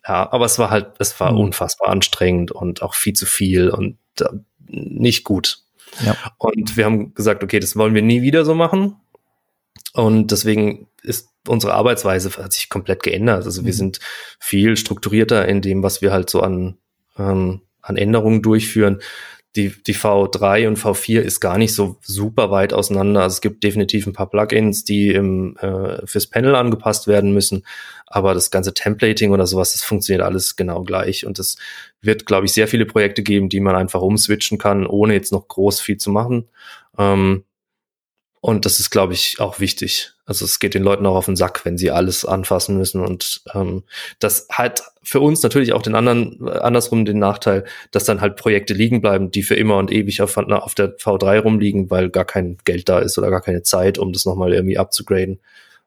[0.07, 1.39] ja, aber es war halt, es war mhm.
[1.39, 4.29] unfassbar anstrengend und auch viel zu viel und äh,
[4.67, 5.59] nicht gut.
[6.05, 6.15] Ja.
[6.37, 8.95] Und wir haben gesagt, okay, das wollen wir nie wieder so machen.
[9.93, 13.45] Und deswegen ist unsere Arbeitsweise hat sich komplett geändert.
[13.45, 13.77] Also wir mhm.
[13.77, 13.99] sind
[14.39, 16.77] viel strukturierter in dem, was wir halt so an,
[17.17, 19.01] ähm, an Änderungen durchführen.
[19.55, 23.23] Die, die V3 und V4 ist gar nicht so super weit auseinander.
[23.23, 27.65] Also es gibt definitiv ein paar Plugins, die im, äh, fürs Panel angepasst werden müssen.
[28.05, 31.25] Aber das ganze Templating oder sowas, das funktioniert alles genau gleich.
[31.25, 31.57] Und es
[32.01, 35.47] wird, glaube ich, sehr viele Projekte geben, die man einfach umswitchen kann, ohne jetzt noch
[35.47, 36.47] groß viel zu machen.
[36.97, 37.43] Ähm,
[38.41, 40.13] und das ist, glaube ich, auch wichtig.
[40.25, 43.03] Also es geht den Leuten auch auf den Sack, wenn sie alles anfassen müssen.
[43.03, 43.83] Und ähm,
[44.19, 48.37] das hat für uns natürlich auch den anderen, äh, andersrum den Nachteil, dass dann halt
[48.37, 52.25] Projekte liegen bleiben, die für immer und ewig auf, auf der V3 rumliegen, weil gar
[52.25, 55.39] kein Geld da ist oder gar keine Zeit, um das nochmal irgendwie abzugraden.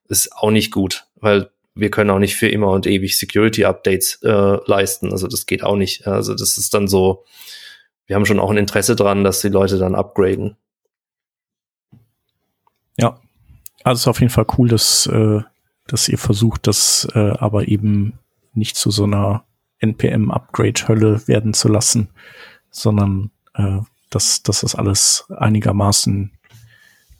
[0.09, 4.59] Ist auch nicht gut, weil wir können auch nicht für immer und ewig Security-Updates äh,
[4.67, 5.11] leisten.
[5.11, 6.07] Also das geht auch nicht.
[6.07, 7.25] Also das ist dann so,
[8.07, 10.57] wir haben schon auch ein Interesse dran, dass die Leute dann upgraden.
[12.99, 13.19] Ja,
[13.85, 15.41] also es ist auf jeden Fall cool, dass, äh,
[15.87, 18.19] dass ihr versucht, das äh, aber eben
[18.55, 19.45] nicht zu so einer
[19.81, 22.09] NPM-Upgrade-Hölle werden zu lassen,
[22.71, 23.79] sondern äh,
[24.11, 26.33] dass, dass das alles einigermaßen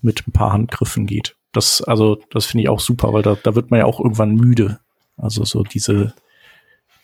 [0.01, 1.37] mit ein paar Handgriffen geht.
[1.53, 4.35] Das, also, das finde ich auch super, weil da, da wird man ja auch irgendwann
[4.35, 4.81] müde.
[5.17, 6.15] Also so diese,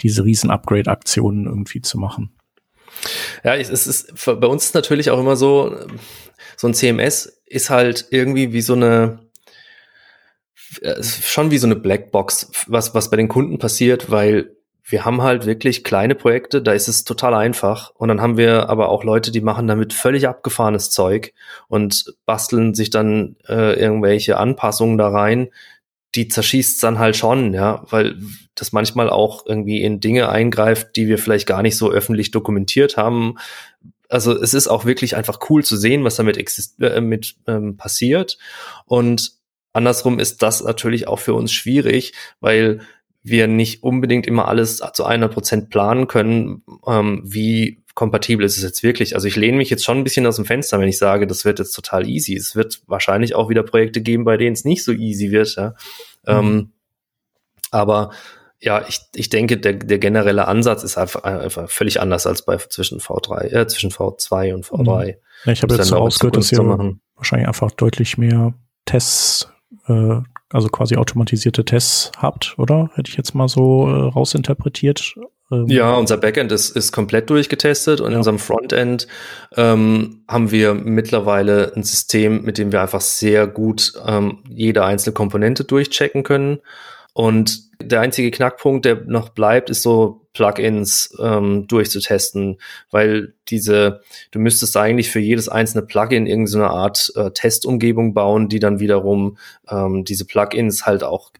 [0.00, 2.32] diese riesen Upgrade-Aktionen irgendwie zu machen.
[3.44, 5.76] Ja, es ist, bei uns ist natürlich auch immer so,
[6.56, 9.20] so ein CMS ist halt irgendwie wie so eine,
[10.80, 14.56] äh, schon wie so eine Blackbox, was, was bei den Kunden passiert, weil
[14.90, 17.92] wir haben halt wirklich kleine Projekte, da ist es total einfach.
[17.94, 21.34] Und dann haben wir aber auch Leute, die machen damit völlig abgefahrenes Zeug
[21.68, 25.50] und basteln sich dann äh, irgendwelche Anpassungen da rein,
[26.14, 28.16] die zerschießt dann halt schon, ja, weil
[28.54, 32.96] das manchmal auch irgendwie in Dinge eingreift, die wir vielleicht gar nicht so öffentlich dokumentiert
[32.96, 33.36] haben.
[34.08, 37.76] Also es ist auch wirklich einfach cool zu sehen, was damit exist äh, mit ähm,
[37.76, 38.38] passiert.
[38.86, 39.32] Und
[39.72, 42.80] andersrum ist das natürlich auch für uns schwierig, weil
[43.22, 48.62] wir nicht unbedingt immer alles zu 100 Prozent planen können, ähm, wie kompatibel ist es
[48.62, 49.16] jetzt wirklich.
[49.16, 51.44] Also ich lehne mich jetzt schon ein bisschen aus dem Fenster, wenn ich sage, das
[51.44, 52.36] wird jetzt total easy.
[52.36, 55.56] Es wird wahrscheinlich auch wieder Projekte geben, bei denen es nicht so easy wird.
[55.56, 55.74] Ja?
[56.24, 56.48] Mhm.
[56.48, 56.72] Ähm,
[57.70, 58.12] aber
[58.60, 62.56] ja, ich, ich denke, der, der generelle Ansatz ist einfach, einfach völlig anders als bei
[62.56, 65.06] zwischen V3, äh, zwischen V2 und V3.
[65.06, 65.14] Mhm.
[65.44, 66.58] Ja, ich habe jetzt so ausgehört, dass ihr
[67.14, 68.54] wahrscheinlich einfach deutlich mehr
[68.84, 69.48] Tests,
[69.86, 70.20] äh,
[70.50, 72.90] also quasi automatisierte Tests habt, oder?
[72.94, 75.14] Hätte ich jetzt mal so äh, rausinterpretiert.
[75.52, 78.12] Ähm, ja, unser Backend ist, ist komplett durchgetestet und ja.
[78.12, 79.06] in unserem Frontend
[79.56, 85.14] ähm, haben wir mittlerweile ein System, mit dem wir einfach sehr gut ähm, jede einzelne
[85.14, 86.58] Komponente durchchecken können.
[87.18, 92.60] Und der einzige Knackpunkt, der noch bleibt, ist so Plugins ähm, durchzutesten,
[92.92, 98.60] weil diese, du müsstest eigentlich für jedes einzelne Plugin irgendeine Art äh, Testumgebung bauen, die
[98.60, 99.36] dann wiederum
[99.68, 101.32] ähm, diese Plugins halt auch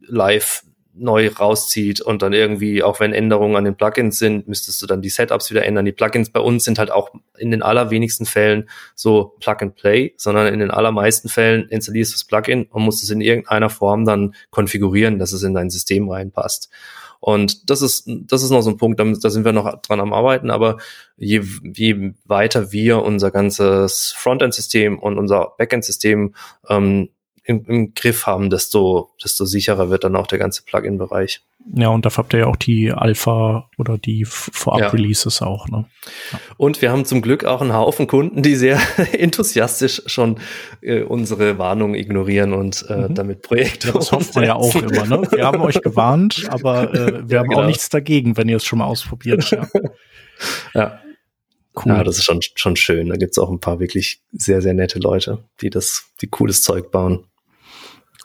[0.00, 0.62] live
[0.98, 5.02] neu rauszieht und dann irgendwie, auch wenn Änderungen an den Plugins sind, müsstest du dann
[5.02, 5.84] die Setups wieder ändern.
[5.84, 10.14] Die Plugins bei uns sind halt auch in den allerwenigsten Fällen so Plug and Play,
[10.16, 14.04] sondern in den allermeisten Fällen installierst du das Plugin und musst es in irgendeiner Form
[14.04, 16.70] dann konfigurieren, dass es in dein System reinpasst.
[17.20, 20.12] Und das ist, das ist noch so ein Punkt, da sind wir noch dran am
[20.12, 20.78] Arbeiten, aber
[21.16, 21.42] je,
[21.74, 26.34] je weiter wir unser ganzes Frontend-System und unser Backend-System
[26.68, 27.08] ähm,
[27.48, 31.40] im, im Griff haben, desto, desto sicherer wird dann auch der ganze Plugin-Bereich.
[31.74, 35.46] Ja, und dafür habt ihr ja auch die Alpha oder die Vorab-Releases ja.
[35.46, 35.66] auch.
[35.68, 35.86] Ne?
[36.30, 36.40] Ja.
[36.58, 38.78] Und wir haben zum Glück auch einen Haufen Kunden, die sehr
[39.12, 40.40] enthusiastisch schon
[40.82, 43.14] äh, unsere Warnungen ignorieren und äh, mhm.
[43.14, 43.88] damit Projekte.
[43.88, 45.06] Ja, das hofft man ja auch immer.
[45.06, 45.28] Ne?
[45.30, 47.62] Wir haben euch gewarnt, aber äh, wir haben genau.
[47.62, 49.50] auch nichts dagegen, wenn ihr es schon mal ausprobiert.
[49.50, 49.66] Ja.
[50.74, 51.00] ja.
[51.74, 51.92] Cool.
[51.92, 53.08] Ja, das ist schon, schon schön.
[53.08, 56.90] Da gibt's auch ein paar wirklich sehr, sehr nette Leute, die das, die cooles Zeug
[56.90, 57.27] bauen.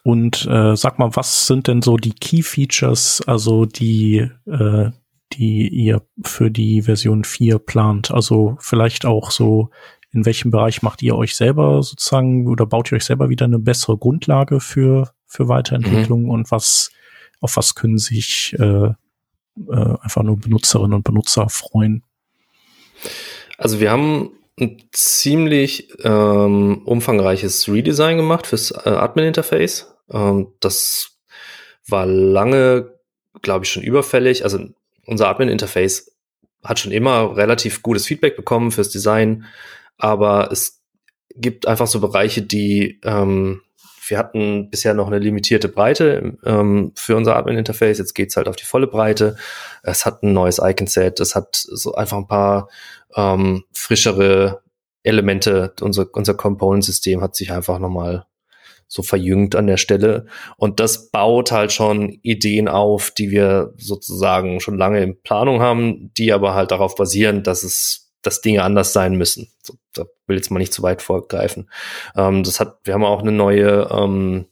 [0.04, 4.92] Und äh, sag mal, was sind denn so die Key Features, also die, äh,
[5.32, 8.12] die ihr für die Version 4 plant?
[8.12, 9.70] Also vielleicht auch so,
[10.12, 13.60] in welchem Bereich macht ihr euch selber sozusagen oder baut ihr euch selber wieder eine
[13.60, 16.30] bessere Grundlage für, für Weiterentwicklung mhm.
[16.30, 16.92] und was,
[17.40, 22.04] auf was können sich äh, äh, einfach nur Benutzerinnen und Benutzer freuen?
[23.58, 29.93] Also wir haben ein ziemlich ähm, umfangreiches Redesign gemacht fürs äh, Admin-Interface.
[30.14, 31.18] Ähm, das
[31.88, 32.94] war lange,
[33.42, 34.44] glaube ich, schon überfällig.
[34.44, 34.60] Also
[35.06, 36.16] unser Admin-Interface
[36.64, 39.46] hat schon immer relativ gutes Feedback bekommen fürs Design,
[39.98, 40.82] aber es
[41.36, 43.62] gibt einfach so Bereiche, die ähm,
[44.08, 48.00] wir hatten bisher noch eine limitierte Breite ähm, für unser Admin-Interface.
[48.00, 49.38] Jetzt geht's halt auf die volle Breite.
[49.82, 51.20] Es hat ein neues Icon-Set.
[51.20, 52.70] Es hat so einfach ein paar
[53.16, 54.62] ähm, frischere
[55.04, 55.74] Elemente.
[55.82, 58.26] Unser, unser Component-System hat sich einfach nochmal
[58.94, 60.28] so verjüngt an der Stelle.
[60.56, 66.14] Und das baut halt schon Ideen auf, die wir sozusagen schon lange in Planung haben,
[66.16, 69.52] die aber halt darauf basieren, dass es, dass Dinge anders sein müssen.
[69.64, 71.72] So, da will jetzt mal nicht zu weit vorgreifen.
[72.16, 74.46] Ähm, das hat, wir haben auch eine neue ähm,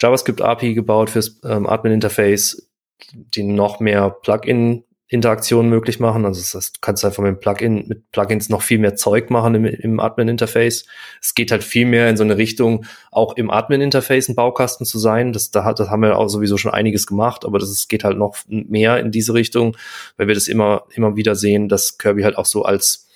[0.00, 2.70] JavaScript API gebaut fürs ähm, Admin Interface,
[3.12, 6.24] die noch mehr Plugin Interaktionen möglich machen.
[6.24, 9.54] Also das heißt, du kannst einfach mit Plugin, mit Plugins noch viel mehr Zeug machen
[9.54, 10.86] im, im Admin-Interface.
[11.20, 14.98] Es geht halt viel mehr in so eine Richtung, auch im Admin-Interface ein Baukasten zu
[14.98, 15.34] sein.
[15.34, 18.16] Das, da hat, das haben wir auch sowieso schon einiges gemacht, aber das geht halt
[18.16, 19.76] noch mehr in diese Richtung,
[20.16, 23.06] weil wir das immer, immer wieder sehen, dass Kirby halt auch so als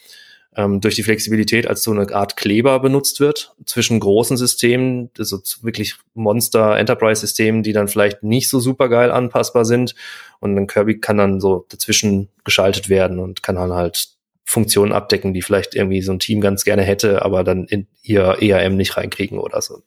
[0.56, 5.38] ähm, durch die Flexibilität als so eine Art Kleber benutzt wird zwischen großen Systemen, also
[5.60, 9.94] wirklich Monster-Enterprise-Systemen, die dann vielleicht nicht so super geil anpassbar sind.
[10.40, 14.08] Und dann Kirby kann dann so dazwischen geschaltet werden und kann dann halt
[14.44, 18.38] Funktionen abdecken, die vielleicht irgendwie so ein Team ganz gerne hätte, aber dann in ihr
[18.40, 19.82] ERM nicht reinkriegen oder so.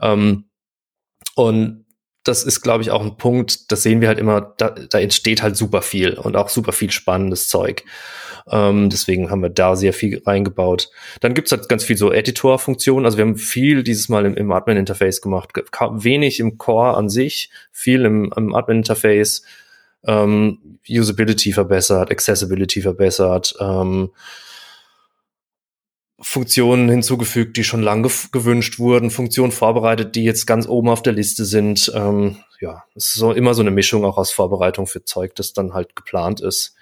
[0.00, 0.44] Ähm,
[1.34, 1.86] und
[2.24, 5.42] das ist, glaube ich, auch ein Punkt, das sehen wir halt immer, da, da entsteht
[5.42, 7.84] halt super viel und auch super viel spannendes Zeug.
[8.50, 10.90] Ähm, deswegen haben wir da sehr viel reingebaut.
[11.20, 13.06] Dann gibt's halt ganz viel so Editor-Funktionen.
[13.06, 15.50] Also wir haben viel dieses Mal im, im Admin-Interface gemacht.
[15.54, 19.42] Wenig im Core an sich, viel im, im Admin-Interface.
[20.04, 23.54] Ähm, Usability verbessert, Accessibility verbessert.
[23.60, 24.10] Ähm,
[26.20, 31.12] Funktionen hinzugefügt, die schon lange gewünscht wurden, Funktionen vorbereitet, die jetzt ganz oben auf der
[31.12, 31.90] Liste sind.
[31.94, 35.52] Ähm, ja, es ist so immer so eine Mischung auch aus Vorbereitung für Zeug, das
[35.52, 36.74] dann halt geplant ist.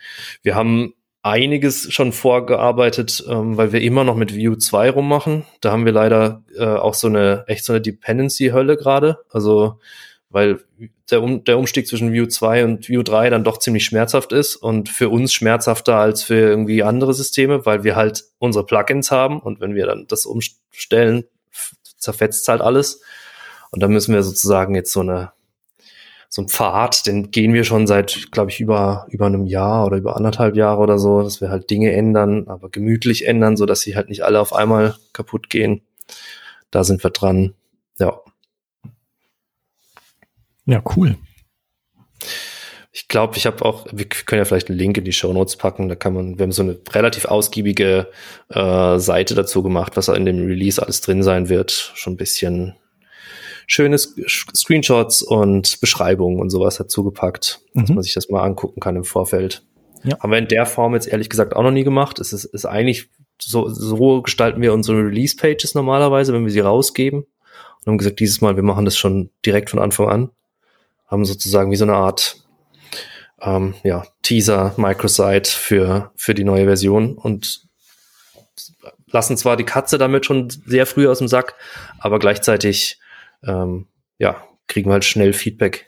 [0.43, 5.45] Wir haben einiges schon vorgearbeitet, ähm, weil wir immer noch mit Vue 2 rummachen.
[5.61, 9.19] Da haben wir leider äh, auch so eine echt so eine Dependency-Hölle gerade.
[9.31, 9.79] Also
[10.31, 10.61] weil
[11.11, 14.57] der, um, der Umstieg zwischen Vue 2 und Vue 3 dann doch ziemlich schmerzhaft ist
[14.57, 19.41] und für uns schmerzhafter als für irgendwie andere Systeme, weil wir halt unsere Plugins haben
[19.41, 21.25] und wenn wir dann das umstellen,
[21.99, 23.01] zerfetzt halt alles.
[23.71, 25.33] Und dann müssen wir sozusagen jetzt so eine
[26.31, 29.97] so ein Pfad, den gehen wir schon seit, glaube ich, über, über einem Jahr oder
[29.97, 33.81] über anderthalb Jahre oder so, dass wir halt Dinge ändern, aber gemütlich ändern, so dass
[33.81, 35.81] sie halt nicht alle auf einmal kaputt gehen.
[36.71, 37.55] Da sind wir dran.
[37.99, 38.21] Ja.
[40.69, 41.17] Ja, cool.
[42.93, 45.57] Ich glaube, ich habe auch, wir können ja vielleicht einen Link in die Show Notes
[45.57, 45.89] packen.
[45.89, 48.09] Da kann man, wir haben so eine relativ ausgiebige
[48.51, 51.93] äh, Seite dazu gemacht, was in dem Release alles drin sein wird.
[51.95, 52.75] Schon ein bisschen
[53.67, 57.81] schöne Screenshots und Beschreibungen und sowas dazu gepackt, mhm.
[57.81, 59.63] dass man sich das mal angucken kann im Vorfeld.
[60.05, 60.19] Ja.
[60.21, 62.19] Haben wir in der Form jetzt ehrlich gesagt auch noch nie gemacht.
[62.19, 63.09] Es ist, ist eigentlich
[63.41, 67.21] so, so gestalten wir unsere Release-Pages normalerweise, wenn wir sie rausgeben.
[67.21, 70.31] Und haben gesagt, dieses Mal, wir machen das schon direkt von Anfang an.
[71.09, 72.37] Haben sozusagen wie so eine Art
[73.41, 77.67] ähm, ja, Teaser, Microsite für, für die neue Version und
[79.07, 81.55] lassen zwar die Katze damit schon sehr früh aus dem Sack,
[81.99, 83.01] aber gleichzeitig
[83.43, 83.87] ähm,
[84.19, 85.87] ja, kriegen wir halt schnell Feedback.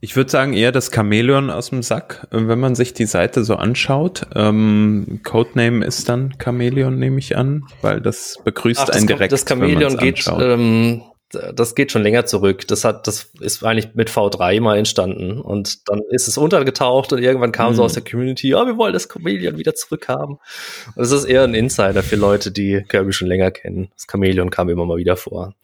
[0.00, 3.56] Ich würde sagen, eher das Chamäleon aus dem Sack, wenn man sich die Seite so
[3.56, 4.26] anschaut.
[4.34, 9.32] Ähm, Codename ist dann Chamäleon, nehme ich an, weil das begrüßt Ach, das einen direkt.
[9.32, 12.66] Das Chamäleon geht, ähm, das geht schon länger zurück.
[12.68, 17.22] Das hat, das ist eigentlich mit V3 mal entstanden und dann ist es untergetaucht und
[17.22, 17.76] irgendwann kam mhm.
[17.76, 20.36] so aus der Community, ja, oh, wir wollen das Chameleon wieder zurückhaben.
[20.36, 23.90] Und das ist eher ein Insider für Leute, die Kirby schon länger kennen.
[23.94, 25.54] Das Chameleon kam immer mal wieder vor.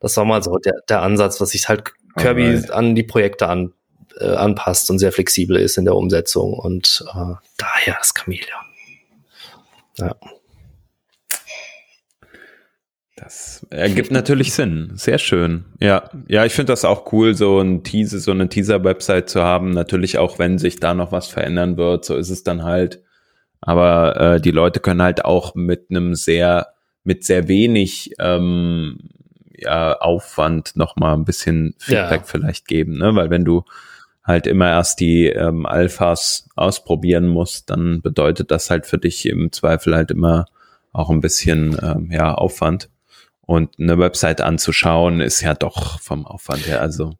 [0.00, 2.70] Das war mal so der, der Ansatz, was sich halt Kirby Alright.
[2.70, 3.72] an die Projekte an,
[4.18, 8.60] äh, anpasst und sehr flexibel ist in der Umsetzung und äh, daher das Chameleon.
[9.96, 10.14] Ja.
[13.16, 14.90] Das ergibt natürlich Sinn.
[14.94, 15.64] Sehr schön.
[15.80, 19.70] Ja, ja, ich finde das auch cool, so ein Teaser, so eine Teaser-Website zu haben.
[19.70, 23.02] Natürlich auch, wenn sich da noch was verändern wird, so ist es dann halt.
[23.60, 26.74] Aber äh, die Leute können halt auch mit einem sehr,
[27.04, 28.98] mit sehr wenig ähm,
[29.56, 32.26] ja, Aufwand noch mal ein bisschen Feedback ja.
[32.26, 33.14] vielleicht geben, ne?
[33.14, 33.64] Weil wenn du
[34.24, 39.52] halt immer erst die ähm, Alphas ausprobieren musst, dann bedeutet das halt für dich im
[39.52, 40.46] Zweifel halt immer
[40.92, 42.88] auch ein bisschen ähm, ja Aufwand.
[43.46, 47.14] Und eine Website anzuschauen ist ja doch vom Aufwand her, also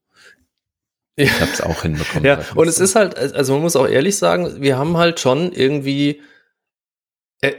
[1.17, 2.25] ich habe es auch hinbekommen.
[2.25, 5.53] ja, und es ist halt, also man muss auch ehrlich sagen, wir haben halt schon
[5.53, 6.21] irgendwie,
[7.41, 7.53] äh,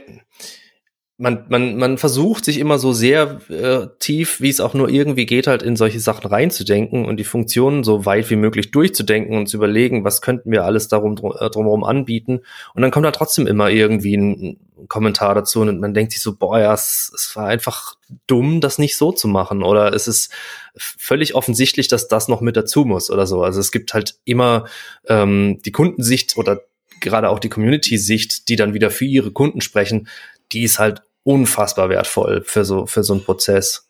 [1.18, 5.24] man, man, man versucht sich immer so sehr äh, tief, wie es auch nur irgendwie
[5.24, 9.46] geht, halt in solche Sachen reinzudenken und die Funktionen so weit wie möglich durchzudenken und
[9.46, 12.40] zu überlegen, was könnten wir alles darum äh, drumherum anbieten.
[12.74, 16.20] Und dann kommt da trotzdem immer irgendwie ein, ein Kommentar dazu und man denkt sich
[16.20, 17.94] so, boah, ja, es, es war einfach
[18.26, 19.62] dumm, das nicht so zu machen.
[19.62, 20.30] Oder es ist
[20.76, 23.42] völlig offensichtlich, dass das noch mit dazu muss oder so.
[23.42, 24.66] Also es gibt halt immer
[25.08, 26.60] ähm, die Kundensicht oder
[27.00, 30.08] gerade auch die Community-Sicht, die dann wieder für ihre Kunden sprechen,
[30.52, 33.88] die ist halt unfassbar wertvoll für so, für so einen Prozess.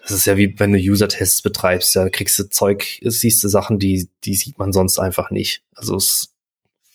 [0.00, 3.80] Das ist ja wie wenn du User-Tests betreibst, ja, kriegst du Zeug, siehst du Sachen,
[3.80, 5.64] die, die sieht man sonst einfach nicht.
[5.74, 6.34] Also es,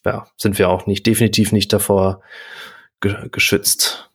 [0.05, 2.21] ja, sind wir auch nicht, definitiv nicht davor
[3.01, 4.09] ge geschützt,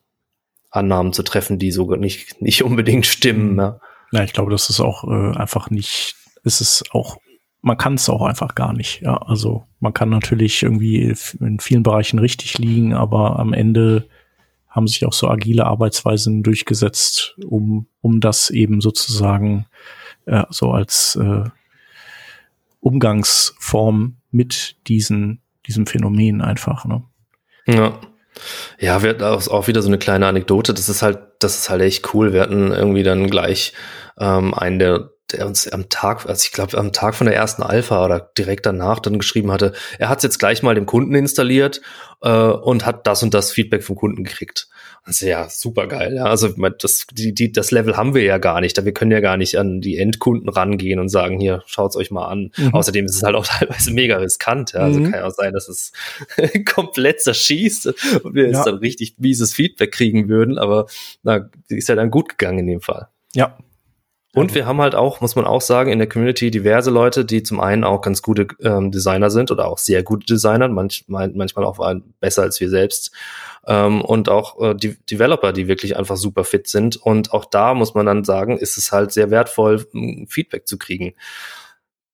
[0.71, 3.55] Annahmen zu treffen, die sogar nicht, nicht unbedingt stimmen.
[3.59, 3.79] Ja,
[4.11, 7.17] ja ich glaube, das ist auch äh, einfach nicht, ist es auch
[7.61, 9.01] man kann es auch einfach gar nicht.
[9.01, 14.07] Ja, also man kann natürlich irgendwie in vielen Bereichen richtig liegen, aber am Ende
[14.69, 19.65] haben sich auch so agile Arbeitsweisen durchgesetzt, um, um das eben sozusagen
[20.25, 21.43] äh, so als äh,
[22.79, 26.85] Umgangsform mit diesen, diesem Phänomen einfach.
[26.85, 27.03] Ne?
[27.65, 27.99] Ja.
[28.79, 30.73] Ja, wir hatten auch wieder so eine kleine Anekdote.
[30.73, 32.31] Das ist halt, das ist halt echt cool.
[32.31, 33.73] Wir hatten irgendwie dann gleich
[34.17, 37.63] ähm, einen der der uns am Tag, also ich glaube am Tag von der ersten
[37.63, 41.15] Alpha oder direkt danach dann geschrieben hatte, er hat es jetzt gleich mal dem Kunden
[41.15, 41.81] installiert
[42.21, 44.67] äh, und hat das und das Feedback vom Kunden gekriegt.
[45.03, 46.15] Also ja, super geil.
[46.15, 46.25] Ja.
[46.25, 48.83] Also das, die, die, das Level haben wir ja gar nicht.
[48.83, 52.27] Wir können ja gar nicht an die Endkunden rangehen und sagen, hier, schaut's euch mal
[52.27, 52.51] an.
[52.57, 52.73] Mhm.
[52.73, 54.73] Außerdem ist es halt auch teilweise mega riskant.
[54.73, 54.81] Ja.
[54.81, 55.11] Also mhm.
[55.11, 55.93] kann ja auch sein, dass es
[56.73, 57.87] komplett zerschießt
[58.23, 58.49] und wir ja.
[58.49, 60.57] jetzt dann richtig mieses Feedback kriegen würden.
[60.57, 60.87] Aber
[61.23, 63.07] na, ist ja dann gut gegangen in dem Fall.
[63.33, 63.57] Ja,
[64.35, 67.41] Und wir haben halt auch, muss man auch sagen, in der Community diverse Leute, die
[67.41, 71.65] zum einen auch ganz gute ähm, Designer sind oder auch sehr gute Designer, manchmal, manchmal
[71.65, 71.79] auch
[72.19, 73.11] besser als wir selbst.
[73.65, 76.95] Ähm, und auch äh, die Developer, die wirklich einfach super fit sind.
[76.95, 79.87] Und auch da muss man dann sagen, ist es halt sehr wertvoll,
[80.27, 81.15] Feedback zu kriegen.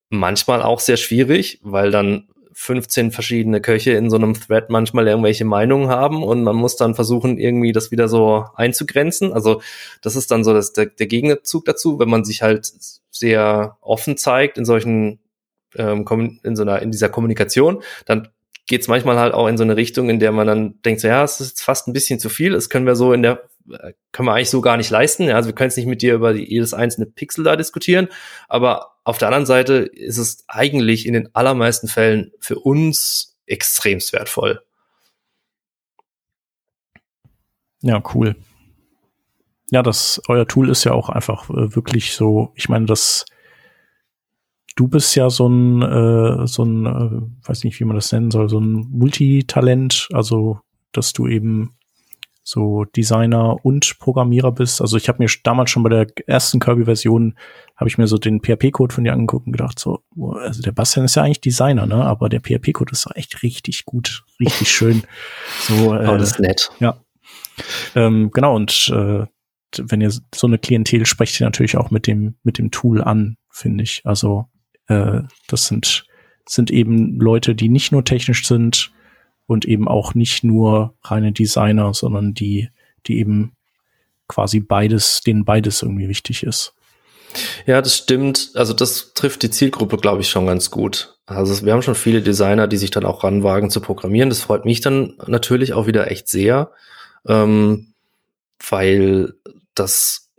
[0.09, 5.43] Manchmal auch sehr schwierig, weil dann 15 verschiedene Köche in so einem Thread manchmal irgendwelche
[5.43, 9.33] Meinungen haben und man muss dann versuchen, irgendwie das wieder so einzugrenzen.
[9.33, 9.61] Also
[10.01, 12.71] das ist dann so das, der, der Gegenzug dazu, wenn man sich halt
[13.11, 15.19] sehr offen zeigt in solchen
[15.75, 18.29] ähm, in so einer in dieser Kommunikation, dann
[18.67, 21.09] geht es manchmal halt auch in so eine Richtung, in der man dann denkt, so,
[21.09, 23.43] ja, es ist fast ein bisschen zu viel, das können wir so in der,
[24.13, 25.23] können wir eigentlich so gar nicht leisten.
[25.23, 28.07] Ja, also wir können jetzt nicht mit dir über jedes einzelne Pixel da diskutieren,
[28.47, 34.11] aber auf der anderen Seite ist es eigentlich in den allermeisten Fällen für uns extremst
[34.13, 34.61] wertvoll.
[37.81, 38.35] Ja, cool.
[39.69, 43.25] Ja, das, euer Tool ist ja auch einfach äh, wirklich so, ich meine, das,
[44.75, 48.31] du bist ja so ein, äh, so ein, äh, weiß nicht, wie man das nennen
[48.31, 50.61] soll, so ein Multitalent, also
[50.91, 51.77] dass du eben
[52.47, 54.79] so Designer und Programmierer bist.
[54.79, 57.35] Also ich habe mir damals schon bei der ersten Kirby-Version
[57.75, 60.03] habe ich mir so den PHP-Code von dir angeguckt und gedacht so,
[60.39, 62.05] also der Bastian ist ja eigentlich Designer, ne?
[62.05, 65.03] Aber der PHP-Code ist echt richtig gut, richtig schön.
[65.61, 66.69] So, äh, oh, das ist nett.
[66.79, 66.97] Ja.
[67.95, 69.25] Ähm, genau und äh,
[69.77, 73.37] wenn ihr so eine Klientel sprecht ihr natürlich auch mit dem mit dem Tool an,
[73.49, 74.01] finde ich.
[74.05, 74.45] Also
[74.87, 76.05] äh, das sind,
[76.47, 78.91] sind eben Leute, die nicht nur technisch sind
[79.47, 82.69] und eben auch nicht nur reine Designer, sondern die,
[83.07, 83.53] die eben
[84.27, 86.73] quasi beides, denen beides irgendwie wichtig ist.
[87.65, 88.51] Ja, das stimmt.
[88.55, 91.17] Also das trifft die Zielgruppe, glaube ich, schon ganz gut.
[91.25, 94.29] Also wir haben schon viele Designer, die sich dann auch ranwagen zu programmieren.
[94.29, 96.71] Das freut mich dann natürlich auch wieder echt sehr,
[97.27, 97.93] ähm,
[98.69, 99.33] weil
[99.73, 100.29] das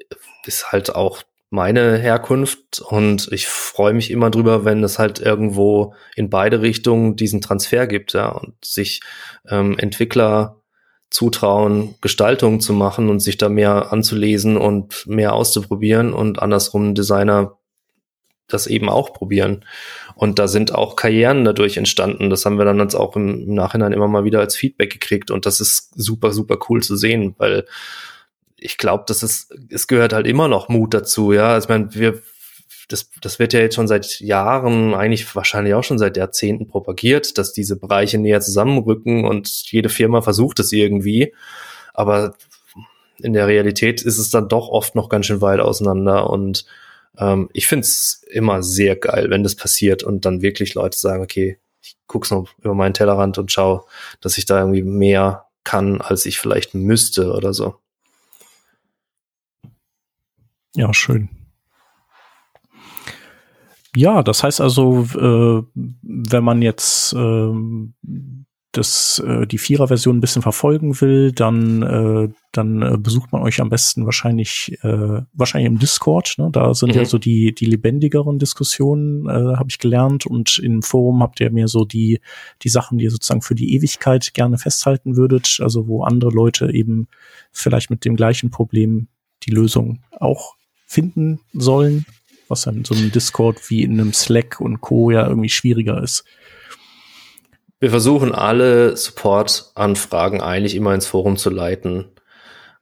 [0.47, 5.95] ist halt auch meine Herkunft und ich freue mich immer drüber, wenn es halt irgendwo
[6.17, 9.01] in beide Richtungen diesen Transfer gibt, ja, und sich
[9.49, 10.61] ähm, Entwickler
[11.09, 17.57] zutrauen, Gestaltung zu machen und sich da mehr anzulesen und mehr auszuprobieren und andersrum Designer
[18.49, 19.65] das eben auch probieren.
[20.15, 22.31] Und da sind auch Karrieren dadurch entstanden.
[22.31, 25.47] Das haben wir dann jetzt auch im Nachhinein immer mal wieder als Feedback gekriegt und
[25.47, 27.67] das ist super, super cool zu sehen, weil
[28.59, 31.53] ich glaube, das ist, es gehört halt immer noch Mut dazu, ja.
[31.53, 32.23] Also ich meine, wir,
[32.89, 37.39] das, das wird ja jetzt schon seit Jahren, eigentlich wahrscheinlich auch schon seit Jahrzehnten propagiert,
[37.39, 41.35] dass diese Bereiche näher zusammenrücken und jede Firma versucht es irgendwie.
[41.95, 42.35] Aber
[43.19, 46.67] in der Realität ist es dann doch oft noch ganz schön weit auseinander und
[47.19, 51.23] ähm, ich finde es immer sehr geil, wenn das passiert und dann wirklich Leute sagen,
[51.23, 53.87] okay, ich guck's noch über meinen Tellerrand und schau,
[54.21, 57.77] dass ich da irgendwie mehr kann, als ich vielleicht müsste oder so.
[60.77, 61.31] Ja, schön.
[63.97, 65.63] Ja, das heißt also, äh,
[66.03, 67.53] wenn man jetzt äh,
[68.73, 73.59] das, äh, die Vierer-Version ein bisschen verfolgen will, dann, äh, dann äh, besucht man euch
[73.63, 76.35] am besten wahrscheinlich, äh, wahrscheinlich im Discord.
[76.37, 76.51] Ne?
[76.53, 76.97] Da sind mhm.
[76.97, 80.27] ja so die, die lebendigeren Diskussionen, äh, habe ich gelernt.
[80.27, 82.21] Und im Forum habt ihr mir so die,
[82.63, 85.59] die Sachen, die ihr sozusagen für die Ewigkeit gerne festhalten würdet.
[85.63, 87.09] Also wo andere Leute eben
[87.53, 89.09] vielleicht mit dem gleichen Problem
[89.45, 90.55] die Lösung auch
[90.87, 92.07] finden sollen,
[92.49, 95.11] was dann so einem Discord wie in einem Slack und Co.
[95.11, 96.25] ja irgendwie schwieriger ist.
[97.79, 102.07] Wir versuchen alle Support-Anfragen eigentlich immer ins Forum zu leiten.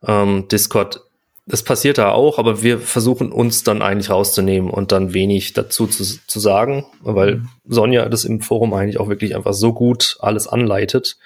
[0.06, 1.01] Ähm, Discord,
[1.47, 5.86] das passiert da auch, aber wir versuchen uns dann eigentlich rauszunehmen und dann wenig dazu
[5.86, 7.48] zu, zu sagen, weil mhm.
[7.66, 11.18] Sonja das im Forum eigentlich auch wirklich einfach so gut alles anleitet,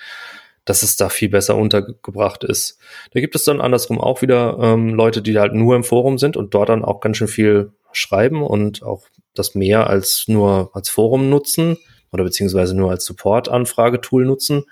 [0.68, 2.78] dass es da viel besser untergebracht ist.
[3.12, 6.36] Da gibt es dann andersrum auch wieder ähm, Leute, die halt nur im Forum sind
[6.36, 10.90] und dort dann auch ganz schön viel schreiben und auch das mehr als nur als
[10.90, 11.78] Forum nutzen
[12.12, 14.64] oder beziehungsweise nur als Support-Anfragetool nutzen.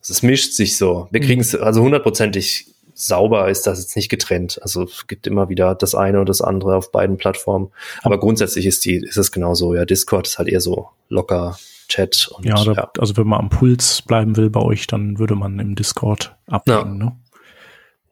[0.00, 1.08] Es mischt sich so.
[1.10, 1.26] Wir mhm.
[1.26, 4.60] kriegen es also hundertprozentig sauber ist das jetzt nicht getrennt.
[4.62, 7.72] Also es gibt immer wieder das eine und das andere auf beiden Plattformen.
[8.02, 9.74] Aber grundsätzlich ist die, ist es genauso.
[9.74, 11.58] Ja, Discord ist halt eher so locker
[11.88, 12.28] Chat.
[12.34, 15.34] Und, ja, da, ja, also wenn man am Puls bleiben will bei euch, dann würde
[15.34, 17.00] man im Discord abhängen.
[17.00, 17.04] Ja.
[17.06, 17.12] Ne?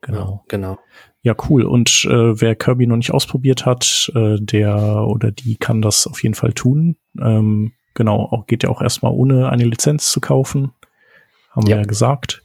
[0.03, 0.19] Genau.
[0.19, 0.79] Ja, genau.
[1.23, 1.63] Ja, cool.
[1.63, 6.23] Und äh, wer Kirby noch nicht ausprobiert hat, äh, der oder die kann das auf
[6.23, 6.97] jeden Fall tun.
[7.21, 10.73] Ähm, genau, auch geht ja auch erstmal ohne eine Lizenz zu kaufen.
[11.51, 11.77] Haben ja.
[11.77, 12.43] wir ja gesagt.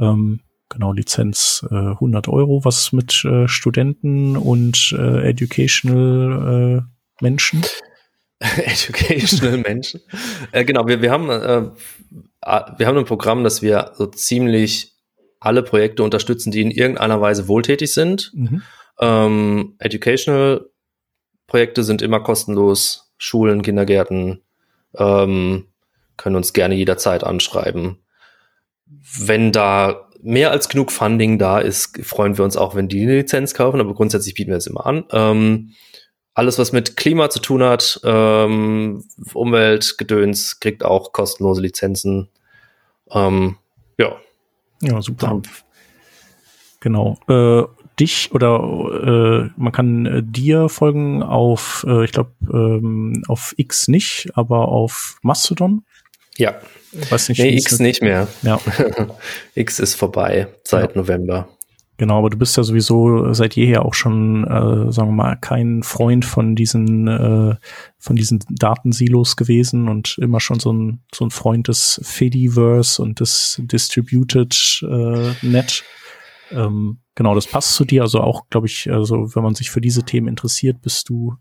[0.00, 2.64] Ähm, genau, Lizenz äh, 100 Euro.
[2.64, 7.64] Was mit äh, Studenten und äh, Educational äh, Menschen?
[8.40, 10.00] Educational Menschen.
[10.52, 11.70] Äh, genau, wir, wir haben äh,
[12.76, 14.92] wir haben ein Programm, dass wir so ziemlich
[15.40, 18.32] alle Projekte unterstützen, die in irgendeiner Weise wohltätig sind.
[18.34, 18.62] Mhm.
[19.00, 20.70] Ähm, educational
[21.46, 23.12] Projekte sind immer kostenlos.
[23.16, 24.42] Schulen, Kindergärten
[24.96, 25.66] ähm,
[26.16, 27.98] können uns gerne jederzeit anschreiben.
[28.86, 33.18] Wenn da mehr als genug Funding da ist, freuen wir uns auch, wenn die eine
[33.18, 35.04] Lizenz kaufen, aber grundsätzlich bieten wir es immer an.
[35.12, 35.70] Ähm,
[36.34, 42.28] alles, was mit Klima zu tun hat, ähm, Umweltgedöns, kriegt auch kostenlose Lizenzen.
[43.10, 43.56] Ähm,
[43.98, 44.16] ja.
[44.82, 45.40] Ja, super.
[46.80, 47.18] Genau.
[47.28, 47.62] Äh,
[48.00, 48.56] dich oder
[49.46, 54.68] äh, man kann äh, dir folgen auf, äh, ich glaube, ähm, auf X nicht, aber
[54.68, 55.84] auf Mastodon.
[56.36, 56.56] Ja.
[57.10, 58.26] Weiß nicht, Nee, X nicht mehr.
[58.42, 58.60] Ja,
[59.54, 61.00] X ist vorbei seit Ja.
[61.02, 61.48] November.
[61.96, 65.82] Genau, aber du bist ja sowieso seit jeher auch schon, äh, sagen wir mal, kein
[65.82, 67.56] Freund von diesen, äh,
[67.98, 73.20] von diesen Datensilos gewesen und immer schon so ein, so ein Freund des Fediverse und
[73.20, 75.84] des Distributed äh, Net.
[76.50, 78.02] Ähm, genau, das passt zu dir.
[78.02, 81.36] Also auch, glaube ich, also wenn man sich für diese Themen interessiert, bist du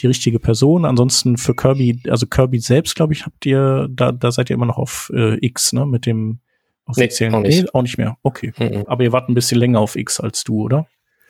[0.00, 0.84] die richtige Person.
[0.84, 4.66] Ansonsten für Kirby, also Kirby selbst, glaube ich, habt ihr, da, da seid ihr immer
[4.66, 5.86] noch auf äh, X, ne?
[5.86, 6.40] Mit dem
[6.86, 7.34] offiziellen.
[7.34, 7.62] auch nicht.
[7.62, 8.16] Nee, auch nicht mehr.
[8.22, 8.52] Okay.
[8.58, 8.84] Mhm.
[8.86, 10.86] Aber ihr wart ein bisschen länger auf X als du, oder?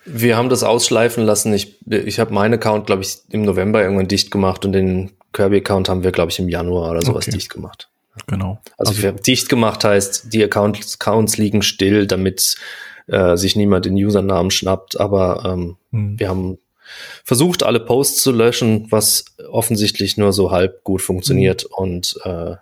[0.07, 1.55] Wir haben das ausschleifen lassen.
[1.55, 5.89] Ich, ich habe meinen Account, glaube ich, im November irgendwann dicht gemacht und den Kirby-Account
[5.89, 7.37] haben wir, glaube ich, im Januar oder sowas Okay.
[7.37, 7.89] dicht gemacht.
[8.27, 8.61] Genau.
[8.79, 12.57] Also, wir dicht gemacht heißt, die Accounts, Accounts liegen still, damit
[13.07, 15.01] äh, sich niemand den Usernamen schnappt.
[15.01, 16.59] Aber ähm, hm, wir haben
[17.25, 21.65] versucht, alle Posts zu löschen, was offensichtlich nur so halb gut funktioniert.
[21.65, 22.55] Und äh,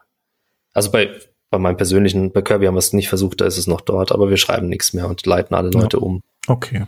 [0.72, 1.10] also bei,
[1.52, 4.10] bei meinem persönlichen, bei Kirby haben wir es nicht versucht, da ist es noch dort,
[4.10, 5.80] aber wir schreiben nichts mehr und leiten alle Ja.
[5.80, 6.22] Leute um.
[6.48, 6.86] okay.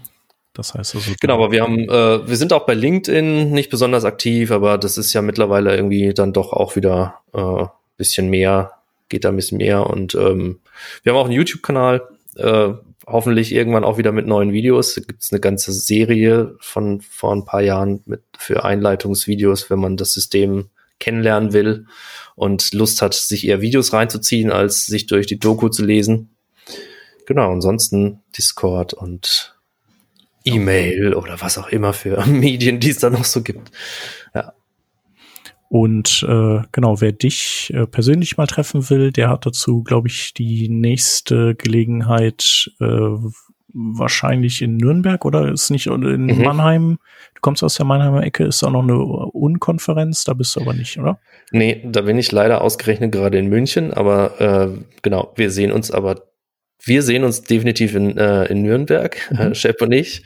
[0.56, 1.12] Das heißt also.
[1.20, 4.96] Genau, aber wir haben, äh, wir sind auch bei LinkedIn nicht besonders aktiv, aber das
[4.96, 7.64] ist ja mittlerweile irgendwie dann doch auch wieder äh,
[7.96, 8.70] bisschen mehr,
[9.08, 9.90] geht da ein bisschen mehr.
[9.90, 10.60] Und ähm,
[11.02, 12.68] wir haben auch einen YouTube-Kanal, äh,
[13.04, 14.94] hoffentlich irgendwann auch wieder mit neuen Videos.
[14.94, 19.96] Da gibt's eine ganze Serie von vor ein paar Jahren mit für Einleitungsvideos, wenn man
[19.96, 20.70] das System
[21.00, 21.86] kennenlernen will
[22.34, 26.30] und Lust hat, sich eher Videos reinzuziehen, als sich durch die Doku zu lesen.
[27.26, 29.54] Genau, ansonsten Discord und
[30.44, 33.70] E-Mail oder was auch immer für Medien, die es da noch so gibt.
[35.68, 40.32] Und äh, genau, wer dich äh, persönlich mal treffen will, der hat dazu, glaube ich,
[40.32, 43.08] die nächste Gelegenheit äh,
[43.72, 46.42] wahrscheinlich in Nürnberg oder ist nicht in Mhm.
[46.42, 46.98] Mannheim.
[47.34, 50.74] Du kommst aus der Mannheimer Ecke, ist auch noch eine Unkonferenz, da bist du aber
[50.74, 51.18] nicht, oder?
[51.52, 55.90] Nee, da bin ich leider ausgerechnet gerade in München, aber äh, genau, wir sehen uns
[55.90, 56.22] aber,
[56.82, 59.38] wir sehen uns definitiv in, äh, in Nürnberg, Mhm.
[59.38, 60.24] äh, Shep und ich.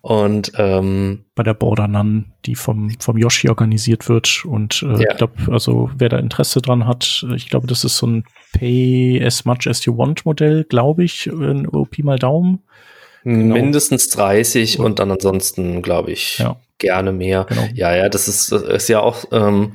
[0.00, 4.44] Und ähm, Bei der Border Nun, die vom, vom Yoshi organisiert wird.
[4.44, 5.10] Und äh, Ja.
[5.12, 8.24] ich glaube, also wer da Interesse dran hat, äh, ich glaube, das ist so ein
[8.52, 12.64] Pay as much as you want Modell, glaube ich, in OP mal Daumen.
[13.22, 13.54] Genau.
[13.54, 16.56] mindestens 30 und dann ansonsten, glaube ich, Ja.
[16.76, 17.46] gerne mehr.
[17.48, 17.66] Genau.
[17.72, 19.72] Ja, ja, das ist, ist ja auch ähm,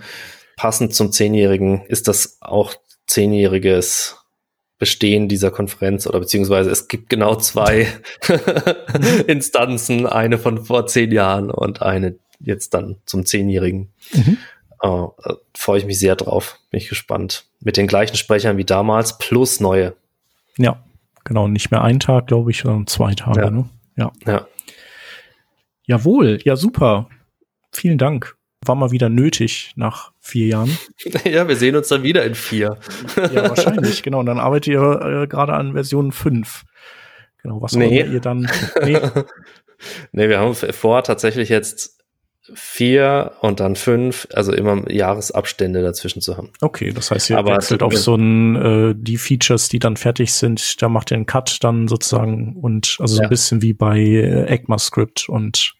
[0.59, 2.73] passend zum Zehnjährigen, ist das auch
[3.07, 4.17] zehnjähriges
[4.77, 7.87] Bestehen dieser Konferenz oder beziehungsweise es gibt genau zwei
[9.27, 13.93] Instanzen, eine von vor zehn Jahren und eine jetzt dann zum Zehnjährigen.
[14.11, 14.37] Mhm.
[14.81, 15.07] Äh,
[15.55, 17.45] Freue ich mich sehr drauf, bin ich gespannt.
[17.61, 19.95] Mit den gleichen Sprechern wie damals plus neue.
[20.57, 20.83] Ja,
[21.23, 23.41] genau, nicht mehr ein Tag, glaube ich, sondern zwei Tage.
[23.41, 23.49] Ja.
[23.49, 23.69] Ne?
[23.95, 24.11] Ja.
[24.25, 24.47] Ja.
[25.85, 27.07] Jawohl, ja, super.
[27.71, 28.35] Vielen Dank.
[28.65, 30.77] War mal wieder nötig nach vier Jahren.
[31.25, 32.77] ja, wir sehen uns dann wieder in vier.
[33.15, 34.19] Ja, wahrscheinlich, genau.
[34.19, 34.81] Und dann arbeitet ihr
[35.23, 36.63] äh, gerade an Version 5.
[37.41, 38.03] Genau, was Nee.
[38.03, 38.49] ihr dann.
[38.83, 38.99] Nee,
[40.11, 42.03] Nee, wir haben vor tatsächlich jetzt
[42.53, 46.49] vier und dann fünf, also immer Jahresabstände dazwischen zu haben.
[46.61, 50.33] okay, das heißt, ihr Aber wechselt auf so ein, äh, die Features, die dann fertig
[50.33, 53.99] sind, da macht ihr einen Cut dann sozusagen und also so ein bisschen wie bei
[53.99, 55.75] äh, ECMAScript und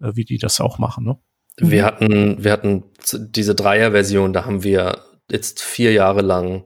[0.00, 1.18] äh, wie die das auch machen, ne?
[1.58, 6.64] Wir hatten, wir hatten diese Dreier-Version, da haben wir jetzt vier Jahre lang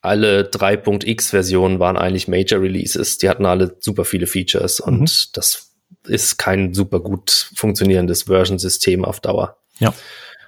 [0.00, 3.18] alle 3.x-Versionen waren eigentlich Major Releases.
[3.18, 5.06] Die hatten alle super viele Features und Mhm.
[5.34, 5.72] das
[6.06, 9.58] ist kein super gut funktionierendes Version-System auf Dauer.
[9.80, 9.92] Ja.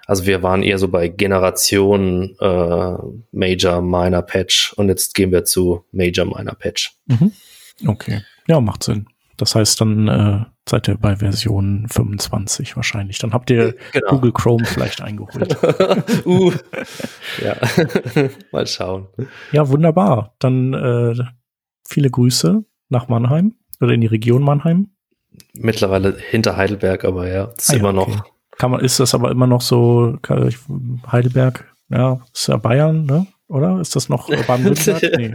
[0.07, 2.95] Also wir waren eher so bei Generation äh,
[3.32, 6.93] Major, Minor Patch und jetzt gehen wir zu Major, Minor Patch.
[7.07, 7.32] Mhm.
[7.87, 8.23] Okay.
[8.47, 9.07] Ja, macht Sinn.
[9.41, 13.19] Das heißt, dann äh, seid ihr bei Version 25 wahrscheinlich.
[13.19, 14.09] Dann habt ihr Genau.
[14.11, 15.57] Google Chrome vielleicht eingeholt.
[16.27, 16.53] uh.
[17.43, 17.57] Ja,
[18.53, 19.09] mal schauen.
[19.53, 20.35] Ja, wunderbar.
[20.39, 21.15] Dann äh,
[21.89, 24.91] viele Grüße nach Mannheim oder in die Region Mannheim.
[25.55, 28.09] Mittlerweile hinter Heidelberg, aber ja, ist Ah ja, immer noch.
[28.09, 28.21] okay.
[28.59, 30.19] Kann man, ist das aber immer noch so,
[31.11, 33.27] Heidelberg, ja, ist ja Bayern, ne?
[33.51, 33.81] Oder?
[33.81, 35.10] Ist das noch Baden-Württemberg?
[35.20, 35.35] Nee.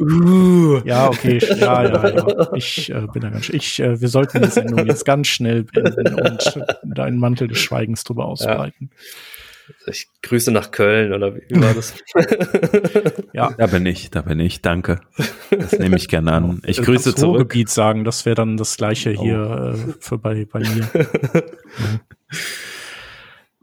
[0.00, 1.38] uh, ja, okay.
[1.38, 2.52] Ja, ja, ja.
[2.54, 6.14] Ich äh, bin da ganz Ich, äh, wir sollten die Sendung jetzt ganz schnell beenden
[6.20, 8.90] und da einen Mantel des Schweigens drüber ausbreiten.
[8.90, 9.92] Ja.
[9.92, 11.94] Ich grüße nach Köln oder wie war das?
[13.32, 13.52] ja.
[13.56, 14.60] Da bin ich, da bin ich.
[14.62, 15.00] Danke.
[15.50, 16.62] Das nehme ich gerne an.
[16.64, 17.36] Ich grüße zurück.
[17.36, 19.90] Ruhrgebiet sagen, das wäre dann das gleiche hier oh.
[19.90, 20.88] äh, für bei, bei mir.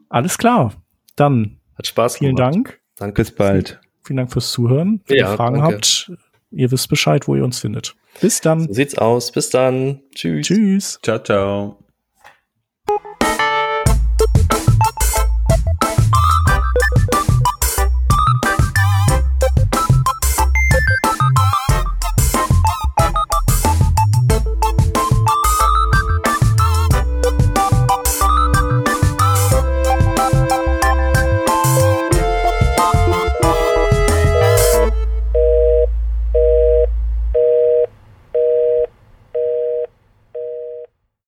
[0.09, 0.73] Alles klar.
[1.17, 2.55] Dann hat Spaß Vielen gemacht.
[2.55, 2.79] Dank.
[2.95, 3.21] Danke.
[3.21, 3.79] Bis bald.
[4.03, 5.01] Vielen Dank fürs Zuhören.
[5.05, 5.75] Wenn ja, ihr Fragen danke.
[5.75, 6.11] habt,
[6.51, 7.95] ihr wisst Bescheid, wo ihr uns findet.
[8.21, 8.61] Bis dann.
[8.67, 9.31] So sieht's aus.
[9.31, 10.01] Bis dann.
[10.15, 10.47] Tschüss.
[10.47, 10.99] Tschüss.
[11.03, 11.86] Ciao, ciao.